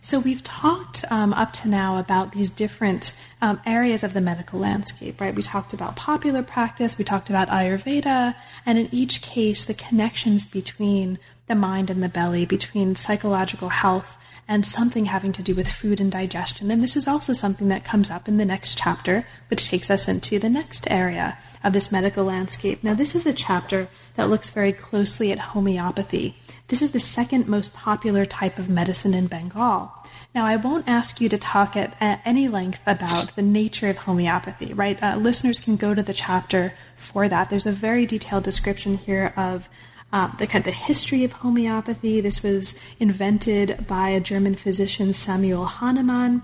So 0.00 0.18
we've 0.18 0.44
talked 0.44 1.02
um, 1.10 1.32
up 1.32 1.54
to 1.54 1.68
now 1.68 1.98
about 1.98 2.32
these 2.32 2.50
different 2.50 3.18
um, 3.40 3.58
areas 3.64 4.04
of 4.04 4.12
the 4.12 4.20
medical 4.20 4.60
landscape, 4.60 5.18
right? 5.18 5.34
We 5.34 5.40
talked 5.40 5.72
about 5.72 5.96
popular 5.96 6.42
practice, 6.42 6.98
we 6.98 7.04
talked 7.04 7.30
about 7.30 7.48
Ayurveda, 7.48 8.34
and 8.66 8.78
in 8.78 8.90
each 8.92 9.22
case, 9.22 9.64
the 9.64 9.72
connections 9.72 10.44
between 10.44 11.18
the 11.46 11.54
mind 11.54 11.88
and 11.88 12.02
the 12.02 12.10
belly, 12.10 12.44
between 12.44 12.96
psychological 12.96 13.70
health 13.70 14.18
and 14.46 14.66
something 14.66 15.06
having 15.06 15.32
to 15.32 15.42
do 15.42 15.54
with 15.54 15.72
food 15.72 16.00
and 16.00 16.12
digestion. 16.12 16.70
And 16.70 16.82
this 16.82 16.96
is 16.96 17.08
also 17.08 17.32
something 17.32 17.68
that 17.68 17.84
comes 17.84 18.10
up 18.10 18.28
in 18.28 18.36
the 18.36 18.44
next 18.44 18.76
chapter, 18.76 19.26
which 19.48 19.70
takes 19.70 19.90
us 19.90 20.06
into 20.06 20.38
the 20.38 20.50
next 20.50 20.90
area 20.90 21.38
of 21.62 21.72
this 21.72 21.90
medical 21.90 22.24
landscape. 22.24 22.84
Now, 22.84 22.92
this 22.92 23.14
is 23.14 23.24
a 23.24 23.32
chapter 23.32 23.88
that 24.16 24.30
looks 24.30 24.50
very 24.50 24.72
closely 24.72 25.32
at 25.32 25.38
homeopathy. 25.38 26.36
This 26.68 26.80
is 26.82 26.92
the 26.92 27.00
second 27.00 27.46
most 27.46 27.74
popular 27.74 28.24
type 28.24 28.58
of 28.58 28.68
medicine 28.68 29.14
in 29.14 29.26
Bengal. 29.26 29.92
Now, 30.34 30.46
I 30.46 30.56
won't 30.56 30.88
ask 30.88 31.20
you 31.20 31.28
to 31.28 31.38
talk 31.38 31.76
at, 31.76 31.94
at 32.00 32.20
any 32.24 32.48
length 32.48 32.80
about 32.86 33.36
the 33.36 33.42
nature 33.42 33.88
of 33.88 33.98
homeopathy, 33.98 34.72
right? 34.72 35.00
Uh, 35.02 35.16
listeners 35.16 35.60
can 35.60 35.76
go 35.76 35.94
to 35.94 36.02
the 36.02 36.14
chapter 36.14 36.74
for 36.96 37.28
that. 37.28 37.50
There's 37.50 37.66
a 37.66 37.72
very 37.72 38.06
detailed 38.06 38.44
description 38.44 38.96
here 38.96 39.32
of 39.36 39.68
uh, 40.12 40.34
the 40.36 40.46
kind 40.46 40.66
of 40.66 40.72
the 40.72 40.78
history 40.78 41.24
of 41.24 41.32
homeopathy. 41.32 42.20
This 42.20 42.42
was 42.42 42.80
invented 42.98 43.86
by 43.86 44.08
a 44.10 44.20
German 44.20 44.54
physician, 44.54 45.12
Samuel 45.12 45.66
Hahnemann. 45.66 46.42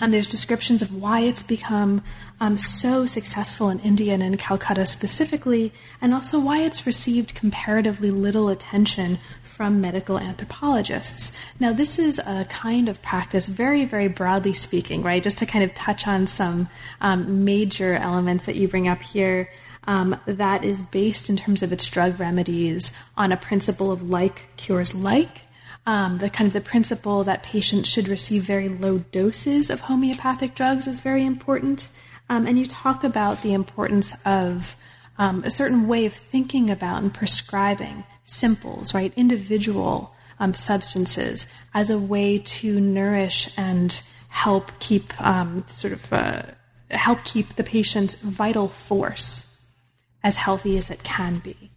And 0.00 0.14
there's 0.14 0.30
descriptions 0.30 0.82
of 0.82 0.94
why 0.94 1.20
it's 1.20 1.42
become 1.42 2.02
um, 2.40 2.56
so 2.56 3.06
successful 3.06 3.68
in 3.68 3.80
India 3.80 4.14
and 4.14 4.22
in 4.22 4.36
Calcutta 4.36 4.86
specifically, 4.86 5.72
and 6.00 6.14
also 6.14 6.40
why 6.40 6.62
it's 6.62 6.86
received 6.86 7.34
comparatively 7.34 8.10
little 8.10 8.48
attention 8.48 9.18
from 9.42 9.80
medical 9.80 10.18
anthropologists. 10.18 11.36
Now, 11.60 11.74
this 11.74 11.98
is 11.98 12.18
a 12.18 12.46
kind 12.48 12.88
of 12.88 13.02
practice, 13.02 13.46
very, 13.46 13.84
very 13.84 14.08
broadly 14.08 14.54
speaking, 14.54 15.02
right? 15.02 15.22
Just 15.22 15.36
to 15.38 15.46
kind 15.46 15.62
of 15.62 15.74
touch 15.74 16.06
on 16.06 16.26
some 16.26 16.68
um, 17.02 17.44
major 17.44 17.94
elements 17.94 18.46
that 18.46 18.56
you 18.56 18.68
bring 18.68 18.88
up 18.88 19.02
here 19.02 19.50
um, 19.86 20.18
that 20.26 20.64
is 20.64 20.80
based 20.80 21.28
in 21.28 21.36
terms 21.36 21.62
of 21.62 21.72
its 21.72 21.88
drug 21.88 22.18
remedies 22.18 22.98
on 23.16 23.32
a 23.32 23.36
principle 23.36 23.92
of 23.92 24.08
like 24.08 24.46
cures 24.56 24.94
like. 24.94 25.42
Um, 25.86 26.18
the 26.18 26.30
kind 26.30 26.46
of 26.46 26.52
the 26.52 26.60
principle 26.60 27.24
that 27.24 27.42
patients 27.42 27.88
should 27.88 28.06
receive 28.06 28.42
very 28.42 28.68
low 28.68 28.98
doses 28.98 29.70
of 29.70 29.80
homeopathic 29.80 30.54
drugs 30.54 30.86
is 30.86 31.00
very 31.00 31.24
important. 31.24 31.88
Um, 32.28 32.46
and 32.46 32.58
you 32.58 32.66
talk 32.66 33.02
about 33.02 33.42
the 33.42 33.54
importance 33.54 34.14
of 34.24 34.76
um, 35.18 35.42
a 35.44 35.50
certain 35.50 35.88
way 35.88 36.06
of 36.06 36.12
thinking 36.12 36.70
about 36.70 37.02
and 37.02 37.12
prescribing 37.12 38.04
simples, 38.24 38.94
right, 38.94 39.12
individual 39.16 40.14
um, 40.38 40.54
substances 40.54 41.46
as 41.74 41.90
a 41.90 41.98
way 41.98 42.38
to 42.38 42.80
nourish 42.80 43.52
and 43.58 44.02
help 44.28 44.70
keep 44.78 45.20
um, 45.20 45.64
sort 45.66 45.92
of 45.92 46.12
uh, 46.12 46.42
help 46.90 47.22
keep 47.24 47.56
the 47.56 47.64
patient's 47.64 48.14
vital 48.16 48.68
force 48.68 49.76
as 50.22 50.36
healthy 50.36 50.76
as 50.78 50.90
it 50.90 51.02
can 51.02 51.38
be. 51.38 51.70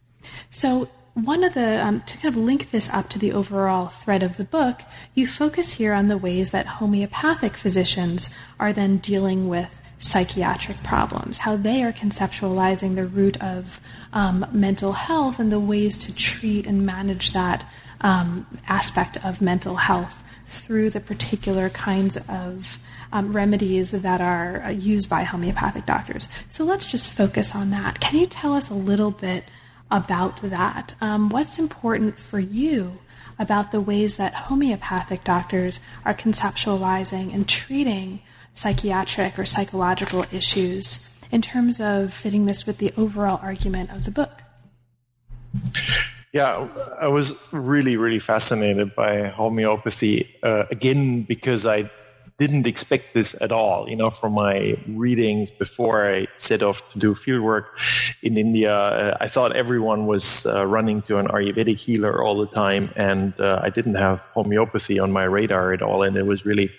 So, 0.50 0.90
one 1.14 1.44
of 1.44 1.54
the, 1.54 1.86
um, 1.86 2.02
to 2.02 2.18
kind 2.18 2.34
of 2.34 2.42
link 2.42 2.72
this 2.72 2.90
up 2.90 3.10
to 3.10 3.20
the 3.20 3.32
overall 3.32 3.88
thread 3.88 4.24
of 4.24 4.38
the 4.38 4.44
book, 4.44 4.82
you 5.14 5.28
focus 5.28 5.74
here 5.74 5.94
on 5.94 6.08
the 6.08 6.18
ways 6.18 6.52
that 6.52 6.66
homeopathic 6.66 7.56
physicians 7.56 8.38
are 8.60 8.74
then 8.74 8.98
dealing 8.98 9.48
with 9.48 9.80
psychiatric 10.00 10.82
problems, 10.84 11.40
how 11.40 11.56
they 11.56 11.84
are 11.84 11.94
conceptualizing 11.94 12.96
the 12.96 13.06
root 13.06 13.42
of 13.42 13.80
um, 14.12 14.46
mental 14.52 14.94
health 14.94 15.40
and 15.40 15.52
the 15.52 15.60
ways 15.60 15.98
to 15.98 16.14
treat 16.14 16.68
and 16.68 16.86
manage 16.86 17.32
that 17.32 17.66
um, 18.02 18.46
aspect 18.68 19.24
of 19.24 19.42
mental 19.42 19.76
health 19.76 20.24
through 20.48 20.90
the 20.90 21.00
particular 21.00 21.70
kinds 21.70 22.18
of 22.28 22.78
um, 23.14 23.32
remedies 23.32 23.92
that 23.92 24.20
are 24.20 24.64
uh, 24.64 24.70
used 24.70 25.10
by 25.10 25.24
homeopathic 25.24 25.86
doctors. 25.86 26.28
So 26.50 26.64
let's 26.64 26.86
just 26.86 27.10
focus 27.10 27.56
on 27.56 27.70
that. 27.70 28.00
Can 28.00 28.20
you 28.20 28.26
tell 28.26 28.54
us 28.54 28.70
a 28.70 28.74
little 28.74 29.12
bit 29.12 29.46
about 29.92 30.42
that? 30.42 30.96
Um, 31.02 31.30
what's 31.30 31.60
important 31.60 32.18
for 32.18 32.40
you 32.40 33.00
about 33.40 33.72
the 33.72 33.82
ways 33.82 34.18
that 34.18 34.34
homeopathic 34.34 35.24
doctors 35.24 35.80
are 36.06 36.14
conceptualizing 36.14 37.34
and 37.34 37.48
treating 37.48 38.22
psychiatric 38.54 39.38
or 39.40 39.46
psychological 39.46 40.26
issues 40.32 41.10
in 41.32 41.42
terms 41.42 41.82
of 41.82 42.14
fitting 42.14 42.46
this 42.46 42.66
with 42.66 42.78
the 42.78 42.94
overall 42.96 43.40
argument 43.42 43.90
of 43.90 44.06
the 44.06 44.12
book? 44.12 44.44
Yeah, 46.32 46.68
I 47.00 47.08
was 47.08 47.40
really, 47.52 47.96
really 47.96 48.20
fascinated 48.20 48.96
by 48.96 49.28
homeopathy 49.28 50.36
uh, 50.42 50.66
again 50.72 51.22
because 51.22 51.66
I 51.66 51.92
didn't 52.40 52.68
expect 52.68 53.14
this 53.14 53.36
at 53.42 53.52
all. 53.52 53.88
You 53.88 53.96
know, 53.96 54.10
from 54.10 54.34
my 54.34 54.76
readings 54.88 55.52
before 55.52 56.14
I 56.14 56.28
set 56.38 56.64
off 56.64 56.90
to 56.90 57.00
do 57.00 57.14
fieldwork 57.14 57.66
in 58.22 58.38
India, 58.38 58.74
uh, 58.74 59.18
I 59.20 59.28
thought 59.28 59.56
everyone 59.56 60.08
was 60.08 60.46
uh, 60.46 60.66
running 60.66 61.02
to 61.04 61.18
an 61.18 61.28
Ayurvedic 61.28 61.80
healer 61.80 62.24
all 62.24 62.38
the 62.38 62.48
time, 62.48 62.92
and 62.96 63.40
uh, 63.40 63.60
I 63.62 63.70
didn't 63.70 63.96
have 63.96 64.20
homeopathy 64.34 65.00
on 65.00 65.12
my 65.12 65.24
radar 65.24 65.74
at 65.74 65.82
all. 65.82 66.04
And 66.04 66.18
it 66.18 66.26
was 66.26 66.46
really 66.46 66.72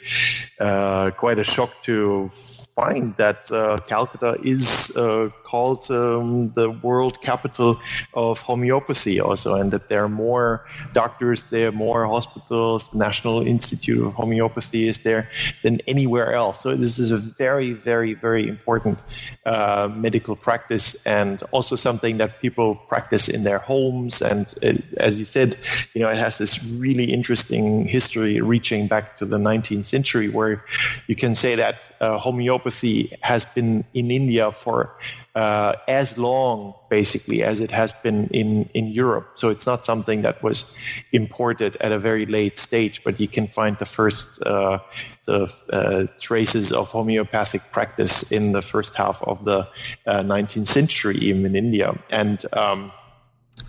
uh, 0.61 1.11
quite 1.13 1.39
a 1.39 1.45
shock 1.45 1.71
to 1.85 2.31
find 2.75 3.16
that 3.16 3.51
uh, 3.53 3.79
Calcutta 3.87 4.37
is 4.43 4.95
uh, 4.97 5.29
called 5.45 5.89
um, 5.91 6.53
the 6.55 6.70
world 6.70 7.20
capital 7.22 7.79
of 8.14 8.41
homeopathy 8.41 9.20
also, 9.20 9.55
and 9.55 9.72
that 9.72 9.89
there 9.89 10.05
are 10.05 10.09
more 10.09 10.66
doctors 10.93 11.45
there, 11.51 11.70
more 11.70 12.07
hospitals. 12.07 12.91
The 12.91 12.99
National 12.99 13.47
Institute 13.47 14.05
of 14.05 14.14
Homeopathy 14.14 14.89
is 14.89 14.99
there 14.99 15.31
than 15.62 15.81
anywhere 15.87 16.35
else. 16.35 16.62
So 16.62 16.75
this 16.75 16.99
is 16.99 17.12
a 17.12 17.16
very, 17.16 17.72
very, 17.72 18.14
very 18.14 18.49
important 18.49 18.99
uh, 19.47 19.89
medical 19.95 20.35
practice, 20.35 20.95
and 21.07 21.43
also 21.53 21.77
something 21.77 22.18
that 22.18 22.41
people 22.41 22.75
practice 22.75 23.29
in 23.29 23.45
their 23.45 23.59
homes. 23.59 24.20
And 24.20 24.53
it, 24.62 24.83
as 24.97 25.16
you 25.18 25.25
said, 25.25 25.57
you 25.95 26.01
know, 26.03 26.09
it 26.09 26.18
has 26.18 26.39
this 26.39 26.64
really 26.64 27.05
interesting 27.05 27.87
history 27.87 28.41
reaching 28.41 28.89
back 28.89 29.16
to 29.16 29.25
the 29.25 29.39
19th 29.39 29.85
century, 29.85 30.29
where 30.29 30.64
you 31.07 31.14
can 31.14 31.35
say 31.37 31.55
that 31.55 31.93
uh, 32.01 32.18
homeopathy 32.18 32.64
homeopathy 32.65 33.17
has 33.23 33.45
been 33.45 33.85
in 33.93 34.11
India 34.11 34.51
for 34.53 34.91
uh, 35.35 35.75
as 35.89 36.17
long, 36.17 36.75
basically, 36.89 37.43
as 37.43 37.61
it 37.61 37.71
has 37.71 37.93
been 38.03 38.29
in, 38.29 38.69
in 38.75 38.87
Europe. 38.87 39.27
So 39.35 39.51
it's 39.51 39.67
not 39.67 39.85
something 39.85 40.23
that 40.23 40.43
was 40.43 40.65
imported 41.12 41.77
at 41.81 41.93
a 41.93 41.99
very 41.99 42.27
late 42.27 42.59
stage, 42.59 43.03
but 43.05 43.21
you 43.21 43.29
can 43.29 43.49
find 43.49 43.77
the 43.79 43.87
first 43.87 44.43
uh, 44.47 44.79
of 45.27 45.53
uh, 45.73 46.05
traces 46.21 46.73
of 46.73 46.91
homeopathic 46.91 47.62
practice 47.73 48.33
in 48.33 48.53
the 48.53 48.62
first 48.62 48.95
half 48.95 49.23
of 49.23 49.45
the 49.45 49.67
19th 50.07 50.62
uh, 50.62 50.65
century, 50.65 51.17
even 51.17 51.45
in 51.47 51.57
India. 51.57 51.95
And 52.11 52.45
um, 52.53 52.93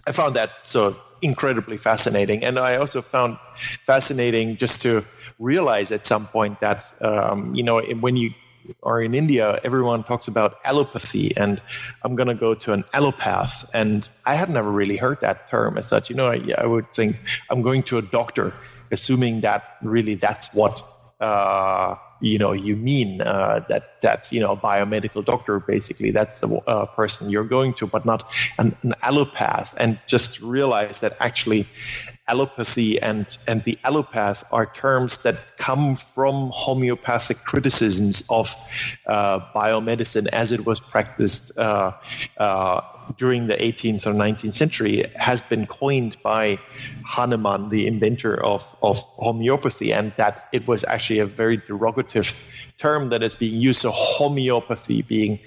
I 0.07 0.11
found 0.11 0.35
that 0.35 0.49
so 0.61 0.95
incredibly 1.21 1.77
fascinating. 1.77 2.43
And 2.43 2.59
I 2.59 2.77
also 2.77 3.01
found 3.01 3.37
fascinating 3.85 4.57
just 4.57 4.81
to 4.81 5.03
realize 5.39 5.91
at 5.91 6.05
some 6.05 6.27
point 6.27 6.59
that, 6.61 6.85
um, 7.01 7.55
you 7.55 7.63
know, 7.63 7.81
when 7.81 8.15
you 8.15 8.31
or 8.81 9.01
in 9.01 9.13
India, 9.13 9.59
everyone 9.63 10.03
talks 10.03 10.27
about 10.27 10.63
allopathy, 10.63 11.33
and 11.37 11.61
I'm 12.03 12.15
going 12.15 12.27
to 12.27 12.35
go 12.35 12.53
to 12.55 12.73
an 12.73 12.83
allopath. 12.93 13.69
And 13.73 14.09
I 14.25 14.35
had 14.35 14.49
never 14.49 14.71
really 14.71 14.97
heard 14.97 15.21
that 15.21 15.49
term 15.49 15.77
as 15.77 15.87
such. 15.87 16.09
You 16.09 16.15
know, 16.15 16.27
I, 16.27 16.41
I 16.57 16.65
would 16.65 16.91
think 16.93 17.17
I'm 17.49 17.61
going 17.61 17.83
to 17.83 17.97
a 17.97 18.01
doctor, 18.01 18.53
assuming 18.91 19.41
that 19.41 19.77
really 19.81 20.15
that's 20.15 20.53
what 20.53 20.83
uh, 21.19 21.95
you 22.21 22.37
know 22.37 22.53
you 22.53 22.75
mean 22.75 23.21
uh, 23.21 23.65
that 23.69 24.01
that's 24.01 24.33
you 24.33 24.39
know 24.39 24.51
a 24.51 24.57
biomedical 24.57 25.23
doctor 25.23 25.59
basically 25.59 26.11
that's 26.11 26.41
the 26.41 26.49
uh, 26.67 26.85
person 26.87 27.29
you're 27.29 27.43
going 27.43 27.73
to 27.73 27.87
but 27.87 28.05
not 28.05 28.31
an, 28.57 28.75
an 28.83 28.93
allopath 29.03 29.73
and 29.77 29.99
just 30.07 30.41
realize 30.41 30.99
that 30.99 31.15
actually 31.19 31.67
allopathy 32.27 32.99
and, 33.01 33.37
and 33.47 33.63
the 33.65 33.77
allopath 33.85 34.43
are 34.51 34.65
terms 34.65 35.19
that 35.19 35.57
come 35.57 35.95
from 35.95 36.49
homeopathic 36.53 37.43
criticisms 37.43 38.23
of 38.29 38.53
uh, 39.05 39.39
biomedicine 39.53 40.27
as 40.33 40.51
it 40.51 40.65
was 40.65 40.79
practiced 40.79 41.57
uh, 41.57 41.91
uh, 42.37 42.81
during 43.17 43.47
the 43.47 43.55
18th 43.55 44.07
or 44.07 44.13
19th 44.13 44.53
century 44.53 45.03
has 45.15 45.41
been 45.41 45.67
coined 45.67 46.17
by 46.23 46.57
Hahnemann, 47.05 47.69
the 47.69 47.85
inventor 47.85 48.43
of, 48.43 48.75
of 48.81 48.99
homeopathy, 48.99 49.93
and 49.93 50.11
that 50.17 50.47
it 50.51 50.67
was 50.67 50.83
actually 50.85 51.19
a 51.19 51.25
very 51.25 51.57
derogative 51.57 52.33
term 52.77 53.09
that 53.09 53.23
is 53.23 53.35
being 53.35 53.59
used. 53.61 53.81
So 53.81 53.91
homeopathy 53.91 55.01
being 55.01 55.39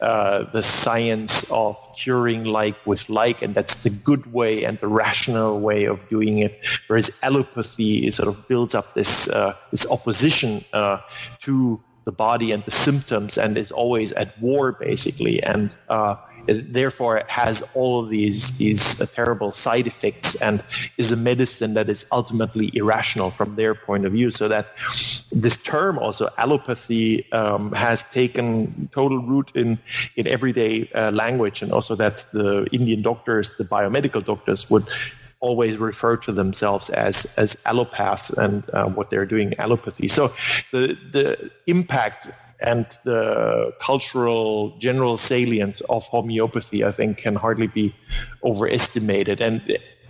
uh, 0.00 0.44
the 0.52 0.62
science 0.62 1.50
of 1.50 1.76
curing 1.96 2.44
like 2.44 2.76
with 2.86 3.08
like, 3.08 3.42
and 3.42 3.54
that's 3.54 3.82
the 3.82 3.90
good 3.90 4.32
way 4.32 4.64
and 4.64 4.78
the 4.80 4.88
rational 4.88 5.60
way 5.60 5.84
of 5.84 6.08
doing 6.08 6.38
it. 6.38 6.60
Whereas 6.86 7.10
allopathy 7.22 8.06
is 8.06 8.16
sort 8.16 8.28
of 8.28 8.48
builds 8.48 8.74
up 8.74 8.94
this 8.94 9.28
uh, 9.28 9.54
this 9.70 9.86
opposition 9.90 10.64
uh, 10.72 10.98
to 11.42 11.80
the 12.04 12.12
body 12.12 12.52
and 12.52 12.64
the 12.64 12.70
symptoms, 12.70 13.36
and 13.36 13.56
is 13.58 13.72
always 13.72 14.12
at 14.12 14.40
war 14.40 14.72
basically, 14.72 15.42
and 15.42 15.76
uh, 15.88 16.16
therefore 16.46 17.18
it 17.18 17.28
has 17.30 17.62
all 17.74 18.00
of 18.00 18.10
these 18.10 18.56
these 18.58 19.00
uh, 19.00 19.06
terrible 19.06 19.50
side 19.50 19.86
effects 19.86 20.34
and 20.36 20.62
is 20.96 21.12
a 21.12 21.16
medicine 21.16 21.74
that 21.74 21.88
is 21.88 22.06
ultimately 22.12 22.70
irrational 22.74 23.30
from 23.30 23.56
their 23.56 23.74
point 23.74 24.06
of 24.06 24.12
view. 24.12 24.30
So 24.30 24.48
that 24.48 24.68
this 25.32 25.62
term 25.62 25.98
also 25.98 26.28
allopathy 26.38 27.30
um, 27.32 27.72
has 27.72 28.02
taken 28.10 28.88
total 28.92 29.18
root 29.18 29.50
in 29.54 29.78
in 30.16 30.26
everyday 30.26 30.88
uh, 30.94 31.10
language. 31.10 31.62
And 31.62 31.72
also 31.72 31.94
that 31.96 32.26
the 32.32 32.66
indian 32.72 33.02
doctors 33.02 33.56
the 33.56 33.64
biomedical 33.64 34.24
doctors 34.24 34.70
would 34.70 34.86
always 35.40 35.76
refer 35.76 36.16
to 36.16 36.32
themselves 36.32 36.90
as 36.90 37.26
as 37.36 37.56
allopaths 37.66 38.36
and 38.36 38.68
uh, 38.70 38.86
what 38.86 39.10
they're 39.10 39.26
doing 39.26 39.50
allopathy. 39.58 40.10
So 40.10 40.32
the 40.72 40.96
the 41.12 41.50
impact 41.66 42.30
and 42.60 42.86
the 43.04 43.72
cultural 43.80 44.76
general 44.78 45.16
salience 45.16 45.80
of 45.82 46.04
homeopathy, 46.06 46.84
I 46.84 46.90
think, 46.90 47.18
can 47.18 47.34
hardly 47.34 47.66
be 47.66 47.94
overestimated. 48.42 49.40
And 49.40 49.62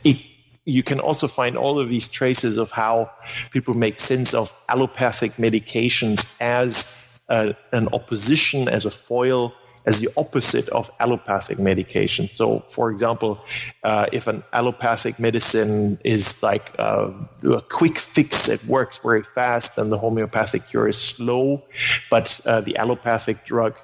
it, 0.04 0.18
you 0.64 0.82
can 0.82 1.00
also 1.00 1.28
find 1.28 1.56
all 1.56 1.78
of 1.78 1.88
these 1.88 2.08
traces 2.08 2.58
of 2.58 2.70
how 2.70 3.10
people 3.52 3.74
make 3.74 3.98
sense 4.00 4.34
of 4.34 4.52
allopathic 4.68 5.36
medications 5.36 6.36
as 6.40 6.92
an 7.28 7.88
opposition, 7.92 8.68
as 8.68 8.84
a 8.84 8.90
foil 8.90 9.54
as 9.86 10.00
the 10.00 10.08
opposite 10.16 10.68
of 10.70 10.90
allopathic 10.98 11.58
medication. 11.58 12.28
So, 12.28 12.60
for 12.68 12.90
example, 12.90 13.40
uh, 13.84 14.06
if 14.12 14.26
an 14.26 14.42
allopathic 14.52 15.18
medicine 15.18 15.98
is 16.04 16.42
like 16.42 16.72
uh, 16.78 17.10
a 17.44 17.62
quick 17.62 18.00
fix, 18.00 18.48
it 18.48 18.64
works 18.64 18.98
very 18.98 19.22
fast, 19.22 19.78
and 19.78 19.90
the 19.90 19.98
homeopathic 19.98 20.68
cure 20.68 20.88
is 20.88 20.98
slow, 20.98 21.62
but 22.10 22.40
uh, 22.44 22.60
the 22.60 22.76
allopathic 22.76 23.44
drug 23.44 23.74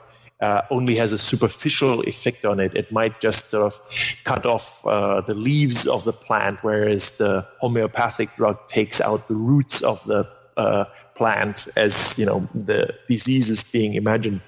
uh, 0.40 0.62
only 0.70 0.96
has 0.96 1.12
a 1.12 1.18
superficial 1.18 2.02
effect 2.02 2.44
on 2.44 2.58
it. 2.58 2.74
It 2.74 2.90
might 2.90 3.20
just 3.20 3.50
sort 3.50 3.72
of 3.72 3.80
cut 4.24 4.44
off 4.44 4.84
uh, 4.84 5.20
the 5.20 5.34
leaves 5.34 5.86
of 5.86 6.02
the 6.02 6.12
plant, 6.12 6.58
whereas 6.62 7.16
the 7.16 7.46
homeopathic 7.60 8.34
drug 8.34 8.68
takes 8.68 9.00
out 9.00 9.28
the 9.28 9.36
roots 9.36 9.82
of 9.82 10.04
the 10.04 10.28
uh, 10.56 10.86
plant 11.14 11.68
as 11.76 12.18
you 12.18 12.26
know 12.26 12.48
the 12.54 12.92
disease 13.08 13.50
is 13.50 13.62
being 13.62 13.94
imagined 13.94 14.40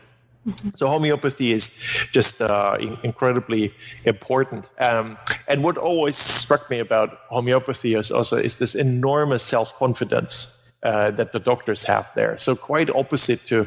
So 0.77 0.89
homeopathy 0.89 1.53
is 1.53 1.71
just 2.13 2.41
uh, 2.41 2.77
incredibly 3.03 3.73
important. 4.05 4.69
Um, 4.79 5.19
and 5.49 5.63
what 5.63 5.77
always 5.77 6.17
struck 6.17 6.71
me 6.71 6.81
about 6.81 7.19
homeopathy 7.29 7.95
is 7.95 8.11
also 8.11 8.37
is 8.37 8.59
this 8.59 8.75
enormous 8.75 9.43
self 9.43 9.77
confidence. 9.79 10.61
Uh, 10.85 11.11
that 11.11 11.33
the 11.33 11.39
doctors 11.41 11.83
have 11.83 12.13
there. 12.15 12.37
So 12.37 12.55
quite 12.55 12.91
opposite 12.91 13.47
to 13.47 13.67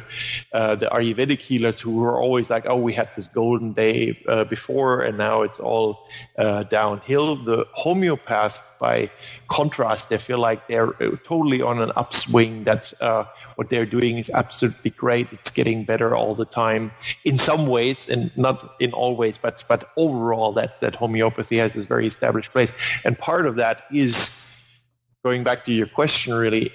uh, 0.53 0.75
the 0.75 0.85
Ayurvedic 0.85 1.39
healers 1.39 1.81
who 1.81 1.97
were 1.97 2.21
always 2.21 2.51
like, 2.51 2.67
oh, 2.67 2.75
we 2.75 2.93
had 2.93 3.09
this 3.15 3.27
golden 3.27 3.73
day 3.73 4.23
uh, 4.27 4.43
before 4.43 5.01
and 5.01 5.17
now 5.17 5.41
it's 5.41 5.59
all 5.59 6.07
uh, 6.37 6.61
downhill. 6.61 7.35
The 7.35 7.65
homeopath, 7.73 8.61
by 8.79 9.09
contrast, 9.47 10.09
they 10.09 10.19
feel 10.19 10.37
like 10.37 10.67
they're 10.67 10.89
uh, 11.01 11.15
totally 11.25 11.59
on 11.59 11.81
an 11.81 11.91
upswing 11.95 12.65
that 12.65 12.93
uh, 13.01 13.23
what 13.57 13.71
they're 13.71 13.87
doing 13.87 14.19
is 14.19 14.29
absolutely 14.29 14.91
great. 14.91 15.27
It's 15.31 15.49
getting 15.49 15.83
better 15.83 16.15
all 16.15 16.35
the 16.35 16.45
time 16.45 16.91
in 17.25 17.39
some 17.39 17.65
ways 17.65 18.07
and 18.07 18.31
not 18.37 18.75
in 18.79 18.93
all 18.93 19.15
ways, 19.15 19.39
but, 19.39 19.65
but 19.67 19.89
overall 19.97 20.53
that, 20.53 20.79
that 20.81 20.93
homeopathy 20.93 21.57
has 21.57 21.73
this 21.73 21.87
very 21.87 22.05
established 22.05 22.51
place. 22.51 22.71
And 23.03 23.17
part 23.17 23.47
of 23.47 23.55
that 23.55 23.85
is 23.91 24.29
going 25.23 25.43
back 25.43 25.65
to 25.65 25.73
your 25.73 25.87
question 25.87 26.35
really 26.35 26.71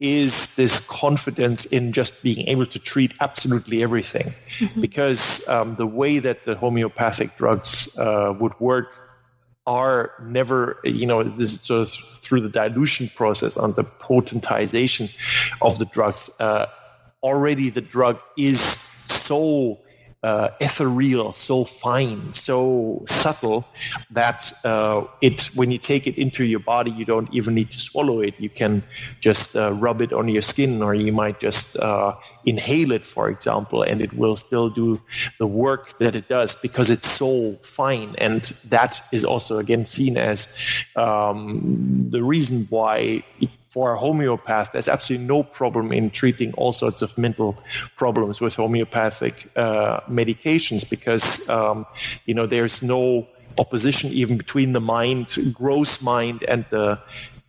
is 0.00 0.52
this 0.56 0.80
confidence 0.80 1.66
in 1.66 1.92
just 1.92 2.22
being 2.22 2.48
able 2.48 2.66
to 2.66 2.78
treat 2.78 3.12
absolutely 3.20 3.82
everything. 3.82 4.34
Mm-hmm. 4.58 4.80
Because 4.80 5.46
um, 5.48 5.76
the 5.76 5.86
way 5.86 6.18
that 6.18 6.46
the 6.46 6.54
homeopathic 6.56 7.36
drugs 7.36 7.96
uh, 7.98 8.34
would 8.40 8.58
work 8.58 8.88
are 9.66 10.12
never, 10.22 10.80
you 10.82 11.06
know, 11.06 11.22
this 11.22 11.52
is 11.52 11.60
sort 11.60 11.82
of 11.82 12.11
through 12.32 12.40
the 12.40 12.48
dilution 12.48 13.10
process 13.14 13.58
on 13.58 13.74
the 13.74 13.84
potentization 13.84 15.14
of 15.60 15.78
the 15.78 15.84
drugs. 15.84 16.30
Uh, 16.40 16.64
already 17.22 17.68
the 17.68 17.82
drug 17.82 18.18
is 18.38 18.58
so 19.06 19.78
uh, 20.22 20.50
ethereal, 20.60 21.32
so 21.34 21.64
fine, 21.64 22.32
so 22.32 23.04
subtle 23.08 23.64
that 24.10 24.52
uh, 24.64 25.04
it 25.20 25.46
when 25.54 25.70
you 25.70 25.78
take 25.78 26.06
it 26.06 26.16
into 26.18 26.44
your 26.44 26.60
body, 26.60 26.90
you 26.92 27.04
don't 27.04 27.32
even 27.34 27.54
need 27.54 27.72
to 27.72 27.78
swallow 27.78 28.20
it. 28.20 28.34
You 28.38 28.48
can 28.48 28.82
just 29.20 29.56
uh, 29.56 29.72
rub 29.72 30.00
it 30.00 30.12
on 30.12 30.28
your 30.28 30.42
skin, 30.42 30.82
or 30.82 30.94
you 30.94 31.12
might 31.12 31.40
just 31.40 31.76
uh, 31.76 32.14
inhale 32.44 32.92
it, 32.92 33.04
for 33.04 33.28
example, 33.28 33.82
and 33.82 34.00
it 34.00 34.12
will 34.12 34.36
still 34.36 34.70
do 34.70 35.00
the 35.38 35.46
work 35.46 35.98
that 35.98 36.14
it 36.14 36.28
does 36.28 36.54
because 36.54 36.90
it's 36.90 37.08
so 37.08 37.56
fine. 37.62 38.14
And 38.18 38.42
that 38.68 39.02
is 39.12 39.24
also 39.24 39.58
again 39.58 39.86
seen 39.86 40.16
as 40.16 40.56
um, 40.96 42.08
the 42.10 42.22
reason 42.22 42.66
why 42.70 43.24
for 43.72 43.94
a 43.94 43.98
homeopath, 43.98 44.72
there's 44.72 44.88
absolutely 44.88 45.26
no 45.26 45.42
problem 45.42 45.92
in 45.92 46.10
treating 46.10 46.52
all 46.54 46.74
sorts 46.74 47.00
of 47.00 47.16
mental 47.16 47.56
problems 47.96 48.38
with 48.38 48.54
homeopathic 48.54 49.50
uh, 49.56 50.00
medications 50.10 50.88
because 50.88 51.48
um, 51.48 51.86
you 52.26 52.34
know 52.34 52.44
there's 52.44 52.82
no 52.82 53.26
opposition 53.56 54.10
even 54.10 54.36
between 54.36 54.74
the 54.74 54.80
mind, 54.80 55.38
gross 55.54 56.02
mind, 56.02 56.44
and 56.44 56.66
the 56.68 57.00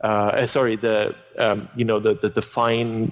uh, 0.02 0.08
uh, 0.08 0.46
sorry, 0.46 0.78
the 0.78 1.14
um, 1.38 1.68
you 1.76 1.84
know 1.84 2.00
the, 2.00 2.14
the 2.14 2.30
the 2.30 2.42
fine 2.42 3.12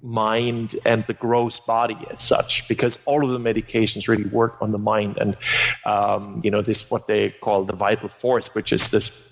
mind 0.00 0.76
and 0.84 1.04
the 1.06 1.14
gross 1.14 1.58
body 1.58 1.96
as 2.10 2.20
such 2.20 2.68
because 2.68 2.98
all 3.06 3.24
of 3.24 3.30
the 3.30 3.38
medications 3.38 4.06
really 4.08 4.24
work 4.24 4.56
on 4.60 4.72
the 4.72 4.78
mind 4.78 5.16
and 5.18 5.36
um, 5.84 6.40
you 6.42 6.50
know 6.50 6.62
this 6.62 6.90
what 6.90 7.06
they 7.06 7.30
call 7.30 7.62
the 7.64 7.76
vital 7.76 8.08
force 8.08 8.52
which 8.52 8.72
is 8.72 8.90
this 8.90 9.31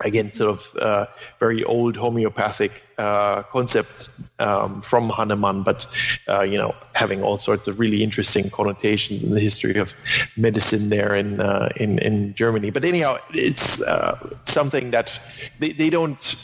again, 0.00 0.32
sort 0.32 0.50
of 0.50 0.76
uh, 0.76 1.06
very 1.38 1.64
old 1.64 1.96
homeopathic 1.96 2.82
uh, 2.98 3.42
concept 3.44 4.10
um, 4.38 4.82
from 4.82 5.08
Hahnemann, 5.08 5.62
but 5.62 5.86
uh, 6.28 6.42
you 6.42 6.58
know, 6.58 6.74
having 6.92 7.22
all 7.22 7.38
sorts 7.38 7.68
of 7.68 7.80
really 7.80 8.02
interesting 8.02 8.50
connotations 8.50 9.22
in 9.22 9.30
the 9.30 9.40
history 9.40 9.76
of 9.76 9.94
medicine 10.36 10.88
there 10.88 11.14
in 11.14 11.40
uh, 11.40 11.68
in, 11.76 11.98
in 11.98 12.34
Germany. 12.34 12.70
But 12.70 12.84
anyhow, 12.84 13.18
it's 13.32 13.80
uh, 13.82 14.36
something 14.44 14.90
that 14.90 15.18
they, 15.58 15.72
they 15.72 15.90
don't 15.90 16.36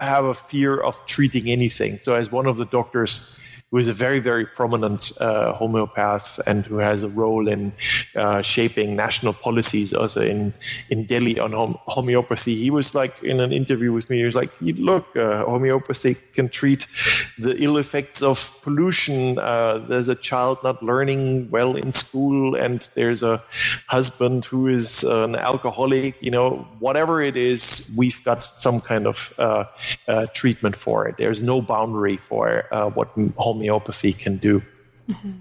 have 0.00 0.24
a 0.24 0.34
fear 0.34 0.80
of 0.80 1.04
treating 1.06 1.48
anything. 1.48 1.98
So, 2.00 2.14
as 2.14 2.30
one 2.32 2.46
of 2.46 2.56
the 2.56 2.66
doctors 2.66 3.40
who 3.74 3.78
is 3.78 3.88
a 3.88 3.92
very, 3.92 4.20
very 4.20 4.46
prominent 4.46 5.10
uh, 5.20 5.52
homeopath 5.52 6.38
and 6.46 6.64
who 6.64 6.76
has 6.78 7.02
a 7.02 7.08
role 7.08 7.48
in 7.48 7.72
uh, 8.14 8.40
shaping 8.40 8.94
national 8.94 9.32
policies 9.32 9.92
also 9.92 10.20
in, 10.20 10.54
in 10.90 11.06
Delhi 11.06 11.40
on 11.40 11.50
hom- 11.50 11.76
homeopathy. 11.86 12.54
He 12.54 12.70
was 12.70 12.94
like 12.94 13.20
in 13.24 13.40
an 13.40 13.52
interview 13.52 13.92
with 13.92 14.08
me, 14.08 14.18
he 14.18 14.24
was 14.24 14.36
like, 14.36 14.52
look, 14.60 15.16
uh, 15.16 15.44
homeopathy 15.44 16.14
can 16.34 16.48
treat 16.48 16.86
the 17.36 17.60
ill 17.60 17.76
effects 17.78 18.22
of 18.22 18.56
pollution. 18.62 19.40
Uh, 19.40 19.78
there's 19.88 20.08
a 20.08 20.14
child 20.14 20.58
not 20.62 20.80
learning 20.80 21.50
well 21.50 21.74
in 21.74 21.90
school 21.90 22.54
and 22.54 22.88
there's 22.94 23.24
a 23.24 23.42
husband 23.88 24.44
who 24.44 24.68
is 24.68 25.02
an 25.02 25.34
alcoholic, 25.34 26.14
you 26.22 26.30
know, 26.30 26.64
whatever 26.78 27.20
it 27.20 27.36
is, 27.36 27.92
we've 27.96 28.22
got 28.22 28.44
some 28.44 28.80
kind 28.80 29.08
of 29.08 29.34
uh, 29.38 29.64
uh, 30.06 30.26
treatment 30.32 30.76
for 30.76 31.08
it. 31.08 31.16
There's 31.18 31.42
no 31.42 31.60
boundary 31.60 32.18
for 32.18 32.62
what 32.94 33.08
homeopathy 33.36 33.63
homeopathy 33.64 34.12
can 34.12 34.36
do. 34.36 34.62
Mm-hmm. 35.08 35.32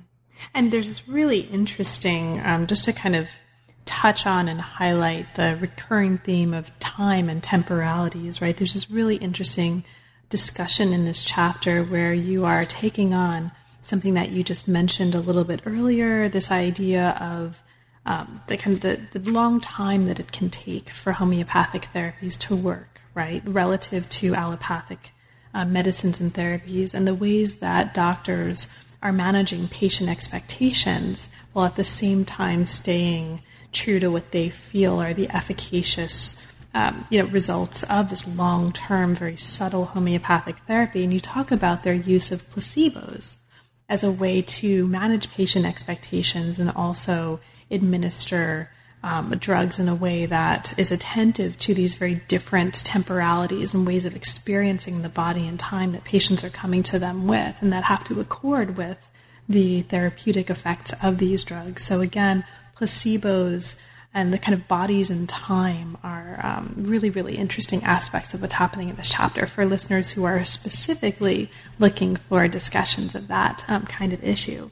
And 0.53 0.71
there's 0.71 0.87
this 0.87 1.07
really 1.07 1.41
interesting, 1.41 2.39
um, 2.43 2.67
just 2.67 2.85
to 2.85 2.93
kind 2.93 3.15
of 3.15 3.29
touch 3.85 4.25
on 4.25 4.47
and 4.47 4.59
highlight 4.59 5.35
the 5.35 5.57
recurring 5.59 6.17
theme 6.17 6.53
of 6.53 6.77
time 6.79 7.29
and 7.29 7.43
temporalities, 7.43 8.41
right? 8.41 8.55
There's 8.55 8.73
this 8.73 8.89
really 8.89 9.17
interesting 9.17 9.83
discussion 10.29 10.93
in 10.93 11.05
this 11.05 11.23
chapter 11.23 11.83
where 11.83 12.13
you 12.13 12.45
are 12.45 12.65
taking 12.65 13.13
on 13.13 13.51
something 13.83 14.13
that 14.13 14.31
you 14.31 14.43
just 14.43 14.67
mentioned 14.67 15.13
a 15.13 15.19
little 15.19 15.43
bit 15.43 15.61
earlier 15.65 16.29
this 16.29 16.49
idea 16.49 17.17
of 17.19 17.61
um, 18.05 18.41
the 18.47 18.57
kind 18.57 18.75
of 18.75 18.81
the, 18.81 19.19
the 19.19 19.31
long 19.31 19.59
time 19.59 20.05
that 20.07 20.19
it 20.19 20.31
can 20.31 20.49
take 20.49 20.89
for 20.89 21.11
homeopathic 21.13 21.87
therapies 21.93 22.37
to 22.39 22.55
work, 22.55 23.01
right, 23.13 23.41
relative 23.45 24.09
to 24.09 24.33
allopathic 24.33 25.12
uh, 25.53 25.65
medicines 25.65 26.19
and 26.19 26.33
therapies 26.33 26.93
and 26.93 27.07
the 27.07 27.15
ways 27.15 27.55
that 27.55 27.93
doctors 27.93 28.67
are 29.01 29.11
managing 29.11 29.67
patient 29.67 30.09
expectations 30.09 31.29
while 31.51 31.65
at 31.65 31.75
the 31.75 31.83
same 31.83 32.23
time 32.23 32.65
staying 32.65 33.41
true 33.71 33.99
to 33.99 34.09
what 34.09 34.31
they 34.31 34.49
feel 34.49 35.01
are 35.01 35.13
the 35.13 35.29
efficacious 35.29 36.39
um, 36.73 37.05
you 37.09 37.21
know 37.21 37.27
results 37.27 37.83
of 37.83 38.09
this 38.09 38.37
long-term 38.37 39.13
very 39.13 39.35
subtle 39.35 39.85
homeopathic 39.85 40.57
therapy. 40.59 41.03
And 41.03 41.13
you 41.13 41.19
talk 41.19 41.51
about 41.51 41.83
their 41.83 41.93
use 41.93 42.31
of 42.31 42.41
placebos 42.41 43.35
as 43.89 44.03
a 44.03 44.11
way 44.11 44.41
to 44.41 44.87
manage 44.87 45.31
patient 45.31 45.65
expectations 45.65 46.57
and 46.57 46.71
also 46.71 47.39
administer 47.69 48.71
um, 49.03 49.31
drugs 49.37 49.79
in 49.79 49.89
a 49.89 49.95
way 49.95 50.25
that 50.25 50.73
is 50.77 50.91
attentive 50.91 51.57
to 51.59 51.73
these 51.73 51.95
very 51.95 52.15
different 52.27 52.85
temporalities 52.85 53.73
and 53.73 53.85
ways 53.85 54.05
of 54.05 54.15
experiencing 54.15 55.01
the 55.01 55.09
body 55.09 55.45
and 55.47 55.59
time 55.59 55.91
that 55.91 56.05
patients 56.05 56.43
are 56.43 56.49
coming 56.49 56.83
to 56.83 56.97
them 56.97 57.27
with, 57.27 57.61
and 57.61 57.73
that 57.73 57.83
have 57.83 58.03
to 58.05 58.19
accord 58.19 58.77
with 58.77 59.11
the 59.47 59.81
therapeutic 59.81 60.49
effects 60.49 60.93
of 61.03 61.17
these 61.17 61.43
drugs. 61.43 61.83
So, 61.83 61.99
again, 61.99 62.45
placebos 62.77 63.81
and 64.13 64.31
the 64.31 64.37
kind 64.37 64.53
of 64.53 64.67
bodies 64.67 65.09
and 65.09 65.27
time 65.27 65.97
are 66.03 66.39
um, 66.43 66.73
really, 66.77 67.09
really 67.09 67.35
interesting 67.35 67.83
aspects 67.83 68.33
of 68.33 68.41
what's 68.41 68.53
happening 68.53 68.89
in 68.89 68.95
this 68.95 69.09
chapter 69.09 69.45
for 69.47 69.65
listeners 69.65 70.11
who 70.11 70.23
are 70.23 70.45
specifically 70.45 71.49
looking 71.79 72.15
for 72.15 72.47
discussions 72.47 73.15
of 73.15 73.27
that 73.27 73.65
um, 73.67 73.83
kind 73.83 74.13
of 74.13 74.23
issue. 74.23 74.69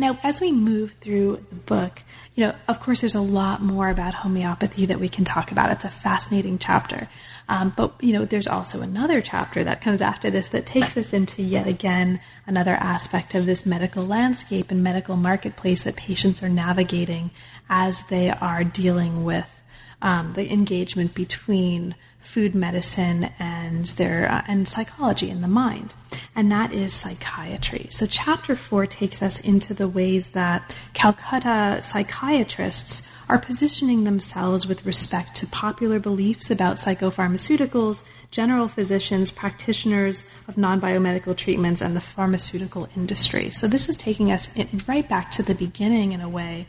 Now, 0.00 0.18
as 0.22 0.40
we 0.40 0.50
move 0.50 0.92
through 0.92 1.44
the 1.50 1.56
book, 1.56 2.02
you 2.34 2.46
know, 2.46 2.54
of 2.66 2.80
course, 2.80 3.02
there's 3.02 3.14
a 3.14 3.20
lot 3.20 3.60
more 3.60 3.90
about 3.90 4.14
homeopathy 4.14 4.86
that 4.86 4.98
we 4.98 5.10
can 5.10 5.26
talk 5.26 5.52
about. 5.52 5.70
It's 5.70 5.84
a 5.84 5.90
fascinating 5.90 6.58
chapter. 6.58 7.06
Um, 7.50 7.74
but, 7.76 7.92
you 8.00 8.14
know, 8.14 8.24
there's 8.24 8.46
also 8.46 8.80
another 8.80 9.20
chapter 9.20 9.62
that 9.62 9.82
comes 9.82 10.00
after 10.00 10.30
this 10.30 10.48
that 10.48 10.64
takes 10.64 10.96
us 10.96 11.12
into 11.12 11.42
yet 11.42 11.66
again 11.66 12.18
another 12.46 12.72
aspect 12.72 13.34
of 13.34 13.44
this 13.44 13.66
medical 13.66 14.06
landscape 14.06 14.70
and 14.70 14.82
medical 14.82 15.18
marketplace 15.18 15.82
that 15.82 15.96
patients 15.96 16.42
are 16.42 16.48
navigating 16.48 17.30
as 17.68 18.00
they 18.08 18.30
are 18.30 18.64
dealing 18.64 19.22
with 19.24 19.62
um, 20.00 20.32
the 20.32 20.50
engagement 20.50 21.14
between 21.14 21.94
food 22.20 22.54
medicine 22.54 23.30
and 23.38 23.86
their 23.86 24.30
uh, 24.30 24.42
and 24.46 24.68
psychology 24.68 25.30
in 25.30 25.40
the 25.40 25.48
mind. 25.48 25.94
And 26.34 26.50
that 26.52 26.72
is 26.72 26.92
psychiatry. 26.92 27.86
So 27.90 28.06
chapter 28.06 28.54
4 28.54 28.86
takes 28.86 29.22
us 29.22 29.40
into 29.40 29.74
the 29.74 29.88
ways 29.88 30.30
that 30.30 30.74
calcutta 30.94 31.78
psychiatrists 31.82 33.10
are 33.28 33.38
positioning 33.38 34.04
themselves 34.04 34.66
with 34.66 34.84
respect 34.84 35.36
to 35.36 35.46
popular 35.46 35.98
beliefs 36.00 36.50
about 36.50 36.76
psychopharmaceuticals 36.76 38.02
general 38.30 38.68
physicians 38.68 39.30
practitioners 39.30 40.22
of 40.46 40.56
non-biomedical 40.56 41.36
treatments 41.36 41.80
and 41.80 41.96
the 41.96 42.00
pharmaceutical 42.00 42.88
industry. 42.96 43.50
So 43.50 43.66
this 43.66 43.88
is 43.88 43.96
taking 43.96 44.30
us 44.30 44.56
right 44.88 45.08
back 45.08 45.30
to 45.32 45.42
the 45.42 45.54
beginning 45.54 46.12
in 46.12 46.20
a 46.20 46.28
way 46.28 46.66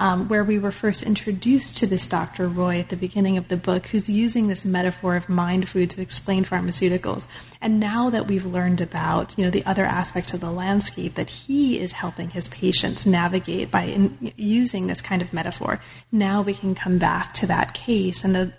um, 0.00 0.28
where 0.28 0.42
we 0.42 0.58
were 0.58 0.72
first 0.72 1.02
introduced 1.02 1.76
to 1.76 1.86
this 1.86 2.06
Dr. 2.06 2.48
Roy 2.48 2.80
at 2.80 2.88
the 2.88 2.96
beginning 2.96 3.36
of 3.36 3.48
the 3.48 3.56
book, 3.56 3.88
who's 3.88 4.08
using 4.08 4.48
this 4.48 4.64
metaphor 4.64 5.14
of 5.14 5.28
mind 5.28 5.68
food 5.68 5.90
to 5.90 6.00
explain 6.00 6.42
pharmaceuticals. 6.42 7.28
And 7.60 7.78
now 7.78 8.08
that 8.08 8.26
we've 8.26 8.46
learned 8.46 8.80
about, 8.80 9.36
you 9.36 9.44
know, 9.44 9.50
the 9.50 9.64
other 9.66 9.84
aspects 9.84 10.32
of 10.32 10.40
the 10.40 10.50
landscape 10.50 11.14
that 11.14 11.28
he 11.28 11.78
is 11.78 11.92
helping 11.92 12.30
his 12.30 12.48
patients 12.48 13.06
navigate 13.06 13.70
by 13.70 13.82
in, 13.82 14.32
using 14.36 14.86
this 14.86 15.02
kind 15.02 15.20
of 15.20 15.34
metaphor, 15.34 15.80
now 16.10 16.40
we 16.40 16.54
can 16.54 16.74
come 16.74 16.96
back 16.96 17.34
to 17.34 17.46
that 17.46 17.74
case 17.74 18.24
and 18.24 18.34
the 18.34 18.52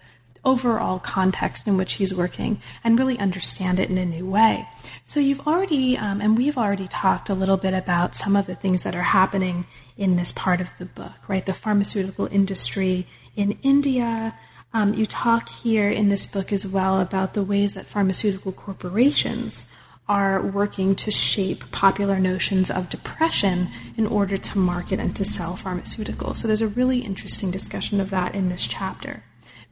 overall 0.44 1.00
context 1.00 1.68
in 1.68 1.78
which 1.78 1.94
he's 1.94 2.16
working 2.16 2.60
and 2.84 2.98
really 2.98 3.18
understand 3.20 3.80
it 3.80 3.90
in 3.90 3.98
a 3.98 4.06
new 4.06 4.26
way. 4.26 4.68
So, 5.06 5.20
you've 5.20 5.46
already, 5.48 5.98
um, 5.98 6.22
and 6.22 6.38
we've 6.38 6.58
already 6.58 6.88
talked 6.88 7.30
a 7.30 7.34
little 7.34 7.58
bit 7.58 7.74
about 7.74 8.16
some 8.16 8.36
of 8.36 8.48
the 8.48 8.56
things 8.56 8.82
that 8.84 8.96
are 8.96 9.02
happening 9.02 9.66
in 9.98 10.16
this 10.16 10.32
part 10.32 10.60
of 10.62 10.72
the 10.80 10.86
book, 10.86 11.28
right? 11.28 11.46
The 11.46 11.54
pharmaceutical 11.54 12.28
industry 12.28 13.06
in 13.36 13.58
India. 13.62 14.36
Um, 14.74 14.94
you 14.94 15.06
talk 15.06 15.50
here 15.50 15.90
in 15.90 16.10
this 16.10 16.26
book 16.26 16.54
as 16.54 16.66
well 16.66 17.02
about 17.02 17.34
the 17.34 17.44
ways 17.44 17.74
that 17.74 17.86
pharmaceutical 17.86 18.52
corporations 18.52 19.72
are 20.08 20.42
working 20.42 20.96
to 20.96 21.12
shape 21.12 21.70
popular 21.72 22.20
notions 22.20 22.72
of 22.72 22.90
depression 22.90 23.68
in 23.96 24.08
order 24.08 24.38
to 24.38 24.58
market 24.58 25.00
and 25.00 25.16
to 25.16 25.24
sell 25.24 25.54
pharmaceuticals. 25.54 26.38
So, 26.38 26.48
there's 26.48 26.64
a 26.64 26.68
really 26.68 27.00
interesting 27.00 27.52
discussion 27.52 28.02
of 28.02 28.10
that 28.10 28.34
in 28.34 28.50
this 28.50 28.66
chapter. 28.66 29.24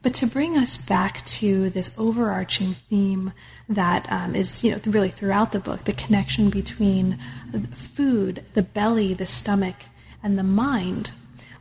But 0.02 0.14
to 0.14 0.26
bring 0.26 0.56
us 0.56 0.78
back 0.78 1.24
to 1.26 1.68
this 1.68 1.98
overarching 1.98 2.68
theme 2.68 3.32
that 3.68 4.10
um, 4.10 4.34
is, 4.34 4.64
you 4.64 4.72
know, 4.72 4.80
really 4.86 5.10
throughout 5.10 5.52
the 5.52 5.60
book, 5.60 5.84
the 5.84 5.92
connection 5.92 6.48
between 6.48 7.18
food, 7.74 8.44
the 8.54 8.62
belly, 8.62 9.12
the 9.12 9.26
stomach, 9.26 9.76
and 10.22 10.38
the 10.38 10.42
mind, 10.42 11.12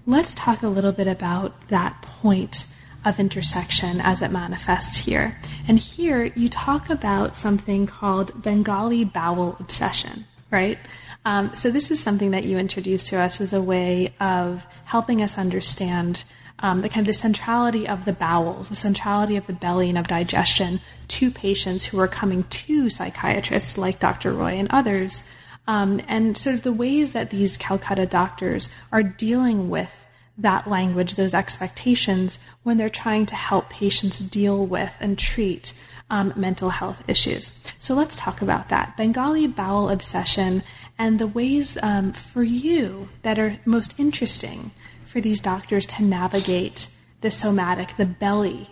let's 0.06 0.34
talk 0.34 0.62
a 0.62 0.70
little 0.70 0.94
bit 0.94 1.08
about 1.08 1.68
that 1.68 2.02
point 2.02 2.66
of 3.06 3.20
intersection 3.20 4.00
as 4.02 4.22
it 4.22 4.32
manifests 4.32 4.98
here. 4.98 5.38
And 5.68 5.80
here 5.80 6.24
you 6.24 6.50
talk 6.50 6.90
about 6.90 7.36
something 7.36 7.88
called 7.88 8.42
Bengali 8.42 9.04
bowel 9.04 9.58
obsession, 9.60 10.26
right? 10.52 10.78
Um, 11.26 11.54
so, 11.56 11.70
this 11.70 11.92
is 11.92 12.00
something 12.00 12.32
that 12.32 12.46
you 12.46 12.58
introduced 12.58 13.08
to 13.08 13.20
us 13.20 13.42
as 13.42 13.52
a 13.52 13.62
way 13.62 14.14
of 14.22 14.66
helping 14.86 15.22
us 15.22 15.38
understand 15.38 16.24
um, 16.60 16.82
the 16.82 16.90
kind 16.90 17.02
of 17.02 17.08
the 17.08 17.14
centrality 17.14 17.88
of 17.88 18.06
the 18.06 18.14
bowels, 18.14 18.70
the 18.70 18.76
centrality 18.76 19.38
of 19.38 19.48
the 19.48 19.54
belly 19.54 19.90
and 19.90 19.98
of 19.98 20.08
digestion 20.08 20.80
to 21.08 21.32
patients 21.32 21.86
who 21.86 22.00
are 22.00 22.08
coming 22.08 22.44
to 22.44 22.90
psychiatrists 22.90 23.78
like 23.78 24.00
Dr. 24.00 24.32
Roy 24.32 24.54
and 24.54 24.68
others, 24.70 25.30
um, 25.68 26.02
and 26.08 26.38
sort 26.38 26.56
of 26.56 26.64
the 26.64 26.74
ways 26.74 27.14
that 27.14 27.30
these 27.30 27.58
Calcutta 27.58 28.06
doctors 28.06 28.70
are 28.92 29.04
dealing 29.04 29.70
with 29.70 30.08
that 30.38 30.68
language, 30.68 31.16
those 31.16 31.34
expectations, 31.34 32.40
when 32.64 32.78
they're 32.78 32.90
trying 32.90 33.26
to 33.26 33.36
help 33.36 33.70
patients 33.70 34.20
deal 34.20 34.66
with 34.66 34.96
and 35.00 35.20
treat 35.20 35.74
um, 36.10 36.34
mental 36.36 36.70
health 36.70 37.04
issues. 37.08 37.52
So 37.78 37.94
let's 37.94 38.18
talk 38.18 38.42
about 38.42 38.70
that. 38.70 38.98
Bengali 38.98 39.48
bowel 39.48 39.90
obsession 39.90 40.64
and 40.98 41.20
the 41.20 41.28
ways 41.28 41.78
um, 41.84 42.14
for 42.14 42.44
you 42.44 43.10
that 43.22 43.38
are 43.38 43.58
most 43.66 44.00
interesting 44.00 44.72
for 45.10 45.20
these 45.20 45.42
doctors 45.42 45.88
to 45.88 46.04
navigate 46.04 46.88
the 47.22 47.32
somatic, 47.32 47.98
the 47.98 48.06
belly, 48.06 48.68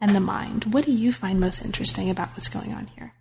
and 0.00 0.14
the 0.14 0.20
mind. 0.20 0.64
What 0.72 0.84
do 0.84 0.92
you 0.92 1.12
find 1.12 1.38
most 1.38 1.62
interesting 1.62 2.08
about 2.08 2.28
what's 2.30 2.48
going 2.48 2.72
on 2.72 2.86
here? 2.96 3.12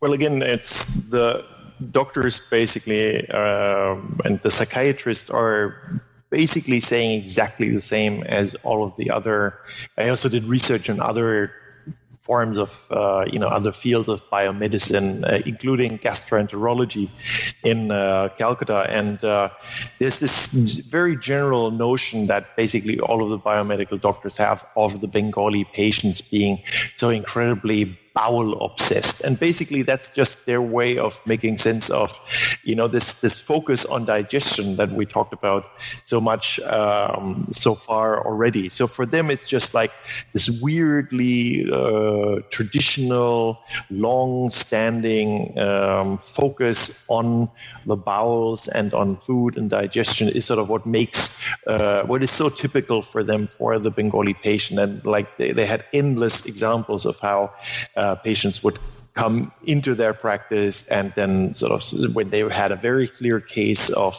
Well, 0.00 0.12
again, 0.12 0.42
it's 0.42 0.86
the 1.08 1.44
doctors 1.92 2.40
basically 2.50 3.28
um, 3.30 4.20
and 4.24 4.40
the 4.42 4.50
psychiatrists 4.50 5.30
are 5.30 6.02
basically 6.30 6.80
saying 6.80 7.22
exactly 7.22 7.70
the 7.70 7.80
same 7.80 8.24
as 8.24 8.56
all 8.62 8.84
of 8.84 8.96
the 8.96 9.10
other. 9.10 9.58
I 9.96 10.08
also 10.08 10.28
did 10.28 10.44
research 10.44 10.90
on 10.90 11.00
other 11.00 11.52
forms 12.30 12.58
of 12.58 12.70
uh, 12.92 13.24
you 13.32 13.40
know 13.40 13.48
other 13.48 13.72
fields 13.72 14.08
of 14.08 14.18
biomedicine, 14.30 15.08
uh, 15.24 15.42
including 15.50 15.98
gastroenterology 15.98 17.08
in 17.64 17.90
uh, 17.90 18.28
Calcutta. 18.38 18.80
And 19.00 19.18
uh, 19.24 19.48
there's 19.98 20.20
this 20.20 20.34
very 20.98 21.16
general 21.16 21.72
notion 21.72 22.28
that 22.28 22.42
basically 22.56 23.00
all 23.00 23.20
of 23.24 23.30
the 23.34 23.40
biomedical 23.50 24.00
doctors 24.00 24.36
have 24.36 24.64
of 24.76 25.00
the 25.00 25.08
Bengali 25.08 25.64
patients 25.64 26.20
being 26.20 26.62
so 26.94 27.08
incredibly 27.10 27.98
bowel 28.14 28.60
obsessed. 28.64 29.20
And 29.20 29.38
basically 29.38 29.82
that's 29.82 30.10
just 30.10 30.46
their 30.46 30.62
way 30.62 30.98
of 30.98 31.20
making 31.26 31.58
sense 31.58 31.90
of 31.90 32.18
you 32.64 32.74
know 32.74 32.88
this 32.88 33.20
this 33.20 33.38
focus 33.38 33.84
on 33.84 34.04
digestion 34.04 34.76
that 34.76 34.90
we 34.90 35.06
talked 35.06 35.32
about 35.32 35.66
so 36.04 36.20
much 36.20 36.60
um, 36.60 37.48
so 37.52 37.74
far 37.74 38.24
already. 38.24 38.68
So 38.68 38.86
for 38.86 39.06
them 39.06 39.30
it's 39.30 39.46
just 39.46 39.74
like 39.74 39.92
this 40.32 40.50
weirdly 40.50 41.70
uh, 41.70 42.40
traditional 42.50 43.60
long 43.90 44.50
standing 44.50 45.58
um, 45.58 46.18
focus 46.18 47.04
on 47.08 47.48
the 47.86 47.96
bowels 47.96 48.68
and 48.68 48.92
on 48.94 49.16
food 49.16 49.56
and 49.56 49.70
digestion 49.70 50.28
is 50.28 50.44
sort 50.44 50.58
of 50.58 50.68
what 50.68 50.86
makes 50.86 51.40
uh, 51.66 52.02
what 52.02 52.22
is 52.22 52.30
so 52.30 52.48
typical 52.48 53.02
for 53.02 53.22
them 53.22 53.46
for 53.46 53.78
the 53.78 53.90
bengali 53.90 54.34
patient. 54.34 54.78
And 54.80 55.04
like 55.04 55.36
they, 55.36 55.52
they 55.52 55.66
had 55.66 55.84
endless 55.92 56.46
examples 56.46 57.06
of 57.06 57.18
how 57.18 57.52
Uh, 58.00 58.14
patients 58.14 58.62
would 58.64 58.78
come 59.14 59.52
into 59.64 59.94
their 59.94 60.14
practice 60.14 60.86
and 60.88 61.12
then 61.16 61.54
sort 61.54 61.72
of 61.72 62.14
when 62.14 62.30
they 62.30 62.40
had 62.48 62.72
a 62.72 62.76
very 62.76 63.06
clear 63.06 63.40
case 63.40 63.90
of 63.90 64.14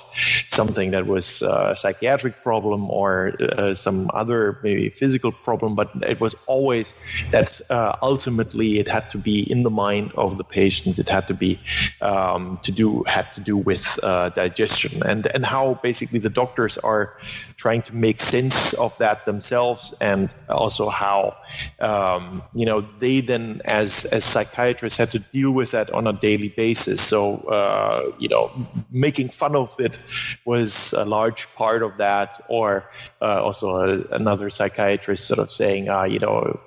something 0.49 0.91
that 0.91 1.07
was 1.07 1.41
a 1.41 1.75
psychiatric 1.75 2.43
problem 2.43 2.89
or 2.89 3.31
uh, 3.39 3.73
some 3.73 4.09
other 4.13 4.59
maybe 4.63 4.89
physical 4.89 5.31
problem 5.31 5.75
but 5.75 5.89
it 6.07 6.19
was 6.19 6.35
always 6.47 6.93
that 7.31 7.61
uh, 7.69 7.95
ultimately 8.01 8.79
it 8.79 8.87
had 8.87 9.09
to 9.11 9.17
be 9.17 9.49
in 9.51 9.63
the 9.63 9.69
mind 9.69 10.11
of 10.15 10.37
the 10.37 10.43
patients. 10.43 10.99
It 10.99 11.09
had 11.09 11.27
to 11.27 11.33
be 11.33 11.59
um, 12.01 12.59
to 12.63 12.71
do 12.71 13.03
had 13.07 13.33
to 13.35 13.41
do 13.41 13.57
with 13.57 13.99
uh, 14.03 14.29
digestion. 14.29 15.03
And 15.03 15.27
and 15.33 15.45
how 15.45 15.79
basically 15.81 16.19
the 16.19 16.29
doctors 16.29 16.77
are 16.77 17.17
trying 17.57 17.81
to 17.83 17.95
make 17.95 18.21
sense 18.21 18.73
of 18.73 18.97
that 18.97 19.25
themselves 19.25 19.93
and 20.01 20.29
also 20.49 20.89
how 20.89 21.37
um, 21.79 22.43
you 22.53 22.65
know 22.65 22.81
they 22.99 23.21
then 23.21 23.61
as 23.65 24.05
as 24.05 24.23
psychiatrists 24.23 24.80
had 24.89 25.11
to 25.11 25.19
deal 25.19 25.51
with 25.51 25.71
that 25.71 25.91
on 25.93 26.07
a 26.07 26.13
daily 26.13 26.49
basis. 26.49 27.01
So, 27.01 27.37
uh, 27.37 28.11
you 28.19 28.29
know, 28.29 28.51
making 28.89 29.29
fun 29.29 29.55
of 29.55 29.75
it 29.79 29.99
was 30.45 30.93
a 30.93 31.05
large 31.05 31.53
part 31.55 31.83
of 31.83 31.97
that, 31.97 32.39
or 32.47 32.85
uh, 33.21 33.43
also 33.43 33.75
a, 33.75 34.15
another 34.15 34.49
psychiatrist 34.49 35.27
sort 35.27 35.39
of 35.39 35.51
saying, 35.51 35.89
uh, 35.89 36.03
you 36.03 36.19
know, 36.19 36.59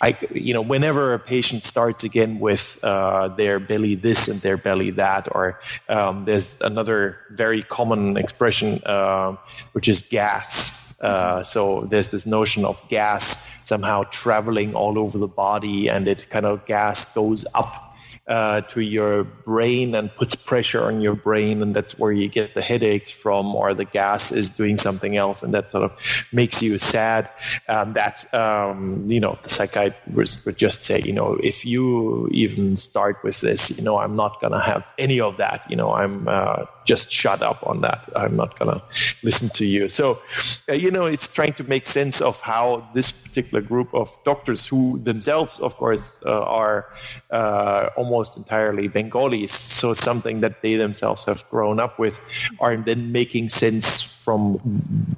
I, 0.00 0.18
you 0.32 0.54
know, 0.54 0.62
whenever 0.62 1.14
a 1.14 1.18
patient 1.18 1.64
starts 1.64 2.04
again 2.04 2.40
with 2.40 2.78
uh, 2.82 3.28
their 3.28 3.60
belly 3.60 3.94
this 3.94 4.28
and 4.28 4.40
their 4.40 4.56
belly 4.56 4.90
that, 4.90 5.28
or 5.30 5.60
um, 5.88 6.24
there's 6.24 6.60
another 6.60 7.18
very 7.30 7.62
common 7.62 8.16
expression 8.16 8.80
uh, 8.86 9.36
which 9.72 9.88
is 9.88 10.02
gas. 10.02 10.81
Uh, 11.02 11.42
so 11.42 11.82
there's 11.90 12.10
this 12.10 12.26
notion 12.26 12.64
of 12.64 12.80
gas 12.88 13.48
somehow 13.64 14.04
traveling 14.04 14.74
all 14.74 14.98
over 14.98 15.18
the 15.18 15.26
body, 15.26 15.88
and 15.88 16.06
it 16.08 16.30
kind 16.30 16.46
of 16.46 16.64
gas 16.66 17.12
goes 17.14 17.44
up 17.54 17.91
uh, 18.26 18.60
to 18.60 18.80
your 18.80 19.24
brain 19.24 19.94
and 19.96 20.14
puts 20.14 20.36
pressure 20.36 20.84
on 20.84 21.00
your 21.00 21.14
brain, 21.14 21.60
and 21.60 21.74
that's 21.74 21.98
where 21.98 22.12
you 22.12 22.28
get 22.28 22.54
the 22.54 22.62
headaches 22.62 23.10
from, 23.10 23.54
or 23.56 23.74
the 23.74 23.84
gas 23.84 24.30
is 24.30 24.50
doing 24.50 24.78
something 24.78 25.16
else, 25.16 25.42
and 25.42 25.54
that 25.54 25.72
sort 25.72 25.82
of 25.84 25.92
makes 26.30 26.62
you 26.62 26.78
sad. 26.78 27.28
Um, 27.68 27.94
that 27.94 28.32
um, 28.32 29.10
you 29.10 29.18
know, 29.18 29.38
the 29.42 29.48
psychiatrist 29.48 30.46
would 30.46 30.56
just 30.56 30.82
say, 30.82 31.00
you 31.00 31.12
know, 31.12 31.36
if 31.42 31.64
you 31.64 32.28
even 32.30 32.76
start 32.76 33.24
with 33.24 33.40
this, 33.40 33.76
you 33.76 33.82
know, 33.82 33.98
I'm 33.98 34.14
not 34.14 34.40
gonna 34.40 34.62
have 34.62 34.92
any 34.98 35.20
of 35.20 35.38
that. 35.38 35.66
You 35.68 35.74
know, 35.76 35.92
I'm 35.92 36.28
uh, 36.28 36.66
just 36.84 37.10
shut 37.10 37.42
up 37.42 37.66
on 37.66 37.80
that. 37.80 38.08
I'm 38.14 38.36
not 38.36 38.56
gonna 38.56 38.82
listen 39.24 39.48
to 39.50 39.64
you. 39.64 39.88
So, 39.88 40.22
uh, 40.68 40.74
you 40.74 40.92
know, 40.92 41.06
it's 41.06 41.26
trying 41.26 41.54
to 41.54 41.64
make 41.64 41.86
sense 41.86 42.20
of 42.20 42.40
how 42.40 42.88
this 42.94 43.10
particular 43.10 43.62
group 43.62 43.92
of 43.94 44.16
doctors, 44.24 44.64
who 44.64 45.00
themselves, 45.00 45.58
of 45.58 45.76
course, 45.76 46.22
uh, 46.24 46.30
are 46.30 46.86
uh, 47.32 47.88
almost 47.96 48.11
almost 48.12 48.36
entirely 48.36 48.88
Bengalis, 48.88 49.52
so 49.52 49.94
something 49.94 50.40
that 50.40 50.60
they 50.60 50.74
themselves 50.74 51.24
have 51.24 51.48
grown 51.48 51.80
up 51.80 51.98
with, 51.98 52.20
are 52.60 52.76
then 52.76 53.10
making 53.10 53.48
sense 53.48 54.02
from 54.02 54.58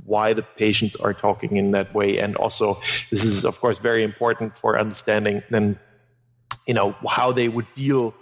why 0.06 0.32
the 0.32 0.42
patients 0.42 0.94
are 0.96 1.12
talking 1.12 1.56
in 1.56 1.72
that 1.72 1.92
way. 1.92 2.18
And 2.18 2.36
also, 2.36 2.74
this 3.10 3.24
is 3.24 3.44
of 3.44 3.60
course 3.60 3.78
very 3.78 4.04
important 4.04 4.56
for 4.56 4.78
understanding 4.78 5.42
then, 5.50 5.78
you 6.66 6.74
know, 6.74 6.94
how 7.08 7.32
they 7.32 7.48
would 7.48 7.66
deal 7.74 8.14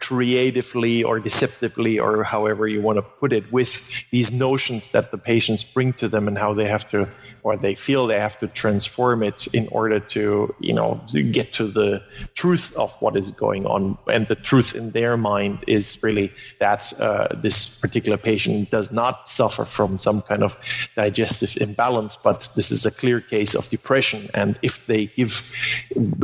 creatively 0.00 1.04
or 1.04 1.20
deceptively 1.20 1.98
or 1.98 2.24
however 2.24 2.66
you 2.66 2.80
want 2.80 2.96
to 2.96 3.02
put 3.02 3.32
it 3.32 3.50
with 3.52 3.90
these 4.10 4.32
notions 4.32 4.88
that 4.88 5.10
the 5.10 5.18
patients 5.18 5.62
bring 5.62 5.92
to 5.92 6.08
them 6.08 6.26
and 6.26 6.38
how 6.38 6.54
they 6.54 6.66
have 6.66 6.88
to 6.90 7.08
or 7.42 7.56
they 7.56 7.74
feel 7.74 8.06
they 8.06 8.18
have 8.18 8.38
to 8.38 8.46
transform 8.48 9.22
it 9.22 9.46
in 9.48 9.68
order 9.68 10.00
to, 10.00 10.54
you 10.60 10.74
know, 10.74 11.00
get 11.32 11.52
to 11.54 11.66
the 11.66 12.02
truth 12.34 12.74
of 12.76 12.94
what 13.00 13.16
is 13.16 13.30
going 13.32 13.66
on. 13.66 13.96
And 14.06 14.28
the 14.28 14.34
truth 14.34 14.74
in 14.74 14.90
their 14.90 15.16
mind 15.16 15.64
is 15.66 16.02
really 16.02 16.32
that 16.58 16.92
uh, 17.00 17.28
this 17.34 17.78
particular 17.78 18.18
patient 18.18 18.70
does 18.70 18.92
not 18.92 19.28
suffer 19.28 19.64
from 19.64 19.98
some 19.98 20.22
kind 20.22 20.42
of 20.42 20.56
digestive 20.96 21.56
imbalance, 21.60 22.16
but 22.22 22.48
this 22.56 22.70
is 22.70 22.84
a 22.84 22.90
clear 22.90 23.20
case 23.20 23.54
of 23.54 23.68
depression. 23.70 24.28
And 24.34 24.58
if 24.62 24.86
they 24.86 25.06
give, 25.06 25.52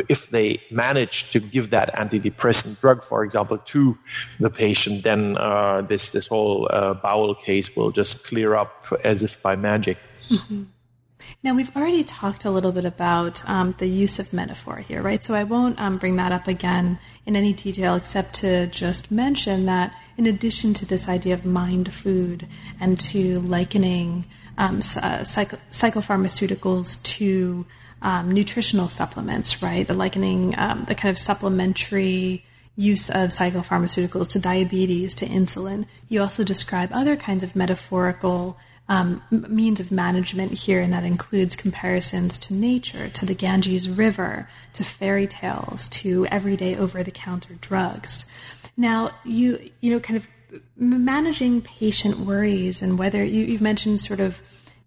if 0.09 0.31
they 0.31 0.61
manage 0.70 1.31
to 1.31 1.41
give 1.41 1.70
that 1.70 1.95
antidepressant 1.95 2.81
drug, 2.81 3.03
for 3.03 3.24
example, 3.24 3.59
to 3.68 3.96
the 4.40 4.50
patient, 4.50 5.02
then 5.04 5.36
uh, 5.36 5.82
this 5.82 6.10
this 6.10 6.26
whole 6.26 6.68
uh, 6.70 6.94
bowel 6.94 7.34
case 7.34 7.74
will 7.76 7.90
just 7.90 8.26
clear 8.26 8.54
up 8.54 8.86
as 9.04 9.22
if 9.22 9.42
by 9.42 9.56
magic. 9.56 9.98
Mm-hmm. 10.28 10.64
Now, 11.42 11.54
we've 11.54 11.74
already 11.76 12.04
talked 12.04 12.44
a 12.44 12.50
little 12.50 12.72
bit 12.72 12.84
about 12.84 13.48
um, 13.48 13.74
the 13.78 13.86
use 13.86 14.18
of 14.18 14.32
metaphor 14.32 14.76
here, 14.76 15.02
right? 15.02 15.22
So 15.22 15.34
I 15.34 15.44
won't 15.44 15.80
um, 15.80 15.98
bring 15.98 16.16
that 16.16 16.32
up 16.32 16.46
again 16.46 16.98
in 17.24 17.36
any 17.36 17.52
detail 17.52 17.96
except 17.96 18.34
to 18.34 18.66
just 18.66 19.10
mention 19.10 19.66
that 19.66 19.94
in 20.16 20.26
addition 20.26 20.74
to 20.74 20.86
this 20.86 21.08
idea 21.08 21.34
of 21.34 21.44
mind 21.44 21.92
food 21.92 22.46
and 22.80 22.98
to 23.00 23.40
likening 23.40 24.24
um, 24.58 24.76
uh, 24.78 25.24
psych- 25.24 25.70
psychopharmaceuticals 25.70 27.02
to 27.02 27.66
um, 28.02 28.30
nutritional 28.32 28.88
supplements, 28.88 29.62
right? 29.62 29.86
The 29.86 29.94
likening 29.94 30.54
um, 30.58 30.84
the 30.84 30.94
kind 30.94 31.10
of 31.10 31.18
supplementary 31.18 32.44
use 32.77 33.09
of 33.09 33.31
psychopharmaceuticals 33.31 34.29
to 34.29 34.39
diabetes, 34.39 35.14
to 35.14 35.27
insulin. 35.27 35.87
You 36.09 36.20
also 36.20 36.45
describe 36.45 36.91
other 36.93 37.16
kinds 37.16 37.43
of 37.43 37.57
metaphorical 37.57 38.59
um, 38.89 39.22
means 39.31 39.81
of 39.81 39.91
management 39.91 40.53
here, 40.53 40.81
and 40.81 40.93
that 40.93 41.03
includes 41.03 41.57
comparisons 41.57 42.39
to 42.39 42.55
nature, 42.55 43.09
to 43.09 43.27
the 43.27 43.35
Ganges 43.35 43.89
River, 43.89 44.49
to 44.74 44.85
fairy 44.85 45.27
tales, 45.27 45.89
to 45.89 46.27
everyday 46.27 46.77
over-the-counter 46.77 47.55
drugs. 47.61 48.31
Now, 48.77 49.11
you 49.24 49.70
you 49.81 49.91
know, 49.91 49.99
kind 49.99 50.16
of 50.16 50.29
managing 50.77 51.62
patient 51.62 52.18
worries, 52.18 52.83
and 52.83 52.99
whether 52.99 53.24
you, 53.24 53.45
you've 53.45 53.62
mentioned 53.62 54.01
sort 54.01 54.20
of 54.20 54.41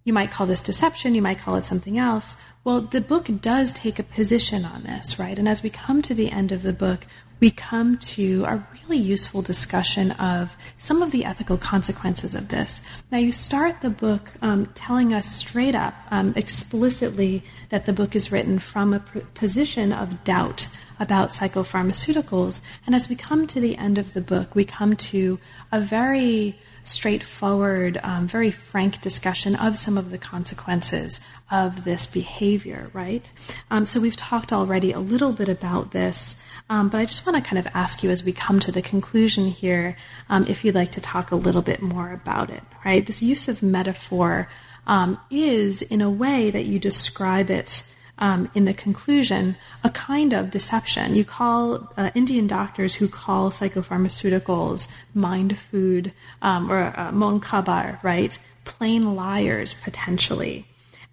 you 0.05 0.13
might 0.13 0.31
call 0.31 0.47
this 0.47 0.61
deception, 0.61 1.13
you 1.13 1.21
might 1.21 1.39
call 1.39 1.55
it 1.55 1.65
something 1.65 1.97
else. 1.97 2.41
Well, 2.63 2.81
the 2.81 3.01
book 3.01 3.27
does 3.41 3.73
take 3.73 3.99
a 3.99 4.03
position 4.03 4.65
on 4.65 4.83
this, 4.83 5.19
right? 5.19 5.37
And 5.37 5.47
as 5.47 5.61
we 5.61 5.69
come 5.69 6.01
to 6.03 6.13
the 6.13 6.31
end 6.31 6.51
of 6.51 6.63
the 6.63 6.73
book, 6.73 7.05
we 7.39 7.51
come 7.51 7.97
to 7.97 8.43
a 8.45 8.67
really 8.83 8.97
useful 8.97 9.41
discussion 9.41 10.11
of 10.11 10.57
some 10.77 11.01
of 11.01 11.11
the 11.11 11.25
ethical 11.25 11.57
consequences 11.57 12.35
of 12.35 12.49
this. 12.49 12.81
Now, 13.11 13.17
you 13.17 13.31
start 13.31 13.81
the 13.81 13.89
book 13.89 14.31
um, 14.41 14.65
telling 14.75 15.13
us 15.13 15.25
straight 15.25 15.75
up, 15.75 15.93
um, 16.11 16.33
explicitly, 16.35 17.43
that 17.69 17.85
the 17.85 17.93
book 17.93 18.15
is 18.15 18.31
written 18.31 18.59
from 18.59 18.93
a 18.93 18.99
position 19.33 19.93
of 19.93 20.23
doubt 20.23 20.67
about 20.99 21.29
psychopharmaceuticals. 21.29 22.61
And 22.85 22.93
as 22.93 23.07
we 23.07 23.15
come 23.15 23.47
to 23.47 23.61
the 23.61 23.77
end 23.77 23.97
of 23.97 24.13
the 24.13 24.21
book, 24.21 24.53
we 24.53 24.65
come 24.65 24.95
to 24.97 25.39
a 25.71 25.79
very 25.79 26.57
straightforward, 26.83 27.99
um, 28.03 28.27
very 28.27 28.51
frank 28.51 28.99
discussion 28.99 29.55
of 29.55 29.77
some 29.77 29.97
of 29.97 30.11
the 30.11 30.17
consequences 30.17 31.21
of 31.51 31.83
this 31.83 32.05
behavior, 32.05 32.89
right? 32.93 33.31
Um, 33.71 33.85
so 33.85 33.99
we've 33.99 34.15
talked 34.15 34.53
already 34.53 34.91
a 34.91 34.99
little 34.99 35.31
bit 35.31 35.49
about 35.49 35.91
this, 35.91 36.45
um, 36.69 36.89
but 36.89 36.99
I 36.99 37.05
just 37.05 37.25
want 37.25 37.43
to 37.43 37.47
kind 37.47 37.59
of 37.59 37.67
ask 37.73 38.03
you 38.03 38.09
as 38.09 38.23
we 38.23 38.31
come 38.31 38.59
to 38.61 38.71
the 38.71 38.81
conclusion 38.81 39.47
here 39.47 39.97
um, 40.29 40.45
if 40.47 40.63
you'd 40.63 40.75
like 40.75 40.91
to 40.93 41.01
talk 41.01 41.31
a 41.31 41.35
little 41.35 41.61
bit 41.61 41.81
more 41.81 42.11
about 42.11 42.49
it, 42.49 42.63
right? 42.85 43.05
This 43.05 43.21
use 43.21 43.47
of 43.47 43.63
metaphor 43.63 44.47
um, 44.85 45.19
is, 45.29 45.81
in 45.81 46.01
a 46.01 46.09
way 46.09 46.51
that 46.51 46.65
you 46.65 46.79
describe 46.79 47.49
it 47.49 47.83
um, 48.19 48.49
in 48.53 48.65
the 48.65 48.73
conclusion, 48.73 49.55
a 49.83 49.89
kind 49.89 50.33
of 50.33 50.51
deception. 50.51 51.15
You 51.15 51.25
call 51.25 51.91
uh, 51.97 52.11
Indian 52.13 52.47
doctors 52.47 52.95
who 52.95 53.07
call 53.07 53.49
psychopharmaceuticals 53.49 54.91
mind 55.15 55.57
food 55.57 56.11
um, 56.41 56.71
or 56.71 56.93
uh, 56.95 57.97
right? 58.03 58.39
Plain 58.65 59.15
liars, 59.15 59.73
potentially. 59.73 60.65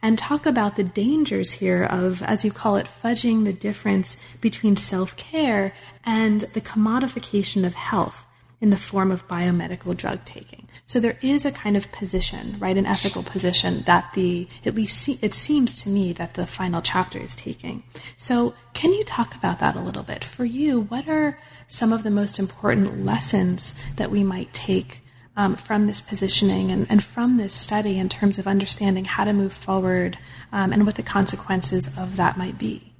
And 0.06 0.16
talk 0.16 0.46
about 0.46 0.76
the 0.76 0.84
dangers 0.84 1.50
here 1.50 1.82
of, 1.82 2.22
as 2.22 2.44
you 2.44 2.52
call 2.52 2.76
it, 2.76 2.86
fudging 2.86 3.42
the 3.42 3.52
difference 3.52 4.16
between 4.40 4.76
self 4.76 5.16
care 5.16 5.74
and 6.04 6.42
the 6.42 6.60
commodification 6.60 7.66
of 7.66 7.74
health 7.74 8.24
in 8.60 8.70
the 8.70 8.76
form 8.76 9.10
of 9.10 9.26
biomedical 9.26 9.96
drug 9.96 10.24
taking. 10.24 10.68
So 10.84 11.00
there 11.00 11.18
is 11.22 11.44
a 11.44 11.50
kind 11.50 11.76
of 11.76 11.90
position, 11.90 12.54
right, 12.60 12.76
an 12.76 12.86
ethical 12.86 13.24
position 13.24 13.82
that 13.86 14.12
the, 14.12 14.46
at 14.64 14.76
least 14.76 14.96
see, 14.96 15.18
it 15.22 15.34
seems 15.34 15.82
to 15.82 15.88
me 15.88 16.12
that 16.12 16.34
the 16.34 16.46
final 16.46 16.82
chapter 16.82 17.18
is 17.18 17.34
taking. 17.34 17.82
So 18.16 18.54
can 18.74 18.92
you 18.92 19.02
talk 19.02 19.34
about 19.34 19.58
that 19.58 19.74
a 19.74 19.80
little 19.80 20.04
bit? 20.04 20.22
For 20.22 20.44
you, 20.44 20.82
what 20.82 21.08
are 21.08 21.36
some 21.66 21.92
of 21.92 22.04
the 22.04 22.12
most 22.12 22.38
important 22.38 23.04
lessons 23.04 23.74
that 23.96 24.12
we 24.12 24.22
might 24.22 24.52
take 24.52 25.00
um, 25.36 25.54
from 25.56 25.86
this 25.86 26.00
positioning 26.00 26.70
and, 26.70 26.86
and, 26.90 27.04
from 27.04 27.36
this 27.36 27.52
study 27.52 27.98
in 27.98 28.08
terms 28.08 28.38
of 28.38 28.46
understanding 28.46 29.04
how 29.04 29.24
to 29.24 29.32
move 29.32 29.52
forward 29.52 30.18
um, 30.52 30.72
and 30.72 30.86
what 30.86 30.94
the 30.94 31.02
consequences 31.02 31.86
of 31.98 32.16
that 32.16 32.36
might 32.36 32.58
be? 32.58 32.92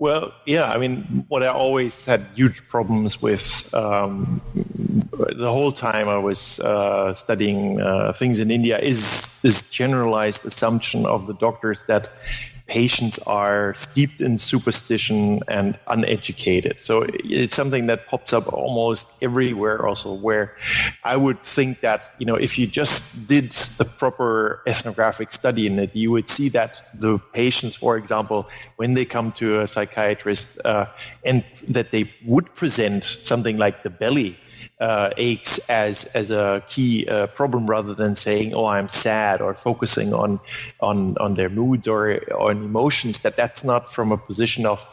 Well, 0.00 0.32
yeah, 0.46 0.64
I 0.64 0.78
mean, 0.78 1.26
what 1.28 1.42
I 1.42 1.48
always 1.48 2.06
had 2.06 2.26
huge 2.34 2.66
problems 2.68 3.20
with 3.20 3.68
um, 3.74 4.40
the 5.12 5.50
whole 5.50 5.72
time 5.72 6.08
I 6.08 6.16
was 6.16 6.58
uh, 6.60 7.12
studying 7.12 7.82
uh, 7.82 8.12
things 8.14 8.38
in 8.38 8.50
India 8.50 8.78
is 8.78 9.38
this 9.42 9.68
generalized 9.68 10.46
assumption 10.46 11.04
of 11.04 11.26
the 11.26 11.34
doctors 11.34 11.84
that 11.84 12.12
patients 12.70 13.18
are 13.26 13.74
steeped 13.74 14.20
in 14.20 14.38
superstition 14.38 15.40
and 15.48 15.76
uneducated. 15.88 16.78
So 16.78 17.04
it's 17.24 17.54
something 17.54 17.86
that 17.86 18.06
pops 18.06 18.32
up 18.32 18.46
almost 18.52 19.12
everywhere 19.20 19.84
also 19.84 20.14
where 20.14 20.54
I 21.02 21.16
would 21.16 21.40
think 21.40 21.80
that, 21.80 22.14
you 22.20 22.26
know, 22.26 22.36
if 22.36 22.60
you 22.60 22.68
just 22.68 23.26
did 23.26 23.50
the 23.76 23.84
proper 23.84 24.62
ethnographic 24.68 25.32
study 25.32 25.66
in 25.66 25.80
it, 25.80 25.96
you 25.96 26.12
would 26.12 26.28
see 26.28 26.48
that 26.50 26.80
the 26.94 27.18
patients, 27.32 27.74
for 27.74 27.96
example, 27.96 28.48
when 28.76 28.94
they 28.94 29.04
come 29.04 29.32
to 29.32 29.62
a 29.62 29.66
psychiatrist 29.66 30.64
uh, 30.64 30.86
and 31.24 31.44
that 31.66 31.90
they 31.90 32.08
would 32.24 32.54
present 32.54 33.02
something 33.02 33.58
like 33.58 33.82
the 33.82 33.90
belly, 33.90 34.38
uh, 34.80 35.10
aches 35.16 35.58
as 35.68 36.04
as 36.06 36.30
a 36.30 36.62
key 36.68 37.06
uh, 37.08 37.26
problem 37.28 37.66
rather 37.66 37.94
than 37.94 38.14
saying 38.14 38.54
oh 38.54 38.66
I'm 38.66 38.88
sad 38.88 39.40
or 39.40 39.54
focusing 39.54 40.12
on 40.14 40.40
on 40.80 41.16
on 41.18 41.34
their 41.34 41.48
moods 41.48 41.88
or 41.88 42.20
on 42.38 42.64
emotions 42.64 43.20
that 43.20 43.36
that's 43.36 43.64
not 43.64 43.92
from 43.92 44.12
a 44.12 44.16
position 44.18 44.66
of 44.66 44.84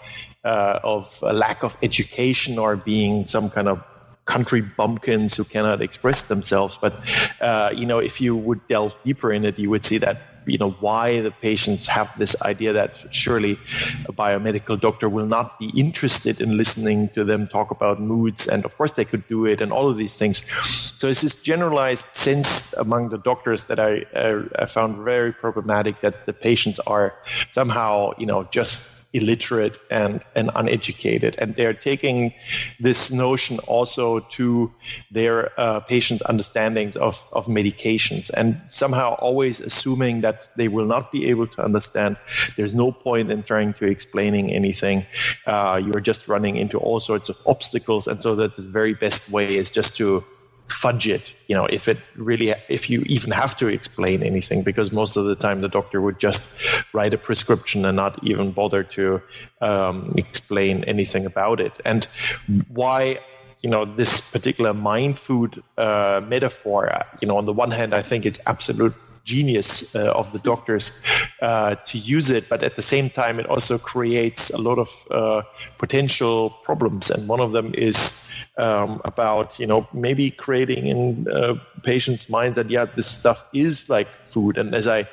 uh, 0.43 0.79
of 0.83 1.19
a 1.23 1.33
lack 1.33 1.63
of 1.63 1.75
education 1.81 2.57
or 2.57 2.75
being 2.75 3.25
some 3.25 3.49
kind 3.49 3.67
of 3.67 3.83
country 4.25 4.61
bumpkins 4.61 5.35
who 5.37 5.43
cannot 5.43 5.81
express 5.81 6.23
themselves. 6.23 6.77
But 6.79 6.93
uh, 7.41 7.71
you 7.75 7.85
know, 7.85 7.99
if 7.99 8.21
you 8.21 8.35
would 8.35 8.67
delve 8.67 8.97
deeper 9.03 9.31
in 9.31 9.45
it, 9.45 9.57
you 9.57 9.69
would 9.69 9.85
see 9.85 9.97
that 9.99 10.36
you 10.47 10.57
know 10.57 10.71
why 10.71 11.21
the 11.21 11.31
patients 11.31 11.87
have 11.87 12.09
this 12.17 12.41
idea 12.41 12.73
that 12.73 12.95
surely 13.11 13.53
a 14.05 14.13
biomedical 14.13 14.79
doctor 14.79 15.09
will 15.09 15.25
not 15.25 15.59
be 15.59 15.69
interested 15.75 16.41
in 16.41 16.57
listening 16.57 17.09
to 17.09 17.23
them 17.23 17.47
talk 17.47 17.71
about 17.71 17.99
moods 17.99 18.47
and 18.47 18.65
of 18.65 18.75
course 18.77 18.93
they 18.93 19.05
could 19.05 19.27
do 19.27 19.45
it 19.45 19.61
and 19.61 19.71
all 19.71 19.89
of 19.89 19.97
these 19.97 20.15
things. 20.15 20.43
So 20.63 21.07
it's 21.07 21.21
this 21.21 21.35
generalized 21.35 22.07
sense 22.15 22.73
among 22.73 23.09
the 23.09 23.17
doctors 23.17 23.65
that 23.65 23.79
I, 23.79 24.01
uh, 24.15 24.43
I 24.57 24.65
found 24.65 25.03
very 25.03 25.33
problematic 25.33 26.01
that 26.01 26.25
the 26.25 26.33
patients 26.33 26.79
are 26.79 27.13
somehow 27.51 28.11
you 28.17 28.25
know 28.25 28.43
just 28.45 28.96
illiterate 29.13 29.79
and, 29.89 30.21
and 30.35 30.51
uneducated. 30.55 31.35
And 31.37 31.55
they're 31.55 31.73
taking 31.73 32.33
this 32.79 33.11
notion 33.11 33.59
also 33.59 34.19
to 34.19 34.71
their 35.11 35.57
uh, 35.59 35.79
patients' 35.81 36.23
understandings 36.23 36.95
of, 36.95 37.23
of 37.31 37.47
medications 37.47 38.29
and 38.29 38.61
somehow 38.67 39.13
always 39.15 39.59
assuming 39.59 40.21
that 40.21 40.49
they 40.57 40.67
will 40.67 40.85
not 40.85 41.11
be 41.11 41.29
able 41.29 41.47
to 41.47 41.61
understand. 41.63 42.17
There's 42.57 42.73
no 42.73 42.91
point 42.91 43.31
in 43.31 43.43
trying 43.43 43.73
to 43.75 43.85
explaining 43.85 44.51
anything. 44.51 45.05
Uh, 45.45 45.81
you're 45.83 46.01
just 46.01 46.27
running 46.27 46.57
into 46.57 46.77
all 46.77 46.99
sorts 46.99 47.29
of 47.29 47.37
obstacles. 47.45 48.07
And 48.07 48.21
so 48.21 48.35
that 48.35 48.55
the 48.55 48.61
very 48.61 48.93
best 48.93 49.29
way 49.29 49.57
is 49.57 49.71
just 49.71 49.95
to 49.97 50.23
fudge 50.69 51.07
it 51.07 51.33
you 51.47 51.55
know 51.55 51.65
if 51.65 51.87
it 51.87 51.97
really 52.15 52.53
if 52.69 52.89
you 52.89 53.01
even 53.03 53.31
have 53.31 53.55
to 53.57 53.67
explain 53.67 54.21
anything 54.23 54.63
because 54.63 54.91
most 54.91 55.15
of 55.15 55.25
the 55.25 55.35
time 55.35 55.61
the 55.61 55.67
doctor 55.69 56.01
would 56.01 56.19
just 56.19 56.59
write 56.93 57.13
a 57.13 57.17
prescription 57.17 57.85
and 57.85 57.95
not 57.95 58.21
even 58.23 58.51
bother 58.51 58.83
to 58.83 59.21
um, 59.61 60.13
explain 60.17 60.83
anything 60.83 61.25
about 61.25 61.59
it 61.59 61.73
and 61.85 62.07
why 62.69 63.17
you 63.61 63.69
know 63.69 63.85
this 63.85 64.19
particular 64.19 64.73
mind 64.73 65.17
food 65.17 65.63
uh, 65.77 66.21
metaphor 66.27 66.91
you 67.21 67.27
know 67.27 67.37
on 67.37 67.45
the 67.45 67.53
one 67.53 67.71
hand 67.71 67.93
i 67.93 68.01
think 68.01 68.25
it's 68.25 68.39
absolute 68.45 68.93
genius 69.27 69.93
uh, 69.93 70.11
of 70.15 70.31
the 70.31 70.39
doctors 70.39 71.03
uh, 71.41 71.75
to 71.85 71.97
use 71.99 72.29
it, 72.31 72.47
but 72.49 72.63
at 72.63 72.77
the 72.77 72.81
same 72.81 73.09
time, 73.09 73.39
it 73.39 73.45
also 73.45 73.77
creates 73.77 74.49
a 74.49 74.57
lot 74.57 74.79
of 74.79 74.89
uh, 75.11 75.41
potential 75.77 76.49
problems. 76.63 77.11
And 77.11 77.27
one 77.27 77.41
of 77.41 77.51
them 77.51 77.73
is 77.75 78.26
um, 78.57 79.01
about 79.05 79.59
you 79.59 79.67
know 79.67 79.87
maybe 79.93 80.31
creating 80.31 80.87
in 80.87 81.27
uh, 81.31 81.55
patients' 81.83 82.29
mind 82.29 82.55
that 82.55 82.69
yeah 82.69 82.85
this 82.85 83.07
stuff 83.07 83.45
is 83.53 83.89
like 83.89 84.07
food. 84.23 84.57
And 84.57 84.75
as 84.75 84.87
I 84.87 85.07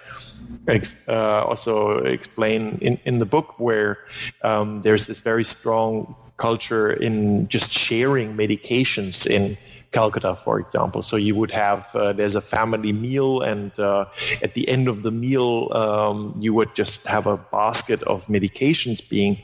uh, 1.09 1.45
also 1.45 1.99
explain 1.99 2.79
in, 2.81 2.99
in 3.05 3.19
the 3.19 3.27
book 3.27 3.59
where 3.59 3.99
um, 4.43 4.83
there's 4.83 5.07
this 5.07 5.21
very 5.21 5.45
strong 5.45 6.15
culture 6.37 6.93
in 6.93 7.49
just 7.49 7.73
sharing 7.73 8.37
medications 8.37 9.27
in 9.27 9.57
Calcutta, 9.95 10.35
for 10.37 10.59
example. 10.61 11.01
So 11.01 11.17
you 11.17 11.35
would 11.37 11.53
have 11.53 11.95
uh, 11.95 12.13
there's 12.13 12.35
a 12.35 12.41
family 12.41 12.93
meal, 12.93 13.41
and 13.41 13.73
uh, 13.79 14.07
at 14.43 14.55
the 14.55 14.69
end 14.69 14.89
of 14.89 15.03
the 15.03 15.11
meal, 15.11 15.71
um, 15.73 16.35
you 16.39 16.53
would 16.53 16.75
just 16.75 17.07
have 17.07 17.27
a 17.27 17.37
basket 17.37 18.03
of 18.03 18.27
medications 18.27 19.09
being 19.09 19.39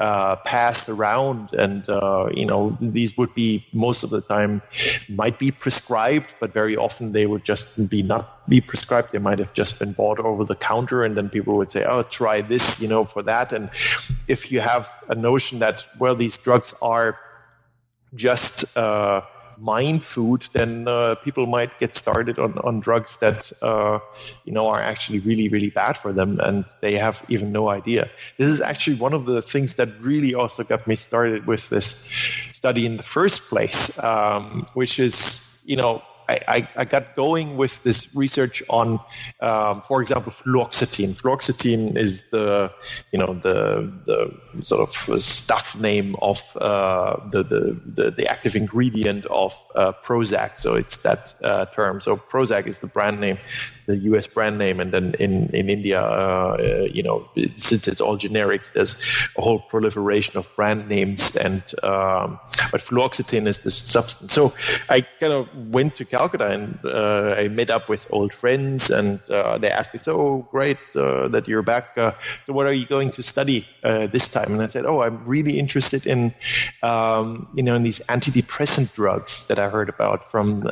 uh, 0.00 0.36
passed 0.36 0.88
around, 0.88 1.52
and 1.52 1.84
you 2.34 2.46
know 2.46 2.76
these 2.80 3.16
would 3.18 3.34
be 3.34 3.64
most 3.72 4.02
of 4.02 4.10
the 4.10 4.22
time 4.22 4.62
might 5.08 5.38
be 5.38 5.50
prescribed, 5.50 6.34
but 6.40 6.52
very 6.52 6.76
often 6.76 7.12
they 7.12 7.26
would 7.26 7.44
just 7.44 7.88
be 7.88 8.02
not 8.02 8.48
be 8.48 8.60
prescribed. 8.60 9.12
They 9.12 9.18
might 9.18 9.38
have 9.38 9.52
just 9.54 9.78
been 9.78 9.92
bought 9.92 10.18
over 10.18 10.44
the 10.44 10.56
counter, 10.56 11.04
and 11.04 11.16
then 11.16 11.28
people 11.28 11.56
would 11.58 11.70
say, 11.70 11.84
"Oh, 11.84 12.02
try 12.02 12.40
this," 12.40 12.80
you 12.80 12.88
know, 12.88 13.04
for 13.04 13.22
that. 13.22 13.52
And 13.52 13.70
if 14.26 14.50
you 14.50 14.60
have 14.60 14.88
a 15.08 15.14
notion 15.14 15.58
that 15.60 15.86
well, 15.98 16.16
these 16.16 16.38
drugs 16.38 16.74
are 16.80 17.18
just 18.14 18.76
uh, 18.76 19.22
mind 19.60 20.04
food, 20.04 20.48
then 20.52 20.88
uh, 20.88 21.14
people 21.16 21.46
might 21.46 21.78
get 21.78 21.94
started 21.94 22.38
on, 22.38 22.58
on 22.58 22.80
drugs 22.80 23.16
that 23.18 23.52
uh, 23.62 23.98
you 24.44 24.52
know 24.52 24.68
are 24.68 24.80
actually 24.80 25.20
really 25.20 25.48
really 25.48 25.70
bad 25.70 25.96
for 25.96 26.12
them, 26.12 26.40
and 26.40 26.64
they 26.80 26.94
have 26.94 27.24
even 27.28 27.52
no 27.52 27.68
idea. 27.68 28.10
This 28.38 28.48
is 28.48 28.60
actually 28.60 28.96
one 28.96 29.12
of 29.12 29.26
the 29.26 29.42
things 29.42 29.74
that 29.76 29.88
really 30.00 30.34
also 30.34 30.64
got 30.64 30.86
me 30.86 30.96
started 30.96 31.46
with 31.46 31.68
this 31.68 32.10
study 32.52 32.86
in 32.86 32.96
the 32.96 33.02
first 33.02 33.48
place, 33.48 33.98
um, 34.02 34.66
which 34.74 34.98
is 34.98 35.60
you 35.64 35.76
know 35.76 36.02
I, 36.48 36.68
I, 36.76 36.84
got 36.84 37.16
going 37.16 37.56
with 37.56 37.82
this 37.82 38.14
research 38.14 38.62
on, 38.68 39.00
um, 39.40 39.82
for 39.82 40.00
example, 40.00 40.32
fluoxetine. 40.32 41.14
Fluoxetine 41.14 41.96
is 41.96 42.30
the, 42.30 42.70
you 43.12 43.18
know, 43.18 43.34
the 43.34 43.92
the 44.06 44.64
sort 44.64 44.88
of 44.88 45.22
stuff 45.22 45.78
name 45.80 46.16
of 46.22 46.56
uh, 46.56 47.16
the, 47.30 47.42
the, 47.42 47.80
the 47.86 48.10
the 48.10 48.28
active 48.28 48.56
ingredient 48.56 49.26
of 49.26 49.54
uh, 49.74 49.92
Prozac. 50.04 50.58
So 50.58 50.74
it's 50.74 50.98
that 50.98 51.34
uh, 51.42 51.66
term. 51.66 52.00
So 52.00 52.16
Prozac 52.16 52.66
is 52.66 52.78
the 52.78 52.86
brand 52.86 53.20
name. 53.20 53.38
The 53.90 53.98
U.S. 54.10 54.26
brand 54.26 54.58
name, 54.58 54.80
and 54.80 54.92
then 54.92 55.14
in 55.18 55.48
in 55.52 55.68
India, 55.68 56.00
uh, 56.00 56.56
uh, 56.58 56.88
you 56.92 57.02
know, 57.02 57.28
since 57.58 57.88
it's 57.88 58.00
all 58.00 58.16
generics, 58.16 58.72
there's 58.72 58.94
a 59.36 59.42
whole 59.42 59.58
proliferation 59.58 60.36
of 60.36 60.46
brand 60.56 60.88
names, 60.88 61.36
and 61.36 61.62
um, 61.82 62.38
but 62.70 62.80
fluoxetine 62.80 63.46
is 63.46 63.58
the 63.60 63.70
substance. 63.70 64.32
So 64.32 64.54
I 64.88 65.00
kind 65.20 65.32
of 65.32 65.48
went 65.54 65.96
to 65.96 66.04
Calcutta 66.04 66.48
and 66.48 66.78
uh, 66.84 67.34
I 67.38 67.48
met 67.48 67.70
up 67.70 67.88
with 67.88 68.06
old 68.10 68.32
friends, 68.32 68.90
and 68.90 69.20
uh, 69.30 69.58
they 69.58 69.70
asked 69.70 69.92
me, 69.94 69.98
"So 69.98 70.46
great 70.50 70.78
uh, 70.94 71.28
that 71.28 71.48
you're 71.48 71.62
back. 71.62 71.96
Uh, 71.96 72.12
so 72.46 72.52
what 72.52 72.66
are 72.66 72.72
you 72.72 72.86
going 72.86 73.10
to 73.12 73.22
study 73.22 73.66
this 73.82 74.28
time?" 74.28 74.52
And 74.52 74.62
I 74.62 74.66
said, 74.66 74.86
"Oh, 74.86 75.02
I'm 75.02 75.24
really 75.26 75.58
interested 75.58 76.06
in, 76.06 76.34
um, 76.82 77.48
you 77.54 77.62
know, 77.62 77.74
in 77.74 77.82
these 77.82 78.00
antidepressant 78.08 78.94
drugs 78.94 79.46
that 79.48 79.58
I 79.58 79.68
heard 79.68 79.88
about 79.88 80.30
from 80.30 80.62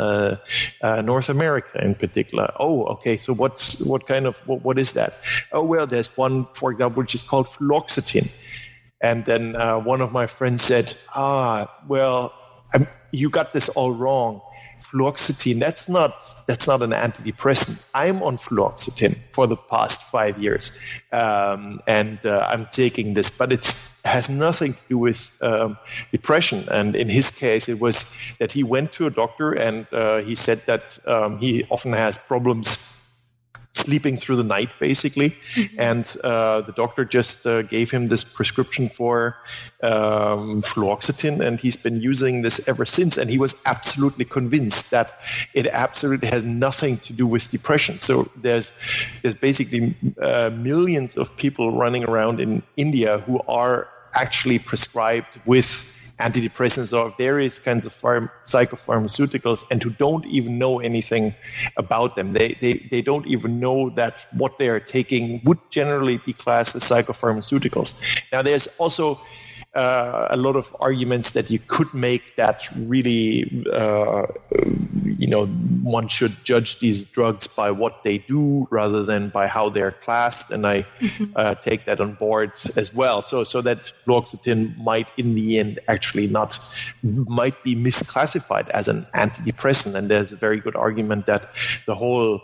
North 0.82 1.28
America 1.28 1.82
in 1.82 1.94
particular." 1.94 2.52
Oh, 2.60 2.84
okay. 2.94 3.07
So 3.16 3.32
what's 3.32 3.80
what 3.80 4.06
kind 4.06 4.26
of 4.26 4.36
what, 4.46 4.62
what 4.62 4.78
is 4.78 4.92
that? 4.92 5.14
Oh, 5.52 5.64
well, 5.64 5.86
there's 5.86 6.16
one, 6.16 6.46
for 6.52 6.70
example, 6.72 7.02
which 7.02 7.14
is 7.14 7.22
called 7.22 7.46
fluoxetine. 7.46 8.30
And 9.00 9.24
then 9.24 9.54
uh, 9.56 9.78
one 9.78 10.00
of 10.00 10.12
my 10.12 10.26
friends 10.26 10.64
said, 10.64 10.94
"Ah, 11.14 11.72
well, 11.86 12.32
I'm, 12.74 12.88
you 13.12 13.30
got 13.30 13.52
this 13.52 13.68
all 13.70 13.92
wrong. 13.92 14.42
Fluoxetine, 14.92 15.58
that's 15.58 15.88
not 15.88 16.14
that's 16.46 16.66
not 16.66 16.82
an 16.82 16.90
antidepressant. 16.90 17.84
I'm 17.94 18.22
on 18.22 18.38
fluoxetine 18.38 19.18
for 19.32 19.46
the 19.46 19.56
past 19.56 20.02
five 20.02 20.38
years, 20.38 20.76
um, 21.12 21.80
and 21.86 22.18
uh, 22.24 22.46
I'm 22.48 22.66
taking 22.72 23.14
this, 23.14 23.30
but 23.30 23.52
it 23.52 23.66
has 24.04 24.28
nothing 24.28 24.72
to 24.72 24.80
do 24.88 24.98
with 24.98 25.30
um, 25.42 25.76
depression. 26.10 26.64
And 26.70 26.96
in 26.96 27.08
his 27.08 27.30
case, 27.30 27.68
it 27.68 27.80
was 27.80 28.12
that 28.38 28.52
he 28.52 28.62
went 28.62 28.92
to 28.94 29.06
a 29.06 29.10
doctor 29.10 29.52
and 29.52 29.86
uh, 29.92 30.18
he 30.18 30.34
said 30.34 30.58
that 30.66 30.98
um, 31.06 31.38
he 31.38 31.64
often 31.70 31.92
has 31.92 32.16
problems 32.16 32.97
sleeping 33.78 34.16
through 34.16 34.36
the 34.36 34.44
night, 34.44 34.70
basically. 34.78 35.30
Mm-hmm. 35.30 35.80
And 35.80 36.16
uh, 36.24 36.62
the 36.62 36.72
doctor 36.72 37.04
just 37.04 37.46
uh, 37.46 37.62
gave 37.62 37.90
him 37.90 38.08
this 38.08 38.24
prescription 38.24 38.88
for 38.88 39.36
um, 39.82 40.62
fluoxetine, 40.62 41.40
and 41.40 41.60
he's 41.60 41.76
been 41.76 42.00
using 42.00 42.42
this 42.42 42.68
ever 42.68 42.84
since. 42.84 43.16
And 43.16 43.30
he 43.30 43.38
was 43.38 43.54
absolutely 43.66 44.24
convinced 44.24 44.90
that 44.90 45.20
it 45.54 45.66
absolutely 45.66 46.28
has 46.28 46.44
nothing 46.44 46.98
to 46.98 47.12
do 47.12 47.26
with 47.26 47.50
depression. 47.50 48.00
So 48.00 48.28
there's 48.36 48.72
there's 49.22 49.34
basically 49.34 49.96
uh, 50.20 50.50
millions 50.50 51.16
of 51.16 51.36
people 51.36 51.76
running 51.76 52.04
around 52.04 52.40
in 52.40 52.62
India 52.76 53.18
who 53.18 53.40
are 53.48 53.88
actually 54.14 54.58
prescribed 54.58 55.40
with 55.46 55.94
antidepressants 56.20 56.92
or 56.92 57.14
various 57.16 57.58
kinds 57.58 57.86
of 57.86 57.94
pharm- 57.94 58.30
psychopharmaceuticals 58.44 59.64
and 59.70 59.82
who 59.82 59.90
don't 59.90 60.26
even 60.26 60.58
know 60.58 60.80
anything 60.80 61.34
about 61.76 62.16
them. 62.16 62.32
They, 62.32 62.56
they, 62.60 62.74
they 62.90 63.02
don't 63.02 63.26
even 63.26 63.60
know 63.60 63.90
that 63.90 64.26
what 64.32 64.58
they 64.58 64.68
are 64.68 64.80
taking 64.80 65.40
would 65.44 65.58
generally 65.70 66.18
be 66.18 66.32
classed 66.32 66.74
as 66.74 66.82
psychopharmaceuticals. 66.82 68.00
Now, 68.32 68.42
there's 68.42 68.66
also 68.78 69.20
uh, 69.74 70.28
a 70.30 70.36
lot 70.36 70.56
of 70.56 70.74
arguments 70.80 71.32
that 71.32 71.50
you 71.50 71.58
could 71.58 71.92
make 71.92 72.36
that 72.36 72.66
really, 72.74 73.66
uh, 73.72 74.26
you 75.04 75.26
know, 75.26 75.46
one 75.46 76.08
should 76.08 76.32
judge 76.42 76.80
these 76.80 77.04
drugs 77.04 77.46
by 77.46 77.70
what 77.70 78.02
they 78.02 78.18
do 78.18 78.66
rather 78.70 79.04
than 79.04 79.28
by 79.28 79.46
how 79.46 79.68
they're 79.68 79.92
classed, 79.92 80.50
and 80.50 80.66
I 80.66 80.86
mm-hmm. 81.00 81.32
uh, 81.36 81.54
take 81.56 81.84
that 81.84 82.00
on 82.00 82.14
board 82.14 82.52
as 82.76 82.94
well. 82.94 83.20
So, 83.20 83.44
so 83.44 83.60
that 83.60 83.92
fluoxetine 84.06 84.76
might, 84.78 85.08
in 85.18 85.34
the 85.34 85.58
end, 85.58 85.80
actually 85.86 86.28
not 86.28 86.58
might 87.02 87.62
be 87.62 87.76
misclassified 87.76 88.70
as 88.70 88.88
an 88.88 89.06
antidepressant, 89.14 89.94
and 89.94 90.08
there's 90.08 90.32
a 90.32 90.36
very 90.36 90.60
good 90.60 90.76
argument 90.76 91.26
that 91.26 91.50
the 91.86 91.94
whole 91.94 92.40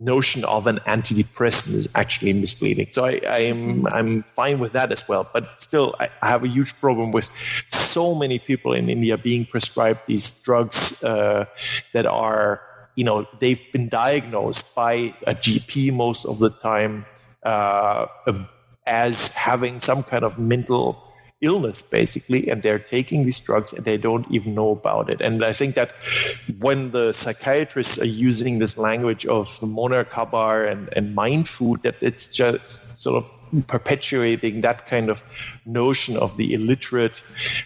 notion 0.00 0.44
of 0.44 0.66
an 0.66 0.78
antidepressant 0.86 1.74
is 1.74 1.88
actually 1.94 2.32
misleading. 2.32 2.88
So 2.90 3.04
I, 3.04 3.20
I 3.26 3.38
am 3.40 3.86
I'm 3.86 4.22
fine 4.22 4.58
with 4.58 4.72
that 4.72 4.92
as 4.92 5.06
well. 5.08 5.28
But 5.32 5.48
still, 5.58 5.94
I, 5.98 6.08
I, 6.20 6.28
have 6.28 6.44
a 6.44 6.48
huge 6.48 6.78
problem 6.80 7.12
with 7.12 7.30
so 7.70 8.14
many 8.14 8.38
people 8.38 8.72
in 8.72 8.90
India 8.90 9.16
being 9.16 9.46
prescribed 9.46 10.00
these 10.06 10.42
drugs 10.42 11.02
uh, 11.04 11.46
that 11.92 12.06
are 12.06 12.60
you 12.96 13.04
know 13.04 13.26
they've 13.40 13.64
been 13.72 13.88
diagnosed 13.88 14.74
by 14.74 15.14
a 15.26 15.34
GP 15.34 15.92
most 15.92 16.24
of 16.24 16.38
the 16.38 16.50
time 16.50 17.06
uh, 17.42 18.06
as 18.86 19.28
having 19.28 19.80
some 19.80 20.02
kind 20.02 20.24
of 20.24 20.38
mental 20.38 21.13
illness 21.44 21.82
basically 21.82 22.48
and 22.50 22.62
they're 22.62 22.78
taking 22.78 23.24
these 23.24 23.40
drugs 23.40 23.72
and 23.72 23.84
they 23.84 23.96
don't 23.96 24.26
even 24.30 24.54
know 24.54 24.70
about 24.70 25.10
it. 25.10 25.20
And 25.20 25.44
i 25.44 25.52
think 25.52 25.74
that 25.74 25.92
when 26.58 26.90
the 26.90 27.12
psychiatrists 27.12 27.98
are 27.98 28.12
using 28.28 28.58
this 28.58 28.76
language 28.76 29.26
of 29.26 29.60
Moner 29.62 30.04
Khabar 30.04 30.70
and, 30.70 30.88
and 30.96 31.14
mind 31.14 31.48
food 31.48 31.82
that 31.82 31.96
it's 32.00 32.32
just 32.32 32.80
sort 32.98 33.22
of 33.22 33.30
perpetuating 33.62 34.60
that 34.62 34.86
kind 34.86 35.08
of 35.08 35.22
notion 35.64 36.16
of 36.16 36.36
the 36.36 36.54
illiterate 36.54 37.22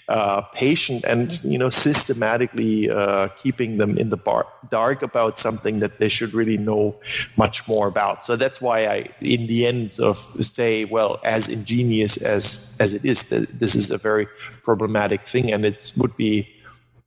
uh, 0.09 0.43
patient 0.43 1.05
and 1.05 1.43
you 1.45 1.59
know 1.59 1.71
systematically 1.71 2.91
uh, 2.91 3.29
keeping 3.39 3.79
them 3.79 3.99
in 3.99 4.11
the 4.11 4.17
bar- 4.17 4.47
dark 4.71 5.03
about 5.03 5.39
something 5.39 5.81
that 5.81 5.99
they 5.99 6.09
should 6.09 6.35
really 6.35 6.59
know 6.59 6.95
much 7.37 7.67
more 7.69 7.89
about. 7.89 8.23
So 8.25 8.37
that's 8.37 8.61
why 8.61 8.87
I, 8.87 9.09
in 9.21 9.47
the 9.47 9.67
end, 9.67 9.99
of 10.01 10.19
say, 10.41 10.85
well, 10.85 11.21
as 11.25 11.49
ingenious 11.49 12.17
as 12.17 12.77
as 12.81 12.93
it 12.93 13.05
is, 13.05 13.29
this 13.29 13.75
is 13.75 13.91
a 13.91 13.99
very 13.99 14.29
problematic 14.63 15.27
thing, 15.27 15.53
and 15.53 15.65
it 15.65 15.93
would 15.97 16.17
be 16.17 16.49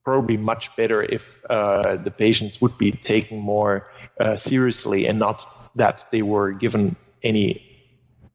probably 0.04 0.38
much 0.38 0.76
better 0.76 1.04
if 1.04 1.42
uh, 1.50 1.96
the 1.98 2.12
patients 2.12 2.60
would 2.60 2.78
be 2.78 2.92
taken 2.92 3.38
more 3.38 3.88
uh, 4.20 4.36
seriously 4.36 5.06
and 5.06 5.20
not 5.20 5.46
that 5.76 6.08
they 6.12 6.22
were 6.22 6.52
given 6.52 6.96
any 7.24 7.71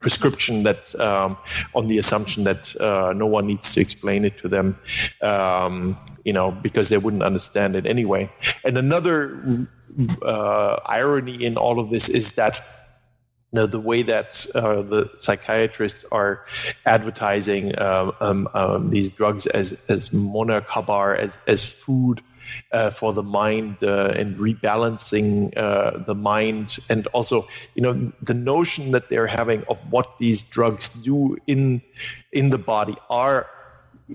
prescription 0.01 0.63
that 0.65 0.99
um, 1.01 1.37
on 1.75 1.89
the 1.89 1.99
assumption 1.99 2.45
that 2.45 2.79
uh, 2.81 3.13
no 3.15 3.27
one 3.27 3.47
needs 3.47 3.75
to 3.75 3.81
explain 3.81 4.25
it 4.25 4.39
to 4.39 4.49
them, 4.49 4.79
um, 5.23 5.99
you 6.25 6.33
know, 6.33 6.51
because 6.51 6.89
they 6.89 6.99
wouldn't 6.99 7.23
understand 7.23 7.77
it 7.77 7.87
anyway. 7.87 8.31
And 8.65 8.77
another 8.77 9.67
uh, 10.23 10.81
irony 10.85 11.45
in 11.45 11.57
all 11.57 11.81
of 11.81 11.91
this 11.91 12.09
is 12.09 12.33
that 12.33 12.63
the 13.53 13.81
way 13.81 14.03
that 14.03 14.47
uh, 14.55 14.83
the 14.83 15.11
psychiatrists 15.17 16.05
are 16.13 16.45
advertising 16.85 17.79
um, 17.81 18.13
um, 18.21 18.49
um 18.53 18.91
these 18.91 19.11
drugs 19.11 19.47
as 19.47 19.73
as 19.89 20.13
Moner 20.13 20.61
Khabar 20.61 21.19
as 21.19 21.39
as 21.47 21.67
food 21.67 22.21
uh, 22.73 22.91
for 22.91 23.13
the 23.13 23.23
mind 23.23 23.77
uh, 23.83 24.13
and 24.17 24.37
rebalancing 24.37 25.57
uh, 25.57 25.99
the 26.05 26.15
mind, 26.15 26.79
and 26.89 27.07
also 27.09 27.47
you 27.75 27.83
know 27.83 28.13
the 28.23 28.35
notion 28.35 28.93
that 28.93 29.09
they're 29.09 29.27
having 29.27 29.65
of 29.65 29.79
what 29.91 30.19
these 30.19 30.43
drugs 30.43 30.91
do 30.91 31.37
in 31.47 31.83
in 32.33 32.51
the 32.51 32.59
body 32.59 32.97
are 33.11 33.49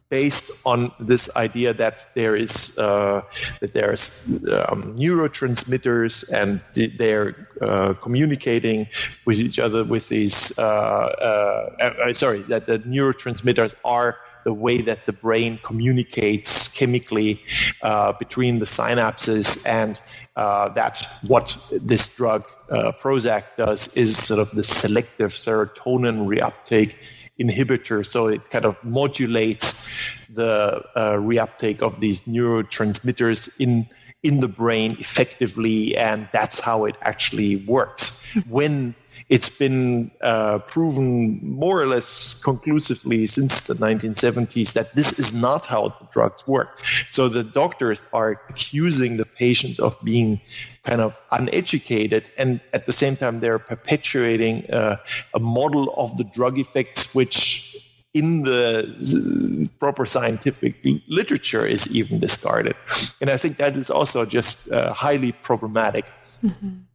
based 0.09 0.51
on 0.65 0.91
this 0.99 1.29
idea 1.35 1.73
that 1.73 2.13
there 2.15 2.35
is 2.35 2.77
uh, 2.77 3.21
that 3.59 3.73
there's 3.73 4.25
um, 4.69 4.95
neurotransmitters 4.95 6.31
and 6.31 6.61
they're 6.97 7.47
uh, 7.61 7.93
communicating 8.01 8.87
with 9.25 9.39
each 9.39 9.59
other 9.59 9.83
with 9.83 10.07
these 10.09 10.57
uh, 10.57 10.61
uh 10.61 12.13
sorry 12.13 12.41
that 12.43 12.67
the 12.67 12.79
neurotransmitters 12.79 13.75
are 13.83 14.17
the 14.43 14.53
way 14.53 14.81
that 14.81 15.05
the 15.05 15.13
brain 15.13 15.59
communicates 15.63 16.67
chemically 16.69 17.41
uh, 17.81 18.13
between 18.13 18.59
the 18.59 18.65
synapses, 18.65 19.65
and 19.65 20.01
uh, 20.35 20.69
that 20.69 21.07
what 21.27 21.57
this 21.71 22.15
drug 22.15 22.45
uh, 22.69 22.91
Prozac 23.01 23.43
does 23.57 23.87
is 23.95 24.17
sort 24.17 24.39
of 24.39 24.51
the 24.51 24.63
selective 24.63 25.31
serotonin 25.31 26.27
reuptake 26.27 26.95
inhibitor. 27.39 28.05
So 28.05 28.27
it 28.27 28.49
kind 28.49 28.65
of 28.65 28.81
modulates 28.83 29.87
the 30.29 30.83
uh, 30.95 31.13
reuptake 31.13 31.81
of 31.81 31.99
these 31.99 32.23
neurotransmitters 32.23 33.59
in 33.59 33.87
in 34.23 34.39
the 34.39 34.47
brain 34.47 34.95
effectively, 34.99 35.97
and 35.97 36.29
that's 36.31 36.59
how 36.59 36.85
it 36.85 36.95
actually 37.01 37.55
works. 37.55 38.23
When 38.47 38.93
it's 39.31 39.47
been 39.47 40.11
uh, 40.21 40.59
proven 40.59 41.39
more 41.41 41.81
or 41.81 41.85
less 41.85 42.33
conclusively 42.33 43.25
since 43.25 43.61
the 43.61 43.73
1970s 43.75 44.73
that 44.73 44.93
this 44.93 45.17
is 45.17 45.33
not 45.33 45.65
how 45.65 45.87
the 45.87 46.07
drugs 46.11 46.45
work. 46.45 46.81
So 47.09 47.29
the 47.29 47.41
doctors 47.41 48.05
are 48.11 48.41
accusing 48.49 49.15
the 49.15 49.25
patients 49.25 49.79
of 49.79 49.97
being 50.03 50.41
kind 50.83 50.99
of 50.99 51.17
uneducated, 51.31 52.29
and 52.37 52.59
at 52.73 52.85
the 52.85 52.91
same 52.91 53.15
time, 53.15 53.39
they're 53.39 53.57
perpetuating 53.57 54.69
uh, 54.69 54.97
a 55.33 55.39
model 55.39 55.93
of 55.95 56.17
the 56.17 56.25
drug 56.25 56.59
effects 56.59 57.15
which 57.15 57.77
in 58.13 58.43
the 58.43 59.69
proper 59.79 60.05
scientific 60.05 60.75
literature 61.07 61.65
is 61.65 61.87
even 61.95 62.19
discarded. 62.19 62.75
And 63.21 63.29
I 63.29 63.37
think 63.37 63.55
that 63.57 63.77
is 63.77 63.89
also 63.89 64.25
just 64.25 64.69
uh, 64.69 64.93
highly 64.93 65.31
problematic. 65.31 66.03
Mm-hmm. 66.43 66.90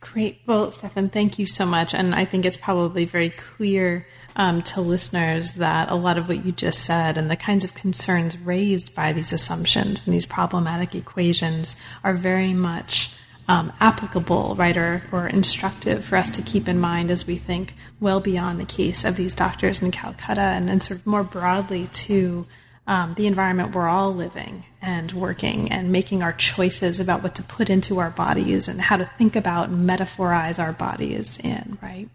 Great. 0.00 0.40
Well, 0.46 0.72
Stefan, 0.72 1.10
thank 1.10 1.38
you 1.38 1.46
so 1.46 1.66
much. 1.66 1.94
And 1.94 2.14
I 2.14 2.24
think 2.24 2.44
it's 2.44 2.56
probably 2.56 3.04
very 3.04 3.30
clear 3.30 4.06
um, 4.34 4.62
to 4.62 4.80
listeners 4.80 5.52
that 5.52 5.90
a 5.90 5.94
lot 5.94 6.16
of 6.16 6.28
what 6.28 6.44
you 6.44 6.52
just 6.52 6.84
said 6.84 7.18
and 7.18 7.30
the 7.30 7.36
kinds 7.36 7.64
of 7.64 7.74
concerns 7.74 8.38
raised 8.38 8.94
by 8.94 9.12
these 9.12 9.32
assumptions 9.32 10.06
and 10.06 10.14
these 10.14 10.26
problematic 10.26 10.94
equations 10.94 11.76
are 12.02 12.14
very 12.14 12.54
much 12.54 13.12
um, 13.48 13.72
applicable, 13.80 14.54
right, 14.56 14.76
or, 14.76 15.02
or 15.10 15.26
instructive 15.26 16.04
for 16.04 16.16
us 16.16 16.30
to 16.30 16.42
keep 16.42 16.68
in 16.68 16.78
mind 16.78 17.10
as 17.10 17.26
we 17.26 17.36
think 17.36 17.74
well 17.98 18.20
beyond 18.20 18.60
the 18.60 18.64
case 18.64 19.04
of 19.04 19.16
these 19.16 19.34
doctors 19.34 19.82
in 19.82 19.90
Calcutta 19.90 20.40
and, 20.40 20.70
and 20.70 20.82
sort 20.82 21.00
of 21.00 21.06
more 21.06 21.24
broadly 21.24 21.88
to 21.92 22.46
um, 22.90 23.14
the 23.14 23.28
environment 23.28 23.72
we're 23.72 23.88
all 23.88 24.12
living 24.12 24.64
and 24.82 25.12
working 25.12 25.70
and 25.70 25.92
making 25.92 26.24
our 26.24 26.32
choices 26.32 26.98
about 26.98 27.22
what 27.22 27.36
to 27.36 27.42
put 27.44 27.70
into 27.70 28.00
our 28.00 28.10
bodies 28.10 28.66
and 28.66 28.80
how 28.80 28.96
to 28.96 29.04
think 29.16 29.36
about 29.36 29.68
and 29.68 29.86
metaphorize 29.86 30.58
our 30.58 30.72
bodies 30.72 31.38
in, 31.38 31.78
right? 31.80 32.08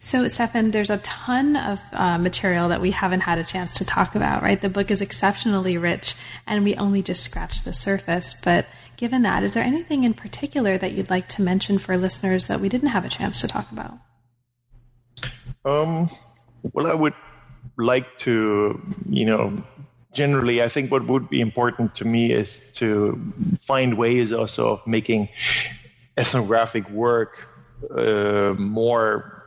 So, 0.00 0.26
Stefan, 0.28 0.70
there's 0.70 0.88
a 0.88 0.96
ton 0.98 1.54
of 1.56 1.80
uh, 1.92 2.16
material 2.16 2.70
that 2.70 2.80
we 2.80 2.92
haven't 2.92 3.20
had 3.20 3.38
a 3.38 3.44
chance 3.44 3.76
to 3.76 3.84
talk 3.84 4.14
about, 4.14 4.42
right? 4.42 4.58
The 4.58 4.70
book 4.70 4.90
is 4.90 5.02
exceptionally 5.02 5.76
rich, 5.76 6.14
and 6.46 6.64
we 6.64 6.76
only 6.76 7.02
just 7.02 7.22
scratched 7.22 7.66
the 7.66 7.74
surface. 7.74 8.34
But 8.42 8.66
given 8.96 9.20
that, 9.22 9.42
is 9.42 9.52
there 9.52 9.64
anything 9.64 10.04
in 10.04 10.14
particular 10.14 10.78
that 10.78 10.92
you'd 10.92 11.10
like 11.10 11.28
to 11.30 11.42
mention 11.42 11.78
for 11.78 11.98
listeners 11.98 12.46
that 12.46 12.60
we 12.60 12.70
didn't 12.70 12.88
have 12.88 13.04
a 13.04 13.10
chance 13.10 13.42
to 13.42 13.48
talk 13.48 13.70
about? 13.70 13.98
Um, 15.66 16.08
well, 16.72 16.86
I 16.86 16.94
would 16.94 17.14
like 17.76 18.16
to, 18.18 18.80
you 19.10 19.26
know, 19.26 19.56
generally, 20.16 20.62
I 20.62 20.68
think 20.68 20.90
what 20.90 21.06
would 21.06 21.28
be 21.28 21.40
important 21.40 21.94
to 21.96 22.04
me 22.04 22.32
is 22.32 22.72
to 22.74 23.20
find 23.60 23.96
ways 23.96 24.32
also 24.32 24.72
of 24.74 24.86
making 24.86 25.28
ethnographic 26.16 26.88
work 26.90 27.48
uh, 27.90 28.54
more 28.58 29.44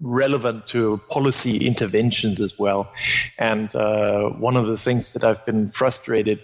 relevant 0.00 0.66
to 0.68 1.00
policy 1.08 1.66
interventions 1.66 2.40
as 2.40 2.58
well. 2.58 2.92
And 3.38 3.74
uh, 3.74 4.28
one 4.30 4.56
of 4.56 4.66
the 4.66 4.76
things 4.76 5.12
that 5.12 5.24
I've 5.24 5.44
been 5.46 5.70
frustrated 5.70 6.40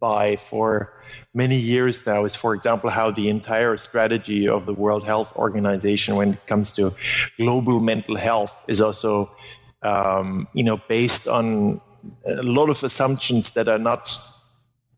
by 0.00 0.36
for 0.36 0.92
many 1.34 1.56
years 1.56 2.04
now 2.06 2.24
is, 2.24 2.34
for 2.34 2.54
example, 2.54 2.90
how 2.90 3.10
the 3.10 3.28
entire 3.28 3.76
strategy 3.76 4.48
of 4.48 4.66
the 4.66 4.74
World 4.74 5.04
Health 5.04 5.32
Organization 5.36 6.16
when 6.16 6.34
it 6.34 6.46
comes 6.46 6.72
to 6.72 6.94
global 7.36 7.80
mental 7.80 8.16
health 8.16 8.64
is 8.68 8.80
also, 8.80 9.30
um, 9.82 10.48
you 10.52 10.64
know, 10.64 10.80
based 10.88 11.28
on 11.28 11.80
a 12.26 12.42
lot 12.42 12.70
of 12.70 12.82
assumptions 12.82 13.52
that 13.52 13.68
are 13.68 13.78
not 13.78 14.16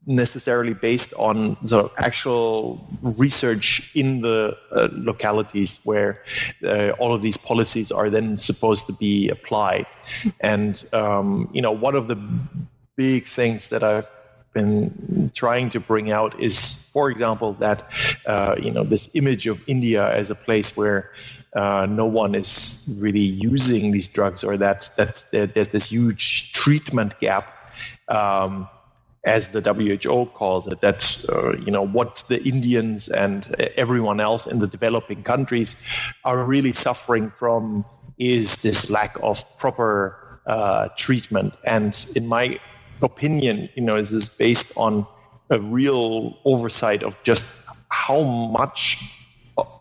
necessarily 0.07 0.73
based 0.73 1.12
on 1.15 1.57
sort 1.66 1.85
of 1.85 1.93
actual 1.99 2.87
research 3.03 3.91
in 3.95 4.23
the 4.23 4.57
uh, 4.73 4.89
localities 4.93 5.78
where 5.85 6.23
uh, 6.65 6.91
all 6.99 7.15
of 7.15 7.23
these 7.23 7.37
policies 7.37 7.93
are 7.93 8.09
then 8.09 8.37
supposed 8.37 8.87
to 8.87 8.93
be 8.95 9.28
applied. 9.28 9.87
And 10.41 10.82
um, 10.93 11.51
you 11.53 11.62
know, 11.62 11.73
one 11.73 11.95
of 11.95 12.09
the 12.09 12.16
big 12.97 13.27
things 13.27 13.69
that 13.69 13.82
I've 13.82 14.09
been 14.53 15.31
trying 15.35 15.70
to 15.70 15.81
bring 15.81 16.11
out 16.11 16.41
is, 16.41 16.91
for 16.93 17.11
example, 17.11 17.53
that 17.55 17.91
uh, 18.27 18.57
you 18.59 18.70
know 18.70 18.85
this 18.85 19.15
image 19.15 19.47
of 19.47 19.62
India 19.69 20.11
as 20.11 20.31
a 20.31 20.35
place 20.35 20.77
where 20.77 21.12
uh, 21.55 21.86
no 21.89 22.06
one 22.06 22.35
is 22.35 22.94
really 22.98 23.20
using 23.20 23.90
these 23.90 24.09
drugs, 24.09 24.44
or 24.44 24.56
that 24.56 24.90
that, 24.97 25.24
there's 25.32 25.68
this 25.68 25.90
huge 25.90 26.52
treatment 26.52 27.18
gap. 27.20 27.52
Um, 28.09 28.68
as 29.22 29.51
the 29.51 29.60
WHO 29.60 30.27
calls 30.32 30.66
it, 30.66 30.81
that 30.81 31.27
uh, 31.28 31.52
you 31.59 31.70
know 31.70 31.86
what 31.86 32.24
the 32.28 32.43
Indians 32.43 33.09
and 33.09 33.55
everyone 33.77 34.18
else 34.18 34.47
in 34.47 34.60
the 34.60 34.66
developing 34.66 35.22
countries 35.22 35.82
are 36.24 36.44
really 36.44 36.72
suffering 36.72 37.31
from 37.31 37.85
is 38.18 38.56
this 38.62 38.89
lack 38.89 39.16
of 39.22 39.44
proper 39.59 40.40
uh, 40.47 40.89
treatment. 40.97 41.55
And 41.64 41.94
in 42.14 42.27
my 42.27 42.60
opinion, 43.02 43.68
you 43.74 43.82
know, 43.82 43.97
is 43.97 44.10
this 44.10 44.28
based 44.36 44.72
on 44.77 45.06
a 45.51 45.59
real 45.60 46.39
oversight 46.44 47.02
of 47.02 47.16
just 47.24 47.64
how 47.89 48.22
much 48.22 48.98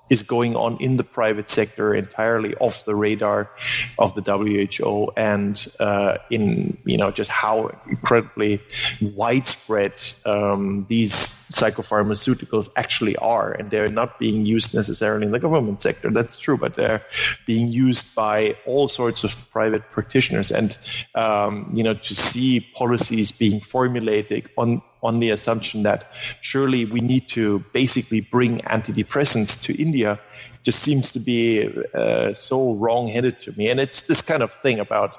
is 0.09 0.23
going 0.23 0.55
on 0.55 0.77
in 0.79 0.97
the 0.97 1.03
private 1.03 1.49
sector 1.49 1.93
entirely 1.93 2.55
off 2.55 2.85
the 2.85 2.95
radar 2.95 3.49
of 3.97 4.13
the 4.15 4.21
WHO 4.21 5.11
and 5.15 5.67
uh, 5.79 6.17
in 6.29 6.77
you 6.85 6.97
know 6.97 7.11
just 7.11 7.31
how 7.31 7.71
incredibly 7.87 8.61
widespread 9.01 9.93
um, 10.25 10.85
these 10.89 11.13
psychopharmaceuticals 11.51 12.69
actually 12.75 13.15
are. 13.17 13.51
And 13.51 13.71
they're 13.71 13.89
not 13.89 14.19
being 14.19 14.45
used 14.45 14.73
necessarily 14.73 15.25
in 15.25 15.31
the 15.31 15.39
government 15.39 15.81
sector. 15.81 16.09
That's 16.09 16.37
true 16.37 16.57
but 16.57 16.75
they're 16.75 17.03
being 17.45 17.69
used 17.69 18.13
by 18.15 18.55
all 18.65 18.87
sorts 18.87 19.23
of 19.23 19.35
private 19.51 19.83
practitioners. 19.91 20.51
And 20.51 20.77
um, 21.15 21.71
you 21.73 21.83
know 21.83 21.93
to 21.93 22.15
see 22.15 22.59
policies 22.59 23.31
being 23.31 23.61
formulated 23.61 24.49
on 24.57 24.81
on 25.01 25.17
the 25.17 25.29
assumption 25.29 25.83
that 25.83 26.11
surely 26.41 26.85
we 26.85 26.99
need 26.99 27.27
to 27.29 27.63
basically 27.73 28.21
bring 28.21 28.59
antidepressants 28.61 29.61
to 29.61 29.81
India 29.81 30.19
just 30.63 30.79
seems 30.79 31.13
to 31.13 31.19
be 31.19 31.67
uh, 31.93 32.33
so 32.35 32.73
wrong-headed 32.73 33.39
to 33.41 33.57
me. 33.57 33.69
And 33.69 33.79
it's 33.79 34.03
this 34.03 34.21
kind 34.21 34.43
of 34.43 34.51
thing 34.61 34.79
about, 34.79 35.17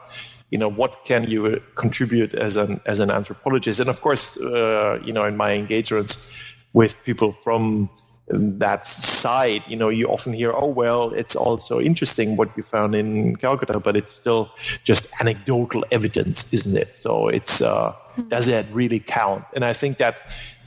you 0.50 0.58
know, 0.58 0.68
what 0.68 1.04
can 1.04 1.30
you 1.30 1.62
contribute 1.76 2.34
as 2.34 2.56
an 2.56 2.80
as 2.84 3.00
an 3.00 3.10
anthropologist? 3.10 3.80
And 3.80 3.88
of 3.88 4.00
course, 4.00 4.36
uh, 4.38 4.98
you 5.02 5.12
know, 5.12 5.24
in 5.24 5.36
my 5.36 5.54
engagements 5.54 6.36
with 6.72 7.02
people 7.04 7.32
from 7.32 7.88
that 8.32 8.86
side, 8.86 9.62
you 9.66 9.76
know, 9.76 9.88
you 9.88 10.06
often 10.06 10.32
hear, 10.32 10.52
oh, 10.52 10.66
well, 10.66 11.12
it's 11.12 11.34
also 11.34 11.80
interesting 11.80 12.36
what 12.36 12.56
you 12.56 12.62
found 12.62 12.94
in 12.94 13.36
Calcutta, 13.36 13.80
but 13.80 13.96
it's 13.96 14.12
still 14.12 14.50
just 14.84 15.10
anecdotal 15.20 15.84
evidence, 15.90 16.52
isn't 16.52 16.76
it? 16.76 16.96
So 16.96 17.28
it's, 17.28 17.60
uh, 17.60 17.94
does 18.28 18.46
that 18.46 18.66
really 18.72 19.00
count? 19.00 19.44
And 19.54 19.64
I 19.64 19.72
think 19.72 19.98
that, 19.98 20.22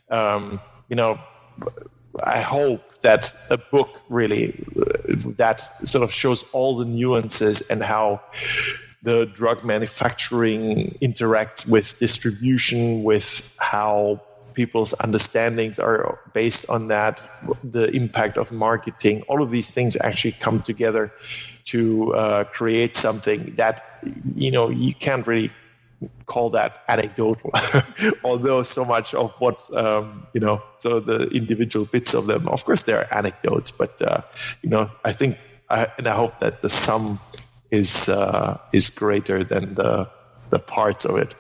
um, 0.10 0.60
you 0.90 0.95
know, 0.95 1.19
I 2.23 2.41
hope 2.41 3.02
that 3.02 3.34
a 3.49 3.57
book 3.57 3.90
really 4.10 4.53
uh, 4.80 5.15
that 5.38 5.88
sort 5.88 6.03
of 6.03 6.14
shows 6.14 6.45
all 6.52 6.77
the 6.77 6.85
nuances 6.85 7.61
and 7.61 7.81
how 7.81 8.22
the 9.02 9.26
drug 9.26 9.65
manufacturing 9.65 10.98
interacts 11.02 11.68
with 11.68 11.99
distribution, 11.99 13.03
with 13.03 13.53
how 13.60 14.22
people's 14.53 14.93
understandings 14.99 15.80
are 15.80 16.19
based 16.34 16.69
on 16.69 16.88
that, 16.88 17.21
the 17.63 17.89
impact 17.91 18.38
of 18.38 18.51
marketing, 18.51 19.23
all 19.27 19.41
of 19.41 19.51
these 19.51 19.69
things 19.69 19.97
actually 20.01 20.34
come 20.34 20.61
together 20.61 21.11
to 21.65 22.13
uh, 22.13 22.43
create 22.45 22.95
something 22.95 23.55
that, 23.55 23.99
you 24.35 24.51
know, 24.51 24.69
you 24.69 24.93
can't 24.93 25.25
really 25.27 25.51
call 26.25 26.49
that 26.51 26.84
anecdotal, 26.89 27.51
although 28.23 28.63
so 28.63 28.84
much 28.84 29.13
of 29.13 29.31
what, 29.39 29.59
um, 29.75 30.27
you 30.34 30.39
know, 30.39 30.61
so 30.80 30.99
the 30.99 31.27
individual 31.30 31.85
bits 31.85 32.13
of 32.13 32.27
them, 32.27 32.47
of 32.49 32.65
course, 32.65 32.84
they're 32.84 33.07
anecdotes, 33.15 33.71
but, 33.71 34.01
uh, 34.01 34.21
you 34.61 34.69
know, 34.69 34.89
I 35.05 35.13
think, 35.13 35.38
I, 35.69 35.88
and 35.97 36.07
I 36.07 36.15
hope 36.15 36.39
that 36.39 36.61
the 36.61 36.69
sum 36.69 37.19
is, 37.71 38.09
uh, 38.09 38.57
is 38.73 38.89
greater 38.89 39.43
than 39.43 39.75
the, 39.75 40.09
the 40.49 40.59
parts 40.59 41.05
of 41.05 41.17
it. 41.17 41.34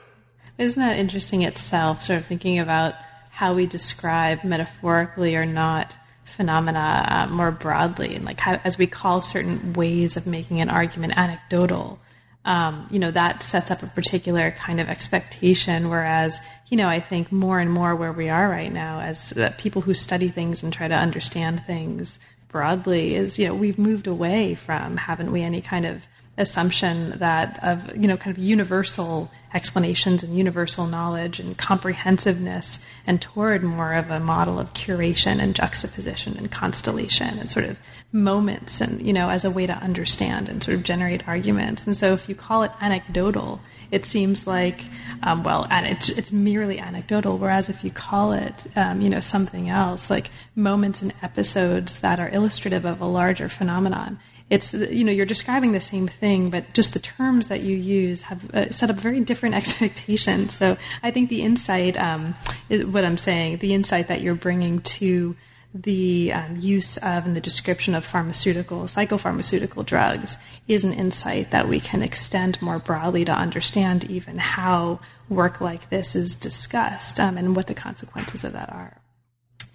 Isn't 0.63 0.81
that 0.81 0.97
interesting 0.97 1.41
itself, 1.41 2.01
sort 2.03 2.19
of 2.19 2.25
thinking 2.25 2.57
about 2.57 2.95
how 3.29 3.53
we 3.53 3.65
describe 3.65 4.43
metaphorically 4.43 5.35
or 5.35 5.45
not 5.45 5.97
phenomena 6.23 7.05
uh, 7.07 7.27
more 7.27 7.51
broadly, 7.51 8.15
and 8.15 8.23
like 8.23 8.39
how, 8.39 8.59
as 8.63 8.77
we 8.77 8.87
call 8.87 9.19
certain 9.21 9.73
ways 9.73 10.15
of 10.15 10.25
making 10.25 10.61
an 10.61 10.69
argument 10.69 11.17
anecdotal, 11.17 11.99
um, 12.45 12.87
you 12.89 12.99
know, 12.99 13.11
that 13.11 13.43
sets 13.43 13.71
up 13.71 13.83
a 13.83 13.87
particular 13.87 14.51
kind 14.51 14.79
of 14.79 14.87
expectation. 14.87 15.89
Whereas, 15.89 16.39
you 16.69 16.77
know, 16.77 16.87
I 16.87 16.99
think 16.99 17.31
more 17.31 17.59
and 17.59 17.69
more 17.69 17.95
where 17.95 18.13
we 18.13 18.29
are 18.29 18.49
right 18.49 18.71
now 18.71 19.01
as 19.01 19.33
uh, 19.33 19.53
people 19.57 19.81
who 19.81 19.93
study 19.93 20.29
things 20.29 20.63
and 20.63 20.71
try 20.71 20.87
to 20.87 20.95
understand 20.95 21.63
things 21.65 22.19
broadly 22.47 23.15
is, 23.15 23.37
you 23.37 23.47
know, 23.47 23.55
we've 23.55 23.79
moved 23.79 24.07
away 24.07 24.55
from, 24.55 24.95
haven't 24.95 25.31
we, 25.31 25.41
any 25.41 25.61
kind 25.61 25.85
of 25.85 26.07
assumption 26.37 27.11
that 27.19 27.63
of 27.63 27.95
you 27.95 28.07
know 28.07 28.17
kind 28.17 28.35
of 28.35 28.41
universal 28.41 29.31
explanations 29.53 30.23
and 30.23 30.35
universal 30.35 30.87
knowledge 30.87 31.39
and 31.39 31.59
comprehensiveness 31.59 32.83
and 33.05 33.21
toward 33.21 33.61
more 33.61 33.93
of 33.93 34.09
a 34.09 34.19
model 34.19 34.57
of 34.57 34.73
curation 34.73 35.37
and 35.37 35.55
juxtaposition 35.55 36.35
and 36.35 36.51
constellation 36.51 37.37
and 37.37 37.51
sort 37.51 37.65
of 37.65 37.79
moments 38.11 38.81
and 38.81 39.05
you 39.05 39.13
know 39.13 39.29
as 39.29 39.45
a 39.45 39.51
way 39.51 39.67
to 39.67 39.73
understand 39.73 40.49
and 40.49 40.63
sort 40.63 40.75
of 40.75 40.83
generate 40.83 41.27
arguments. 41.27 41.85
And 41.85 41.95
so 41.95 42.13
if 42.13 42.27
you 42.27 42.33
call 42.33 42.63
it 42.63 42.71
anecdotal 42.81 43.61
it 43.91 44.05
seems 44.05 44.47
like 44.47 44.85
um, 45.21 45.43
well 45.43 45.67
and 45.69 45.85
it's, 45.85 46.09
it's 46.09 46.31
merely 46.31 46.79
anecdotal 46.79 47.37
whereas 47.37 47.69
if 47.69 47.83
you 47.83 47.91
call 47.91 48.33
it 48.33 48.65
um, 48.75 49.01
you 49.01 49.09
know 49.09 49.19
something 49.19 49.69
else 49.69 50.09
like 50.09 50.31
moments 50.55 51.03
and 51.03 51.13
episodes 51.21 51.99
that 51.99 52.19
are 52.19 52.29
illustrative 52.29 52.85
of 52.85 52.99
a 53.01 53.05
larger 53.05 53.47
phenomenon 53.47 54.17
it's 54.53 54.73
you 54.73 55.03
know 55.03 55.11
you're 55.11 55.25
describing 55.25 55.71
the 55.71 55.81
same 55.81 56.07
thing 56.07 56.49
but 56.49 56.73
just 56.73 56.93
the 56.93 56.99
terms 56.99 57.47
that 57.47 57.61
you 57.61 57.75
use 57.75 58.23
have 58.23 58.53
uh, 58.53 58.69
set 58.69 58.89
up 58.89 58.95
very 58.95 59.19
different 59.19 59.55
expectations. 59.61 60.53
So 60.53 60.77
i 61.01 61.11
think 61.11 61.29
the 61.29 61.41
insight 61.41 61.97
um, 61.97 62.35
is 62.69 62.85
what 62.85 63.03
i'm 63.03 63.17
saying 63.17 63.57
the 63.57 63.73
insight 63.73 64.07
that 64.07 64.21
you're 64.21 64.35
bringing 64.35 64.79
to 64.79 65.35
the 65.73 66.31
um, 66.31 66.55
use 66.59 66.97
of 66.97 67.25
and 67.25 67.35
the 67.35 67.41
description 67.41 67.95
of 67.95 68.05
pharmaceutical 68.05 68.81
psychopharmaceutical 68.83 69.83
drugs 69.83 70.37
is 70.67 70.85
an 70.85 70.93
insight 70.93 71.49
that 71.49 71.67
we 71.67 71.79
can 71.79 72.03
extend 72.03 72.61
more 72.61 72.77
broadly 72.77 73.25
to 73.25 73.31
understand 73.31 74.03
even 74.05 74.37
how 74.37 74.99
work 75.29 75.59
like 75.59 75.89
this 75.89 76.15
is 76.15 76.35
discussed 76.35 77.19
um, 77.19 77.37
and 77.37 77.55
what 77.55 77.65
the 77.65 77.73
consequences 77.73 78.43
of 78.43 78.53
that 78.53 78.69
are 78.71 79.02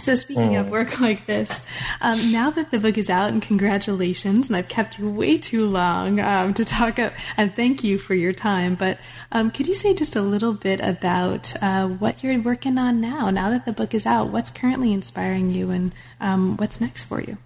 So, 0.00 0.14
speaking 0.14 0.50
mm. 0.50 0.60
of 0.60 0.70
work 0.70 1.00
like 1.02 1.26
this, 1.26 1.68
um, 2.00 2.18
now 2.30 2.50
that 2.50 2.70
the 2.70 2.78
book 2.78 2.96
is 2.96 3.10
out, 3.10 3.32
and 3.32 3.42
congratulations, 3.42 4.48
and 4.48 4.56
I've 4.56 4.68
kept 4.68 4.98
you 4.98 5.10
way 5.10 5.38
too 5.38 5.66
long 5.66 6.20
um, 6.20 6.54
to 6.54 6.64
talk, 6.64 7.00
up, 7.00 7.12
and 7.36 7.52
thank 7.54 7.82
you 7.82 7.98
for 7.98 8.14
your 8.14 8.32
time. 8.32 8.76
But 8.76 8.98
um, 9.32 9.50
could 9.50 9.66
you 9.66 9.74
say 9.74 9.94
just 9.94 10.14
a 10.14 10.22
little 10.22 10.52
bit 10.52 10.80
about 10.80 11.52
uh, 11.60 11.88
what 11.88 12.22
you're 12.22 12.40
working 12.40 12.78
on 12.78 13.00
now? 13.00 13.30
Now 13.30 13.50
that 13.50 13.64
the 13.64 13.72
book 13.72 13.92
is 13.92 14.06
out, 14.06 14.28
what's 14.28 14.52
currently 14.52 14.92
inspiring 14.92 15.50
you, 15.50 15.70
and 15.70 15.92
um, 16.20 16.56
what's 16.56 16.80
next 16.80 17.04
for 17.04 17.20
you? 17.20 17.36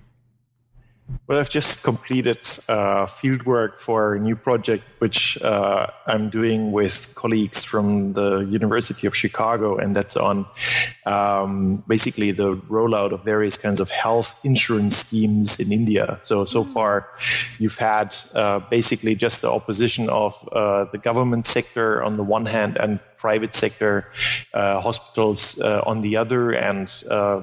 Well, 1.27 1.39
I've 1.39 1.51
just 1.51 1.83
completed 1.83 2.39
uh, 2.69 3.07
fieldwork 3.07 3.81
for 3.81 4.15
a 4.15 4.21
new 4.21 4.37
project 4.37 4.85
which 4.99 5.41
uh, 5.43 5.89
I'm 6.07 6.31
doing 6.31 6.73
with 6.73 7.15
colleagues 7.15 7.65
from 7.65 8.13
the 8.13 8.41
University 8.41 9.07
of 9.07 9.17
Chicago, 9.17 9.79
and 9.79 9.95
that's 9.97 10.17
on 10.17 10.47
um, 11.07 11.85
basically 11.89 12.33
the 12.33 12.57
rollout 12.57 13.13
of 13.13 13.25
various 13.25 13.57
kinds 13.57 13.81
of 13.81 13.91
health 13.91 14.39
insurance 14.45 14.97
schemes 14.97 15.59
in 15.59 15.73
India. 15.73 16.19
So, 16.23 16.45
so 16.45 16.63
mm-hmm. 16.63 16.73
far, 16.73 17.09
you've 17.59 17.79
had 17.79 18.17
uh, 18.35 18.61
basically 18.71 19.15
just 19.15 19.43
the 19.43 19.51
opposition 19.51 20.09
of 20.09 20.49
uh, 20.53 20.85
the 20.93 20.99
government 20.99 21.47
sector 21.47 22.03
on 22.03 22.17
the 22.17 22.25
one 22.25 22.47
hand 22.47 22.77
and 22.77 23.01
private 23.17 23.55
sector 23.55 24.09
uh, 24.55 24.81
hospitals 24.81 25.59
uh, 25.61 25.83
on 25.87 26.03
the 26.03 26.17
other, 26.17 26.51
and 26.51 26.91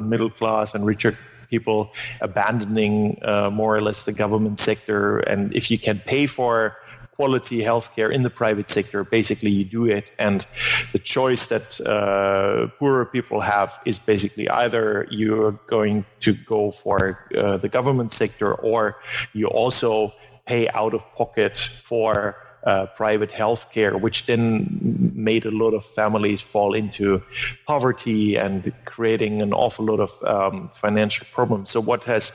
middle 0.02 0.30
class 0.30 0.76
and 0.76 0.86
richer 0.86 1.18
people 1.50 1.92
abandoning 2.22 3.20
uh, 3.24 3.50
more 3.50 3.76
or 3.76 3.82
less 3.82 4.06
the 4.06 4.14
government 4.14 4.60
sector. 4.60 5.20
And 5.20 5.56
if 5.56 5.72
you 5.72 5.78
can 5.78 6.00
pay 6.00 6.28
for 6.28 6.78
quality 7.20 7.60
healthcare 7.62 8.14
in 8.14 8.24
the 8.24 8.30
private 8.30 8.70
sector, 8.70 9.04
basically 9.04 9.52
you 9.52 9.66
do 9.66 9.86
it. 9.86 10.10
And 10.18 10.46
the 10.94 11.00
choice 11.00 11.48
that 11.48 11.82
uh, 11.82 12.68
poorer 12.80 13.06
people 13.06 13.42
have 13.42 13.78
is 13.86 14.00
basically 14.00 14.48
either 14.48 15.06
you're 15.12 15.60
going 15.68 16.06
to 16.22 16.34
go 16.34 16.72
for 16.72 17.28
uh, 17.36 17.58
the 17.58 17.68
government 17.68 18.14
sector 18.14 18.54
or 18.54 18.96
you 19.34 19.48
also 19.48 20.14
pay 20.46 20.70
out 20.70 20.94
of 20.94 21.04
pocket 21.14 21.60
for 21.60 22.38
uh, 22.64 22.86
private 22.88 23.32
health 23.32 23.72
care, 23.72 23.98
which 23.98 24.26
then 24.26 25.12
made 25.16 25.46
a 25.46 25.52
lot 25.52 25.74
of 25.74 25.86
families 25.86 26.42
fall 26.42 26.74
into 26.74 27.22
poverty 27.68 28.36
and 28.36 28.74
creating 28.86 29.42
an 29.42 29.54
awful 29.54 29.86
lot 29.86 30.00
of 30.00 30.24
um, 30.24 30.70
financial 30.74 31.26
problems. 31.34 31.70
So, 31.70 31.80
what 31.80 32.04
has 32.04 32.32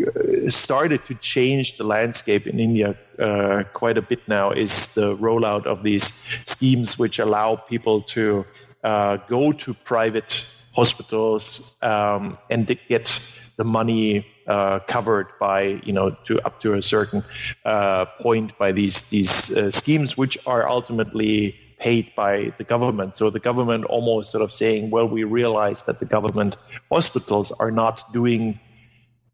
uh, 0.00 0.50
started 0.50 1.06
to 1.06 1.14
change 1.14 1.76
the 1.76 1.84
landscape 1.84 2.46
in 2.46 2.58
India 2.58 2.96
uh, 3.18 3.62
quite 3.72 3.98
a 3.98 4.02
bit 4.02 4.26
now 4.26 4.50
is 4.50 4.94
the 4.94 5.16
rollout 5.16 5.66
of 5.66 5.82
these 5.82 6.12
schemes 6.44 6.98
which 6.98 7.18
allow 7.18 7.56
people 7.56 8.02
to 8.02 8.44
uh, 8.84 9.16
go 9.28 9.52
to 9.52 9.74
private 9.74 10.46
hospitals 10.74 11.74
um, 11.82 12.38
and 12.50 12.66
get 12.88 13.20
the 13.56 13.64
money 13.64 14.26
uh, 14.46 14.80
covered 14.80 15.28
by 15.40 15.80
you 15.84 15.92
know 15.92 16.16
to 16.26 16.40
up 16.46 16.60
to 16.60 16.74
a 16.74 16.82
certain 16.82 17.24
uh, 17.64 18.06
point 18.20 18.56
by 18.58 18.72
these 18.72 19.04
these 19.10 19.56
uh, 19.56 19.70
schemes, 19.70 20.16
which 20.16 20.38
are 20.46 20.68
ultimately 20.68 21.56
paid 21.78 22.14
by 22.14 22.52
the 22.58 22.64
government. 22.64 23.16
So 23.16 23.30
the 23.30 23.40
government 23.40 23.84
almost 23.86 24.30
sort 24.30 24.42
of 24.42 24.52
saying, 24.52 24.90
well, 24.90 25.08
we 25.08 25.24
realize 25.24 25.82
that 25.84 25.98
the 25.98 26.04
government 26.04 26.56
hospitals 26.90 27.50
are 27.50 27.72
not 27.72 28.12
doing 28.12 28.60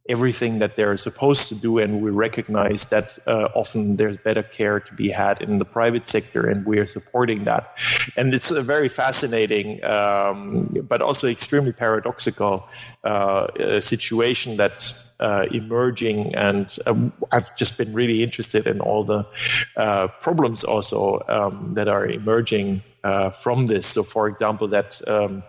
everything 0.09 0.59
that 0.59 0.77
they're 0.77 0.97
supposed 0.97 1.49
to 1.49 1.55
do, 1.55 1.79
and 1.79 2.03
we 2.03 2.11
recognize 2.11 2.87
that 2.87 3.19
uh, 3.27 3.49
often 3.55 3.97
there's 3.97 4.17
better 4.17 4.43
care 4.43 4.81
to 4.81 4.95
be 4.95 5.09
had 5.11 5.43
in 5.43 5.59
the 5.59 5.65
private 5.65 6.09
sector, 6.09 6.47
and 6.47 6.65
we 6.65 6.79
are 6.79 6.87
supporting 6.87 7.45
that. 7.45 7.79
And 8.17 8.35
it's 8.35 8.51
a 8.51 8.63
very 8.63 8.89
fascinating, 8.89 9.85
um, 9.85 10.75
but 10.89 11.03
also 11.03 11.29
extremely 11.29 11.73
paradoxical 11.73 12.67
uh, 13.05 13.81
situation 13.81 14.57
that's 14.57 15.13
uh, 15.21 15.47
emerging, 15.51 16.35
and 16.35 16.75
um, 16.87 17.13
I've 17.33 17.55
just 17.57 17.77
been 17.77 17.93
really 17.93 18.23
interested 18.23 18.67
in 18.67 18.81
all 18.81 19.05
the 19.05 19.27
uh, 19.77 20.09
problems 20.23 20.65
also 20.65 21.23
um, 21.29 21.75
that 21.75 21.89
are 21.89 22.07
emerging 22.07 22.83
uh, 23.05 23.31
from 23.31 23.67
this. 23.67 23.87
So, 23.87 24.03
for 24.03 24.29
example, 24.29 24.69
that 24.69 25.01
um, 25.09 25.43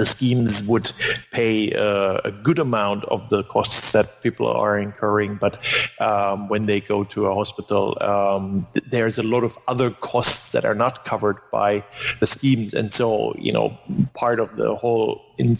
the 0.00 0.06
schemes 0.06 0.62
would 0.64 0.90
pay 1.30 1.72
uh, 1.74 2.20
a 2.24 2.32
good 2.32 2.58
amount 2.58 3.04
of 3.04 3.28
the 3.28 3.44
costs 3.44 3.92
that 3.92 4.22
people 4.22 4.48
are 4.48 4.78
incurring, 4.78 5.36
but 5.36 5.58
um, 6.00 6.48
when 6.48 6.64
they 6.64 6.80
go 6.80 7.04
to 7.04 7.26
a 7.26 7.34
hospital, 7.34 7.98
um, 8.00 8.66
there's 8.90 9.18
a 9.18 9.22
lot 9.22 9.44
of 9.44 9.58
other 9.68 9.90
costs 9.90 10.52
that 10.52 10.64
are 10.64 10.74
not 10.74 11.04
covered 11.04 11.36
by 11.52 11.84
the 12.20 12.26
schemes, 12.26 12.72
and 12.72 12.94
so 12.94 13.34
you 13.38 13.52
know 13.52 13.76
part 14.14 14.40
of 14.40 14.56
the 14.56 14.74
whole. 14.74 15.20
In- 15.38 15.58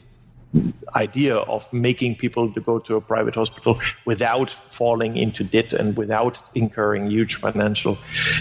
idea 0.97 1.37
of 1.37 1.73
making 1.73 2.17
people 2.17 2.53
to 2.53 2.61
go 2.61 2.79
to 2.81 2.97
a 2.97 3.01
private 3.01 3.35
hospital 3.35 3.81
without 4.05 4.51
falling 4.51 5.17
into 5.17 5.45
debt 5.45 5.73
and 5.73 5.97
without 5.97 6.43
incurring 6.55 7.11
huge 7.11 7.37
financial 7.37 7.97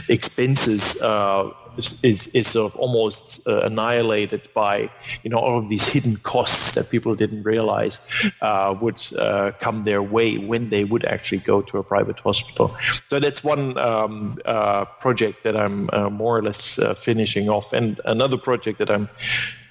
expenses 0.07 0.99
uh, 1.01 1.51
is, 1.77 2.27
is, 2.33 2.47
sort 2.47 2.73
of 2.73 2.79
almost 2.79 3.47
uh, 3.47 3.61
annihilated 3.61 4.49
by 4.55 4.89
you 5.23 5.29
know 5.29 5.37
all 5.37 5.59
of 5.59 5.69
these 5.69 5.87
hidden 5.87 6.17
costs 6.17 6.75
that 6.75 6.89
people 6.89 7.13
didn't 7.15 7.43
realize 7.43 7.99
uh, 8.41 8.75
would 8.81 9.01
uh, 9.17 9.51
come 9.59 9.83
their 9.83 10.01
way 10.01 10.37
when 10.37 10.69
they 10.69 10.83
would 10.83 11.05
actually 11.05 11.37
go 11.37 11.61
to 11.61 11.77
a 11.77 11.83
private 11.83 12.19
hospital. 12.19 12.75
So 13.07 13.19
that's 13.19 13.43
one 13.43 13.77
um, 13.77 14.39
uh, 14.45 14.85
project 14.85 15.43
that 15.43 15.55
I'm 15.55 15.89
uh, 15.93 16.09
more 16.09 16.37
or 16.37 16.41
less 16.41 16.79
finishing 16.97 17.49
off, 17.49 17.71
and 17.71 18.01
another 18.05 18.37
project 18.37 18.79
that 18.79 18.89
I'm 18.89 19.09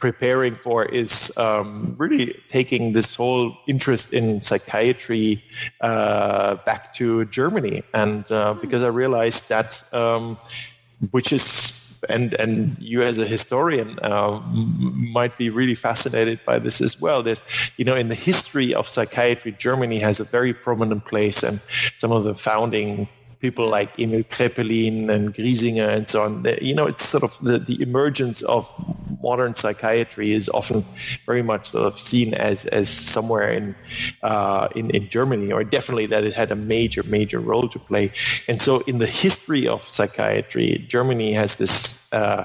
preparing 0.00 0.54
for 0.54 0.84
is 0.84 1.36
um, 1.36 1.94
really 1.98 2.40
taking 2.48 2.92
this 2.92 3.14
whole 3.14 3.56
interest 3.66 4.12
in 4.12 4.40
psychiatry 4.40 5.44
back 5.80 6.94
to 6.94 7.24
Germany, 7.26 7.82
and 7.92 8.24
because 8.60 8.82
I 8.82 8.88
realized 8.88 9.48
that. 9.48 9.82
Um, 9.92 10.38
which 11.10 11.32
is 11.32 11.84
and 12.08 12.34
and 12.34 12.78
you 12.78 13.02
as 13.02 13.18
a 13.18 13.26
historian 13.26 13.98
uh, 14.00 14.40
might 14.52 15.36
be 15.36 15.50
really 15.50 15.74
fascinated 15.74 16.40
by 16.46 16.58
this 16.58 16.80
as 16.80 17.00
well. 17.00 17.22
There's, 17.22 17.42
you 17.76 17.84
know, 17.84 17.96
in 17.96 18.08
the 18.08 18.14
history 18.14 18.74
of 18.74 18.88
psychiatry, 18.88 19.54
Germany 19.58 19.98
has 20.00 20.20
a 20.20 20.24
very 20.24 20.54
prominent 20.54 21.06
place, 21.06 21.42
and 21.42 21.60
some 21.98 22.12
of 22.12 22.24
the 22.24 22.34
founding 22.34 23.08
people 23.40 23.68
like 23.68 23.90
Emil 23.98 24.24
Kraepelin 24.24 25.10
and 25.10 25.34
Griesinger 25.34 25.88
and 25.88 26.08
so 26.08 26.22
on. 26.22 26.44
You 26.60 26.74
know, 26.74 26.86
it's 26.86 27.04
sort 27.04 27.22
of 27.22 27.38
the, 27.40 27.58
the 27.58 27.80
emergence 27.80 28.42
of 28.42 28.72
modern 29.22 29.54
psychiatry 29.54 30.32
is 30.32 30.48
often 30.50 30.84
very 31.26 31.42
much 31.42 31.70
sort 31.70 31.86
of 31.86 31.98
seen 31.98 32.34
as 32.34 32.66
as 32.66 32.88
somewhere 32.88 33.50
in 33.50 33.74
uh, 34.22 34.68
in 34.74 34.90
in 34.90 35.08
Germany, 35.08 35.52
or 35.52 35.64
definitely 35.64 36.06
that 36.06 36.24
it 36.24 36.34
had 36.34 36.50
a 36.50 36.56
major 36.56 37.02
major 37.04 37.38
role 37.38 37.68
to 37.68 37.78
play. 37.78 38.12
And 38.48 38.60
so, 38.60 38.80
in 38.80 38.98
the 38.98 39.06
history 39.06 39.68
of 39.68 39.84
psychiatry, 39.84 40.84
Germany 40.88 41.32
has 41.34 41.56
this 41.56 42.12
uh, 42.12 42.44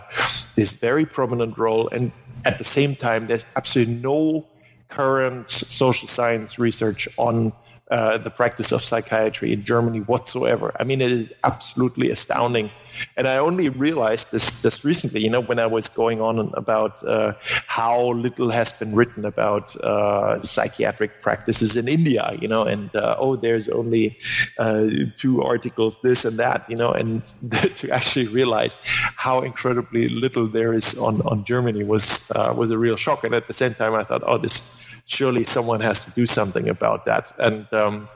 this 0.55 0.75
very 0.75 1.05
prominent 1.05 1.57
role, 1.57 1.89
and 1.89 2.11
at 2.45 2.57
the 2.57 2.65
same 2.65 2.95
time, 2.95 3.25
there's 3.27 3.45
absolutely 3.55 3.95
no 3.95 4.45
current 4.89 5.49
social 5.49 6.07
science 6.07 6.59
research 6.59 7.07
on 7.17 7.51
uh, 7.93 8.17
the 8.17 8.31
practice 8.31 8.71
of 8.71 8.81
psychiatry 8.81 9.53
in 9.53 9.63
Germany 9.63 9.99
whatsoever. 9.99 10.75
I 10.79 10.83
mean, 10.83 10.99
it 10.99 11.11
is 11.11 11.31
absolutely 11.43 12.09
astounding. 12.09 12.71
And 13.17 13.27
I 13.27 13.37
only 13.37 13.69
realized 13.69 14.31
this 14.31 14.63
this 14.63 14.83
recently, 14.83 15.21
you 15.21 15.29
know, 15.29 15.41
when 15.41 15.59
I 15.59 15.67
was 15.67 15.89
going 15.89 16.19
on 16.19 16.51
about 16.55 17.03
uh, 17.03 17.33
how 17.67 18.13
little 18.13 18.49
has 18.49 18.73
been 18.73 18.95
written 18.95 19.25
about 19.25 19.75
uh, 19.75 20.41
psychiatric 20.41 21.21
practices 21.21 21.77
in 21.77 21.87
India, 21.87 22.35
you 22.41 22.47
know, 22.47 22.63
and 22.63 22.89
uh, 22.95 23.15
oh, 23.19 23.35
there's 23.35 23.69
only 23.69 24.17
uh, 24.57 24.87
two 25.19 25.43
articles, 25.43 25.95
this 26.01 26.25
and 26.25 26.37
that, 26.39 26.67
you 26.67 26.75
know, 26.75 26.89
and 26.89 27.21
to 27.77 27.91
actually 27.91 28.25
realize 28.25 28.75
how 29.17 29.41
incredibly 29.41 30.07
little 30.07 30.47
there 30.47 30.73
is 30.73 30.97
on 30.97 31.21
on 31.27 31.45
Germany 31.45 31.83
was 31.83 32.31
was 32.55 32.71
a 32.71 32.77
real 32.77 32.97
shock. 32.97 33.23
And 33.23 33.35
at 33.35 33.45
the 33.45 33.53
same 33.53 33.75
time, 33.75 33.93
I 33.93 34.03
thought, 34.03 34.23
oh, 34.25 34.39
this 34.39 34.79
surely 35.05 35.43
someone 35.43 35.81
has 35.81 36.05
to 36.05 36.11
do 36.11 36.25
something 36.25 36.69
about 36.69 37.05
that. 37.05 37.31
And 37.37 37.71
um, 37.73 38.09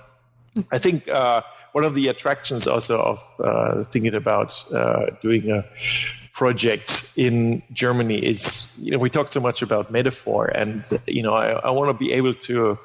I 0.72 0.78
think 0.78 1.08
uh, 1.08 1.42
one 1.72 1.84
of 1.84 1.94
the 1.94 2.08
attractions 2.08 2.68
also 2.68 3.00
of 3.00 3.24
uh, 3.40 3.84
thinking 3.84 4.16
about 4.16 4.64
uh, 4.74 5.08
doing 5.22 5.52
a 5.52 5.66
project 6.34 7.12
in 7.16 7.64
Germany 7.74 8.18
is, 8.24 8.78
you 8.80 8.92
know, 8.92 9.00
we 9.00 9.10
talk 9.10 9.28
so 9.28 9.40
much 9.40 9.62
about 9.62 9.92
metaphor, 9.92 10.48
and 10.54 10.84
you 11.08 11.24
know, 11.24 11.34
I, 11.34 11.50
I 11.52 11.72
want 11.72 11.90
to 11.90 11.94
be 11.94 12.14
able 12.14 12.34
to 12.34 12.78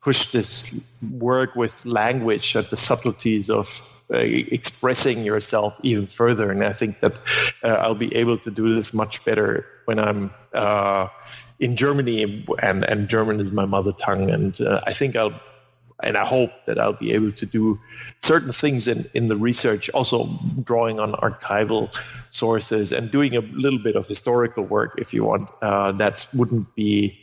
push 0.00 0.30
this 0.32 0.80
work 1.18 1.54
with 1.56 1.84
language 1.84 2.56
at 2.56 2.70
the 2.70 2.76
subtleties 2.76 3.50
of 3.50 3.66
expressing 4.10 5.24
yourself 5.24 5.74
even 5.82 6.06
further. 6.06 6.50
And 6.50 6.64
I 6.64 6.72
think 6.72 7.00
that 7.00 7.14
uh, 7.62 7.68
I'll 7.68 7.94
be 7.94 8.14
able 8.16 8.38
to 8.38 8.50
do 8.50 8.74
this 8.74 8.92
much 8.92 9.24
better 9.24 9.66
when 9.84 9.98
I'm 9.98 10.30
uh, 10.52 11.08
in 11.58 11.76
Germany, 11.76 12.46
and, 12.62 12.84
and 12.84 13.08
German 13.08 13.40
is 13.40 13.52
my 13.52 13.66
mother 13.66 13.92
tongue. 13.92 14.30
And 14.30 14.60
uh, 14.60 14.80
I 14.86 14.92
think 14.92 15.16
I'll 15.16 15.40
and 16.02 16.16
I 16.16 16.24
hope 16.24 16.50
that 16.66 16.78
I'll 16.78 16.94
be 16.94 17.12
able 17.12 17.32
to 17.32 17.46
do 17.46 17.78
certain 18.20 18.52
things 18.52 18.88
in, 18.88 19.08
in 19.14 19.26
the 19.26 19.36
research, 19.36 19.90
also 19.90 20.28
drawing 20.62 20.98
on 20.98 21.12
archival 21.12 21.94
sources 22.30 22.92
and 22.92 23.10
doing 23.10 23.36
a 23.36 23.40
little 23.40 23.78
bit 23.78 23.96
of 23.96 24.06
historical 24.06 24.64
work 24.64 24.94
if 24.98 25.12
you 25.12 25.24
want. 25.24 25.50
Uh, 25.62 25.92
that 25.92 26.26
wouldn't 26.34 26.74
be, 26.74 27.18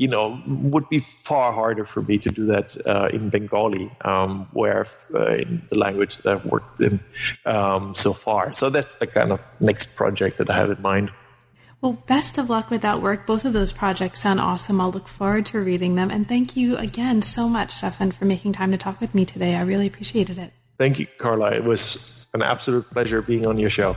you 0.00 0.08
know, 0.08 0.40
would 0.46 0.88
be 0.88 0.98
far 0.98 1.52
harder 1.52 1.84
for 1.84 2.00
me 2.00 2.16
to 2.16 2.30
do 2.30 2.46
that 2.46 2.74
uh, 2.86 3.08
in 3.12 3.28
Bengali, 3.28 3.92
um, 4.00 4.48
where 4.52 4.86
uh, 5.14 5.34
in 5.34 5.60
the 5.68 5.76
language 5.76 6.16
that 6.16 6.32
I've 6.32 6.46
worked 6.46 6.80
in 6.80 7.00
um, 7.44 7.94
so 7.94 8.14
far. 8.14 8.54
So 8.54 8.70
that's 8.70 8.96
the 8.96 9.06
kind 9.06 9.30
of 9.30 9.42
next 9.60 9.96
project 9.96 10.38
that 10.38 10.48
I 10.48 10.56
have 10.56 10.70
in 10.70 10.80
mind. 10.80 11.10
Well, 11.82 12.02
best 12.06 12.38
of 12.38 12.48
luck 12.48 12.70
with 12.70 12.80
that 12.80 13.02
work. 13.02 13.26
Both 13.26 13.44
of 13.44 13.52
those 13.52 13.74
projects 13.74 14.20
sound 14.20 14.40
awesome. 14.40 14.80
I'll 14.80 14.90
look 14.90 15.06
forward 15.06 15.44
to 15.46 15.60
reading 15.60 15.96
them. 15.96 16.10
And 16.10 16.26
thank 16.26 16.56
you 16.56 16.78
again 16.78 17.20
so 17.20 17.46
much, 17.46 17.74
Stefan, 17.74 18.10
for 18.10 18.24
making 18.24 18.52
time 18.52 18.70
to 18.70 18.78
talk 18.78 19.02
with 19.02 19.14
me 19.14 19.26
today. 19.26 19.54
I 19.54 19.62
really 19.64 19.86
appreciated 19.86 20.38
it. 20.38 20.54
Thank 20.78 20.98
you, 20.98 21.04
Carla. 21.18 21.52
It 21.52 21.64
was 21.64 22.26
an 22.32 22.40
absolute 22.40 22.88
pleasure 22.88 23.20
being 23.20 23.46
on 23.46 23.58
your 23.58 23.68
show. 23.68 23.96